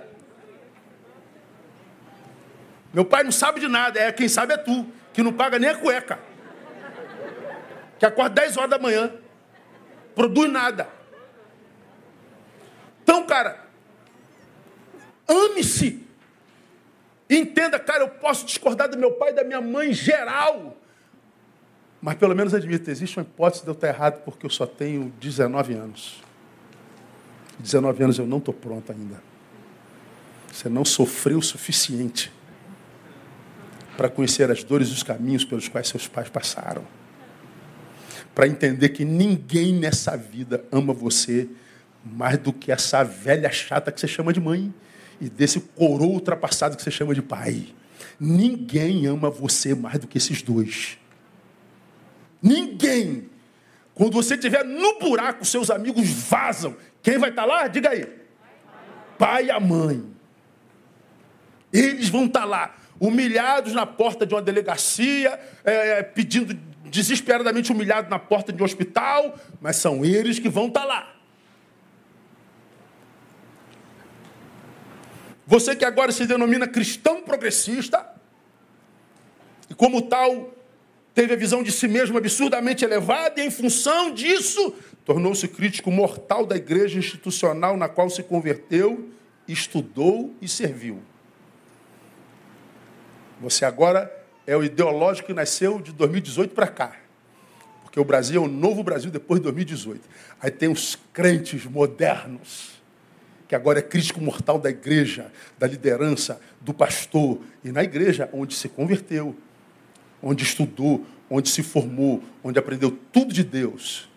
Meu 2.94 3.04
pai 3.04 3.24
não 3.24 3.32
sabe 3.32 3.60
de 3.60 3.68
nada, 3.68 4.00
é 4.00 4.12
quem 4.12 4.30
sabe 4.30 4.54
é 4.54 4.58
tu, 4.58 4.86
que 5.16 5.24
não 5.24 5.32
paga 5.32 5.58
nem 5.58 5.70
a 5.70 5.78
cueca. 5.78 6.20
Que 7.98 8.06
acorda 8.06 8.42
10 8.42 8.58
horas 8.58 8.70
da 8.70 8.78
manhã, 8.78 9.14
produz 10.14 10.52
nada. 10.52 10.90
Então, 13.02 13.26
cara, 13.26 13.66
ame-se. 15.26 16.06
Entenda, 17.30 17.80
cara, 17.80 18.04
eu 18.04 18.10
posso 18.10 18.46
discordar 18.46 18.90
do 18.90 18.98
meu 18.98 19.14
pai 19.14 19.32
e 19.32 19.36
da 19.36 19.44
minha 19.46 19.62
mãe 19.62 19.94
geral. 19.94 20.76
Mas 22.02 22.16
pelo 22.16 22.36
menos 22.36 22.54
admita, 22.54 22.92
existe 22.92 23.18
uma 23.18 23.24
hipótese 23.24 23.64
de 23.64 23.70
eu 23.70 23.74
estar 23.74 23.88
errado 23.88 24.22
porque 24.26 24.46
eu 24.46 24.50
só 24.50 24.68
tenho 24.68 25.14
19 25.20 25.74
anos. 25.76 26.22
19 27.58 28.04
anos 28.04 28.20
eu 28.20 28.28
não 28.28 28.40
estou 28.40 28.54
pronto 28.54 28.92
ainda. 28.92 29.24
Você 30.52 30.68
não 30.68 30.84
sofreu 30.84 31.38
o 31.38 31.42
suficiente 31.42 32.32
para 33.96 34.10
conhecer 34.10 34.50
as 34.52 34.64
dores 34.64 34.90
e 34.90 34.92
os 34.92 35.04
caminhos 35.04 35.46
pelos 35.46 35.68
quais 35.68 35.88
seus 35.88 36.08
pais 36.08 36.30
passaram. 36.30 36.84
Para 38.34 38.48
entender 38.48 38.90
que 38.90 39.06
ninguém 39.06 39.74
nessa 39.74 40.18
vida 40.18 40.66
ama 40.72 40.94
você 40.94 41.48
mais 42.04 42.38
do 42.38 42.54
que 42.54 42.72
essa 42.72 43.04
velha 43.04 43.50
chata 43.52 43.92
que 43.92 44.00
você 44.00 44.08
chama 44.08 44.32
de 44.32 44.40
mãe 44.40 44.74
e 45.20 45.30
desse 45.30 45.60
coroa 45.60 46.08
ultrapassado 46.08 46.76
que 46.76 46.84
você 46.84 46.92
chama 46.92 47.16
de 47.16 47.22
pai. 47.22 47.68
Ninguém 48.20 49.06
ama 49.08 49.30
você 49.30 49.74
mais 49.74 50.00
do 50.00 50.08
que 50.08 50.18
esses 50.18 50.42
dois. 50.42 50.98
Ninguém. 52.42 53.30
Quando 53.94 54.14
você 54.14 54.36
estiver 54.36 54.64
no 54.64 55.00
buraco, 55.00 55.46
seus 55.46 55.72
amigos 55.72 56.08
vazam. 56.08 56.76
Quem 57.02 57.18
vai 57.18 57.30
estar 57.30 57.46
lá? 57.46 57.68
Diga 57.68 57.90
aí. 57.90 58.06
Pai 59.18 59.46
e 59.46 59.52
a 59.52 59.60
mãe. 59.60 60.04
Eles 61.72 62.10
vão 62.10 62.26
estar 62.26 62.46
lá, 62.46 62.76
humilhados 63.00 63.74
na 63.74 63.86
porta 63.86 64.26
de 64.26 64.34
uma 64.34 64.42
delegacia, 64.42 65.40
é, 65.64 66.04
pedindo 66.04 66.54
desesperadamente 66.86 67.72
humilhados 67.72 68.10
na 68.10 68.20
porta 68.20 68.54
de 68.54 68.62
um 68.62 68.66
hospital, 68.66 69.38
mas 69.60 69.76
são 69.76 70.06
eles 70.06 70.40
que 70.40 70.50
vão 70.50 70.68
estar 70.68 70.86
lá. 70.86 71.14
Você 75.48 75.76
que 75.76 75.86
agora 75.86 76.12
se 76.12 76.26
denomina 76.26 76.68
cristão 76.68 77.22
progressista, 77.22 78.06
e 79.70 79.74
como 79.76 80.02
tal 80.02 80.54
teve 81.14 81.34
a 81.34 81.38
visão 81.38 81.64
de 81.64 81.72
si 81.72 81.88
mesmo 81.88 82.18
absurdamente 82.18 82.84
elevada 82.84 83.40
e, 83.42 83.46
em 83.46 83.52
função 83.52 84.14
disso, 84.14 84.74
tornou-se 85.06 85.48
crítico 85.48 85.92
mortal 85.92 86.46
da 86.46 86.56
igreja 86.56 87.00
institucional 87.00 87.78
na 87.78 87.88
qual 87.88 88.10
se 88.10 88.24
converteu, 88.24 89.10
estudou 89.48 90.34
e 90.42 90.48
serviu. 90.48 91.02
Você 93.46 93.64
agora 93.64 94.12
é 94.48 94.58
o 94.58 94.64
ideológico 94.64 95.28
que 95.28 95.34
nasceu 95.34 95.80
de 95.80 95.92
2018 95.92 96.56
para 96.56 96.66
cá. 96.66 96.96
Porque 97.84 98.00
o 98.00 98.04
Brasil 98.04 98.42
é 98.42 98.44
o 98.44 98.50
novo 98.50 98.82
Brasil 98.82 99.12
depois 99.12 99.40
de 99.40 99.44
2018. 99.44 100.02
Aí 100.42 100.50
tem 100.50 100.68
os 100.68 100.98
crentes 101.14 101.64
modernos, 101.66 102.82
que 103.48 103.54
agora 103.54 103.78
é 103.78 103.84
crítico 103.84 104.20
mortal 104.20 104.58
da 104.58 104.72
igreja, 104.72 105.32
da 105.60 105.68
liderança, 105.68 106.42
do 106.60 106.74
pastor. 106.74 107.40
E 107.64 107.72
na 107.72 107.84
igreja 107.84 108.28
onde 108.34 108.56
se 108.56 108.68
converteu, 108.68 109.36
onde 110.24 110.44
estudou, 110.44 111.06
onde 111.30 111.48
se 111.50 111.62
formou, 111.62 112.24
onde 112.44 112.58
aprendeu 112.58 112.98
tudo 113.14 113.32
de 113.32 113.44
Deus. 113.44 114.10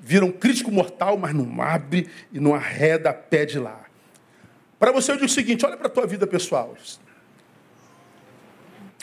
Viram 0.00 0.32
crítico 0.32 0.72
mortal, 0.72 1.16
mas 1.16 1.32
não 1.32 1.62
abre 1.62 2.08
e 2.32 2.40
não 2.40 2.56
arreda 2.56 3.14
pé 3.14 3.46
de 3.46 3.60
lá. 3.60 3.84
Para 4.80 4.90
você 4.90 5.12
eu 5.12 5.14
digo 5.14 5.26
o 5.26 5.32
seguinte, 5.32 5.64
olha 5.64 5.76
para 5.76 5.86
a 5.86 5.90
tua 5.90 6.08
vida 6.08 6.26
pessoal. 6.26 6.76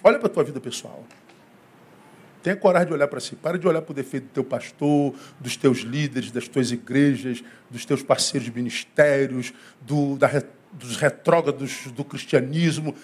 Olha 0.04 0.18
para 0.18 0.28
a 0.28 0.30
tua 0.30 0.43
vida 0.43 0.60
pessoal. 0.60 1.06
Tenha 2.41 2.56
coragem 2.56 2.88
de 2.88 2.93
olhar 2.93 3.08
para 3.08 3.20
si. 3.20 3.36
Para 3.36 3.58
de 3.58 3.68
olhar 3.68 3.82
para 3.82 3.91
o 3.91 3.95
defeito 3.95 4.26
do 4.26 4.34
teu 4.34 4.43
pastor, 4.43 5.14
dos 5.39 5.58
teus 5.58 5.80
líderes, 5.80 6.32
das 6.32 6.47
tuas 6.47 6.72
igrejas, 6.72 7.43
dos 7.70 7.86
teus 7.86 8.02
parceiros 8.02 8.45
de 8.45 8.56
ministérios, 8.56 9.54
do, 9.82 10.18
da, 10.18 10.30
dos 10.72 10.95
retrógrados 10.95 11.88
do 11.88 12.06
cristianismo. 12.06 12.95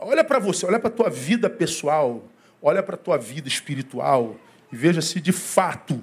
Olha 0.00 0.24
para 0.24 0.38
você, 0.38 0.64
olha 0.64 0.78
para 0.78 0.88
a 0.88 0.92
tua 0.92 1.10
vida 1.10 1.50
pessoal 1.50 2.24
olha 2.62 2.82
para 2.82 2.94
a 2.94 2.98
tua 2.98 3.16
vida 3.16 3.48
espiritual 3.48 4.36
e 4.72 4.76
veja 4.76 5.00
se 5.00 5.20
de 5.20 5.32
fato 5.32 6.02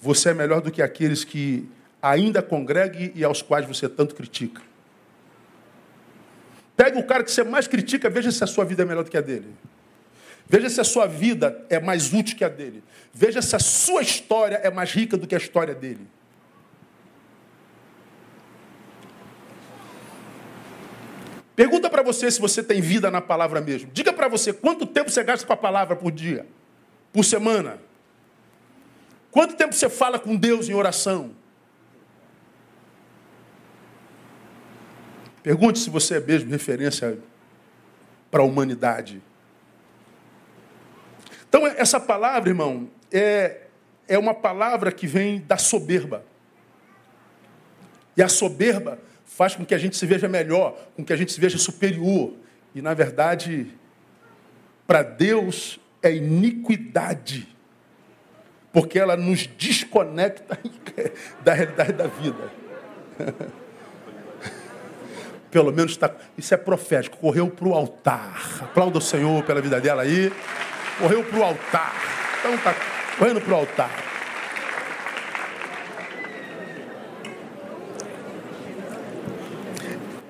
você 0.00 0.30
é 0.30 0.34
melhor 0.34 0.60
do 0.60 0.70
que 0.70 0.80
aqueles 0.80 1.24
que 1.24 1.68
ainda 2.00 2.42
congreguem 2.42 3.12
e 3.14 3.22
aos 3.22 3.42
quais 3.42 3.66
você 3.66 3.88
tanto 3.88 4.14
critica. 4.14 4.62
Pega 6.80 6.98
o 6.98 7.04
cara 7.04 7.22
que 7.22 7.30
você 7.30 7.44
mais 7.44 7.68
critica, 7.68 8.08
veja 8.08 8.32
se 8.32 8.42
a 8.42 8.46
sua 8.46 8.64
vida 8.64 8.80
é 8.80 8.86
melhor 8.86 9.04
do 9.04 9.10
que 9.10 9.16
a 9.18 9.20
dele. 9.20 9.54
Veja 10.48 10.70
se 10.70 10.80
a 10.80 10.84
sua 10.84 11.06
vida 11.06 11.62
é 11.68 11.78
mais 11.78 12.14
útil 12.14 12.38
que 12.38 12.42
a 12.42 12.48
dele. 12.48 12.82
Veja 13.12 13.42
se 13.42 13.54
a 13.54 13.58
sua 13.58 14.00
história 14.00 14.56
é 14.64 14.70
mais 14.70 14.90
rica 14.90 15.18
do 15.18 15.26
que 15.26 15.34
a 15.34 15.38
história 15.38 15.74
dele. 15.74 16.08
Pergunta 21.54 21.90
para 21.90 22.02
você 22.02 22.30
se 22.30 22.40
você 22.40 22.62
tem 22.62 22.80
vida 22.80 23.10
na 23.10 23.20
palavra 23.20 23.60
mesmo. 23.60 23.90
Diga 23.92 24.10
para 24.10 24.26
você 24.26 24.50
quanto 24.50 24.86
tempo 24.86 25.10
você 25.10 25.22
gasta 25.22 25.46
com 25.46 25.52
a 25.52 25.58
palavra 25.58 25.94
por 25.94 26.10
dia, 26.10 26.46
por 27.12 27.26
semana. 27.26 27.78
Quanto 29.30 29.54
tempo 29.54 29.74
você 29.74 29.90
fala 29.90 30.18
com 30.18 30.34
Deus 30.34 30.66
em 30.66 30.72
oração? 30.72 31.32
Pergunte 35.42 35.78
se 35.78 35.88
você 35.88 36.16
é 36.16 36.20
mesmo 36.20 36.50
referência 36.50 37.18
para 38.30 38.42
a 38.42 38.44
humanidade. 38.44 39.22
Então, 41.48 41.66
essa 41.66 41.98
palavra, 41.98 42.50
irmão, 42.50 42.88
é, 43.10 43.62
é 44.06 44.18
uma 44.18 44.34
palavra 44.34 44.92
que 44.92 45.06
vem 45.06 45.40
da 45.40 45.56
soberba. 45.56 46.24
E 48.16 48.22
a 48.22 48.28
soberba 48.28 48.98
faz 49.24 49.56
com 49.56 49.64
que 49.64 49.74
a 49.74 49.78
gente 49.78 49.96
se 49.96 50.06
veja 50.06 50.28
melhor, 50.28 50.76
com 50.94 51.04
que 51.04 51.12
a 51.12 51.16
gente 51.16 51.32
se 51.32 51.40
veja 51.40 51.58
superior. 51.58 52.34
E, 52.74 52.82
na 52.82 52.94
verdade, 52.94 53.72
para 54.86 55.02
Deus 55.02 55.80
é 56.02 56.14
iniquidade, 56.14 57.48
porque 58.72 58.98
ela 58.98 59.16
nos 59.16 59.46
desconecta 59.46 60.58
da 61.42 61.54
realidade 61.54 61.92
da 61.94 62.06
vida. 62.06 62.52
Pelo 65.50 65.72
menos 65.72 65.92
está. 65.92 66.10
Isso 66.38 66.54
é 66.54 66.56
profético, 66.56 67.16
correu 67.16 67.48
para 67.50 67.68
o 67.68 67.74
altar. 67.74 68.60
Aplauda 68.62 68.98
o 68.98 69.00
Senhor 69.00 69.42
pela 69.44 69.60
vida 69.60 69.80
dela 69.80 70.02
aí. 70.02 70.32
correu 70.98 71.24
para 71.24 71.38
o 71.38 71.42
altar. 71.42 71.94
Então 72.38 72.54
está 72.54 72.74
correndo 73.18 73.40
para 73.40 73.52
o 73.52 73.56
altar. 73.56 74.10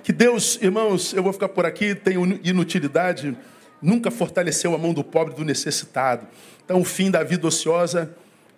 Que 0.03 0.13
Deus, 0.13 0.59
irmãos, 0.61 1.13
eu 1.13 1.23
vou 1.23 1.33
ficar 1.33 1.49
por 1.51 1.65
aqui, 1.65 1.95
tem 1.95 2.17
inutilidade, 2.43 3.37
nunca 3.81 4.11
fortaleceu 4.11 4.75
a 4.75 4.79
mão 4.79 4.93
do 4.93 5.05
pobre 5.05 5.35
do 5.35 5.45
necessitado. 5.45 6.27
Então 6.65 6.81
o 6.81 6.85
fim 6.85 7.11
da 7.11 7.23
vida 7.23 7.47
ociosa 7.47 8.13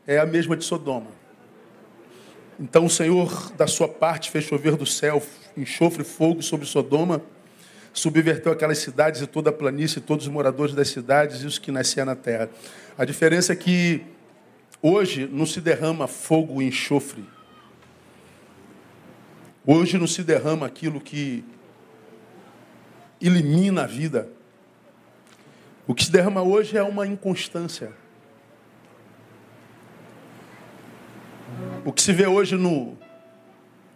é 0.07 0.19
a 0.19 0.25
mesma 0.25 0.57
de 0.57 0.65
Sodoma. 0.65 1.09
Então 2.59 2.87
o 2.87 2.91
Senhor, 2.91 3.53
da 3.57 3.67
sua 3.67 3.89
parte, 3.89 4.31
fez 4.31 4.45
chover 4.45 4.77
do 4.77 4.87
céu 4.87 5.21
enxofre 5.57 6.05
fogo 6.05 6.43
sobre 6.43 6.67
Sodoma, 6.67 7.23
subverteu 7.93 8.53
aquelas 8.53 8.79
cidades 8.79 9.21
e 9.21 9.27
toda 9.27 9.51
a 9.51 9.53
planície, 9.53 10.01
todos 10.01 10.27
os 10.27 10.33
moradores 10.33 10.75
das 10.75 10.89
cidades 10.89 11.43
e 11.43 11.47
os 11.47 11.59
que 11.59 11.71
nasciam 11.71 12.07
na 12.07 12.17
terra. 12.17 12.49
A 12.97 13.05
diferença 13.05 13.53
é 13.53 13.57
que 13.57 14.03
hoje 14.81 15.29
não 15.31 15.47
se 15.47 15.61
derrama 15.61 16.07
fogo 16.07 16.63
e 16.63 16.67
enxofre. 16.67 17.25
Hoje 19.67 19.99
não 19.99 20.07
se 20.07 20.23
derrama 20.25 20.67
aquilo 20.67 21.01
que 21.01 21.45
elimina 23.21 23.85
a 23.85 23.87
vida. 23.87 24.29
O 25.87 25.95
que 25.95 26.05
se 26.05 26.11
derrama 26.11 26.43
hoje 26.43 26.77
é 26.77 26.83
uma 26.83 27.07
inconstância. 27.07 27.93
O 31.85 31.93
que 31.93 32.03
se 32.03 32.13
vê 32.13 32.27
hoje 32.27 32.57
no, 32.57 32.97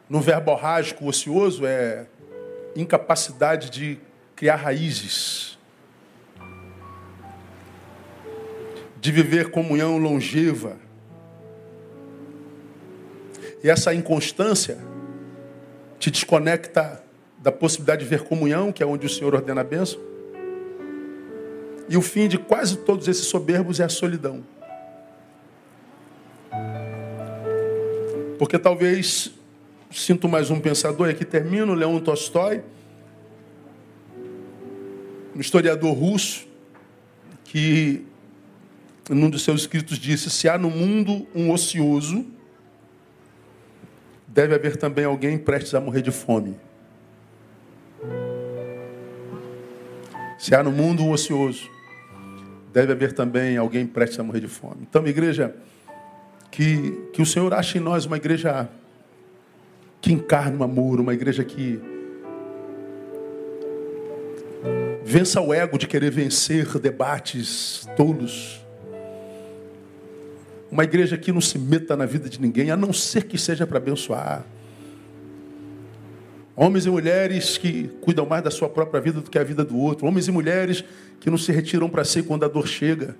no 0.09 0.21
verborrágico 0.21 1.07
ocioso 1.07 1.67
é 1.67 2.07
incapacidade 2.75 3.71
de 3.71 3.99
criar 4.35 4.57
raízes, 4.57 5.59
de 9.01 9.11
viver 9.11 9.51
comunhão 9.51 9.99
longeva. 9.99 10.77
E 13.65 13.71
essa 13.71 13.95
inconstância 13.95 14.79
te 15.99 16.11
desconecta 16.11 17.03
da 17.39 17.51
possibilidade 17.51 18.05
de 18.05 18.09
ver 18.09 18.23
comunhão, 18.23 18.73
que 18.73 18.83
é 18.83 18.87
onde 18.87 19.07
o 19.07 19.09
Senhor 19.09 19.35
ordena 19.35 19.61
a 19.61 19.65
bênção. 19.65 20.01
E 21.89 21.97
o 21.97 22.03
fim 22.03 22.29
de 22.29 22.39
quase 22.39 22.79
todos 22.79 23.09
esses 23.09 23.27
soberbos 23.27 23.81
é 23.81 23.85
a 23.85 23.89
solidão. 23.89 24.45
Porque 28.39 28.59
talvez, 28.59 29.33
sinto 29.97 30.29
mais 30.29 30.51
um 30.51 30.61
pensador, 30.61 31.09
e 31.09 31.13
aqui 31.13 31.25
termino, 31.25 31.73
Leon 31.73 31.99
Tolstói, 32.01 32.63
um 35.35 35.41
historiador 35.41 35.95
russo, 35.95 36.47
que 37.45 38.05
num 39.09 39.31
dos 39.31 39.43
seus 39.43 39.63
escritos 39.63 39.99
disse: 39.99 40.29
Se 40.29 40.49
há 40.49 40.59
no 40.59 40.71
mundo 40.71 41.27
um 41.35 41.51
ocioso, 41.51 42.27
deve 44.29 44.55
haver 44.55 44.77
também 44.77 45.05
alguém 45.05 45.39
prestes 45.39 45.75
a 45.75 45.81
morrer 45.81 46.03
de 46.03 46.11
fome. 46.11 46.57
Se 50.39 50.55
há 50.55 50.63
no 50.63 50.71
mundo 50.71 51.03
um 51.03 51.11
ocioso, 51.11 51.71
deve 52.73 52.93
haver 52.93 53.13
também 53.13 53.57
alguém 53.57 53.87
prestes 53.87 54.19
a 54.21 54.23
morrer 54.23 54.41
de 54.41 54.49
fome. 54.49 54.83
Então, 54.83 55.07
igreja, 55.07 55.57
que, 56.51 57.09
que 57.13 57.23
o 57.23 57.27
Senhor 57.27 57.53
ache 57.55 57.79
em 57.79 57.81
nós 57.81 58.05
uma 58.05 58.19
igreja 58.19 58.69
que 60.01 60.13
encarna 60.13 60.59
o 60.59 60.65
amor, 60.65 61.01
uma 61.01 61.15
igreja 61.15 61.45
que 61.45 61.81
vença 65.05 65.41
o 65.41 65.55
ego 65.55 65.79
de 65.79 65.87
querer 65.87 66.11
vencer 66.11 66.67
debates 66.79 67.89
tolos. 67.97 68.61
Uma 70.71 70.85
igreja 70.85 71.17
que 71.17 71.33
não 71.33 71.41
se 71.41 71.59
meta 71.59 71.97
na 71.97 72.05
vida 72.05 72.29
de 72.29 72.41
ninguém, 72.41 72.71
a 72.71 72.77
não 72.77 72.93
ser 72.93 73.25
que 73.25 73.39
seja 73.39 73.67
para 73.67 73.79
abençoar. 73.79 74.45
Homens 76.57 76.87
e 76.87 76.91
mulheres 76.91 77.57
que 77.59 77.89
cuidam 78.01 78.27
mais 78.27 78.43
da 78.43 78.51
sua 78.51 78.69
própria 78.69 79.01
vida 79.01 79.21
do 79.21 79.31
que 79.31 79.39
a 79.39 79.45
vida 79.45 79.65
do 79.65 79.79
outro. 79.79 80.07
Homens 80.07 80.27
e 80.27 80.33
mulheres 80.33 80.83
que 81.21 81.31
não 81.31 81.39
se 81.39 81.53
retiram 81.53 81.89
para 81.89 82.05
si 82.05 82.23
quando 82.23 82.45
a 82.45 82.49
dor 82.49 82.67
chega 82.67 83.15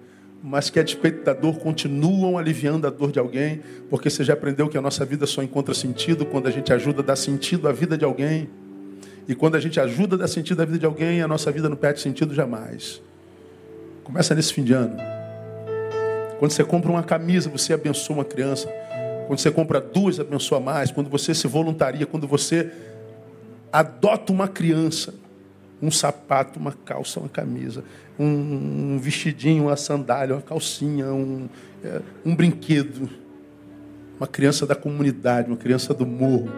mas 0.49 0.71
que 0.71 0.79
a 0.79 0.83
despeito 0.85 1.25
da 1.25 1.33
dor 1.33 1.59
continuam 1.59 2.39
aliviando 2.39 2.87
a 2.87 2.91
dor 2.91 3.11
de 3.11 3.19
alguém, 3.19 3.61
porque 3.91 4.09
você 4.09 4.23
já 4.23 4.35
aprendeu 4.35 4.69
que 4.69 4.79
a 4.79 4.81
nossa 4.81 5.05
vida 5.05 5.27
só 5.27 5.43
encontra 5.43 5.75
sentido 5.75 6.25
quando 6.25 6.47
a 6.47 6.53
gente 6.53 6.73
ajuda 6.73 7.03
a 7.03 7.05
dar 7.05 7.17
sentido 7.17 7.69
à 7.69 7.73
vida 7.73 7.99
de 7.99 8.05
alguém. 8.05 8.49
E 9.27 9.35
quando 9.35 9.57
a 9.57 9.61
gente 9.61 9.81
ajuda 9.81 10.15
a 10.15 10.19
dar 10.21 10.29
sentido 10.29 10.63
à 10.63 10.65
vida 10.65 10.79
de 10.79 10.87
alguém, 10.87 11.21
a 11.21 11.27
nossa 11.27 11.51
vida 11.51 11.69
não 11.69 11.77
perde 11.77 12.01
sentido 12.01 12.33
jamais. 12.33 13.03
Começa 14.05 14.37
nesse 14.37 14.53
fim 14.53 14.63
de 14.63 14.73
ano. 14.73 14.97
Quando 16.39 16.53
você 16.53 16.63
compra 16.63 16.93
uma 16.93 17.03
camisa, 17.03 17.51
você 17.51 17.73
abençoa 17.73 18.19
uma 18.19 18.25
criança. 18.25 18.69
Quando 19.27 19.41
você 19.41 19.51
compra 19.51 19.81
duas, 19.81 20.21
abençoa 20.21 20.61
mais. 20.61 20.93
Quando 20.93 21.11
você 21.11 21.35
se 21.35 21.49
voluntaria, 21.49 22.07
quando 22.07 22.29
você 22.29 22.71
adota 23.73 24.33
uma 24.33 24.47
criança, 24.47 25.13
um 25.81 25.91
sapato, 25.91 26.59
uma 26.59 26.73
calça, 26.73 27.21
uma 27.21 27.29
camisa, 27.29 27.85
um, 28.19 28.99
vestidinho, 28.99 29.65
uma 29.65 29.77
sandália, 29.77 30.35
uma 30.35 30.43
calcinha, 30.43 31.07
um, 31.07 31.49
é, 31.85 32.01
um 32.25 32.35
brinquedo. 32.35 33.09
Uma 34.19 34.27
criança 34.27 34.67
da 34.67 34.75
comunidade, 34.75 35.49
uma 35.49 35.59
criança 35.59 35.93
do 35.93 36.07
morro. 36.07 36.49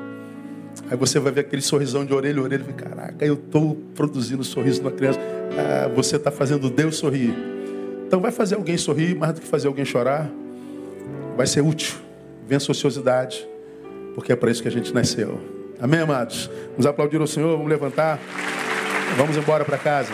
Aí 0.88 0.96
você 0.96 1.18
vai 1.18 1.32
ver 1.32 1.40
aquele 1.40 1.60
sorrisão 1.60 2.04
de 2.04 2.14
orelha 2.14 2.38
a 2.40 2.42
orelha 2.44 2.64
e 2.68 2.72
caraca, 2.72 3.24
eu 3.26 3.34
estou 3.34 3.74
produzindo 3.96 4.44
sorriso 4.44 4.80
numa 4.80 4.92
criança. 4.92 5.18
Ah, 5.58 5.88
você 5.88 6.16
está 6.16 6.30
fazendo 6.30 6.70
Deus 6.70 6.96
sorrir. 6.96 7.34
Então 8.06 8.20
vai 8.20 8.30
fazer 8.30 8.54
alguém 8.54 8.78
sorrir 8.78 9.16
mais 9.16 9.34
do 9.34 9.40
que 9.40 9.46
fazer 9.46 9.66
alguém 9.66 9.84
chorar. 9.84 10.30
Vai 11.36 11.46
ser 11.46 11.62
útil. 11.62 11.96
Vença 12.46 12.70
a 12.70 12.72
ociosidade. 12.72 13.46
Porque 14.14 14.32
é 14.32 14.36
para 14.36 14.50
isso 14.50 14.62
que 14.62 14.68
a 14.68 14.70
gente 14.70 14.94
nasceu. 14.94 15.40
Amém, 15.80 16.00
amados? 16.00 16.50
Vamos 16.70 16.86
aplaudir 16.86 17.20
o 17.20 17.26
Senhor, 17.26 17.56
vamos 17.56 17.68
levantar. 17.68 18.18
Vamos 19.16 19.36
embora 19.36 19.64
para 19.64 19.78
casa. 19.78 20.12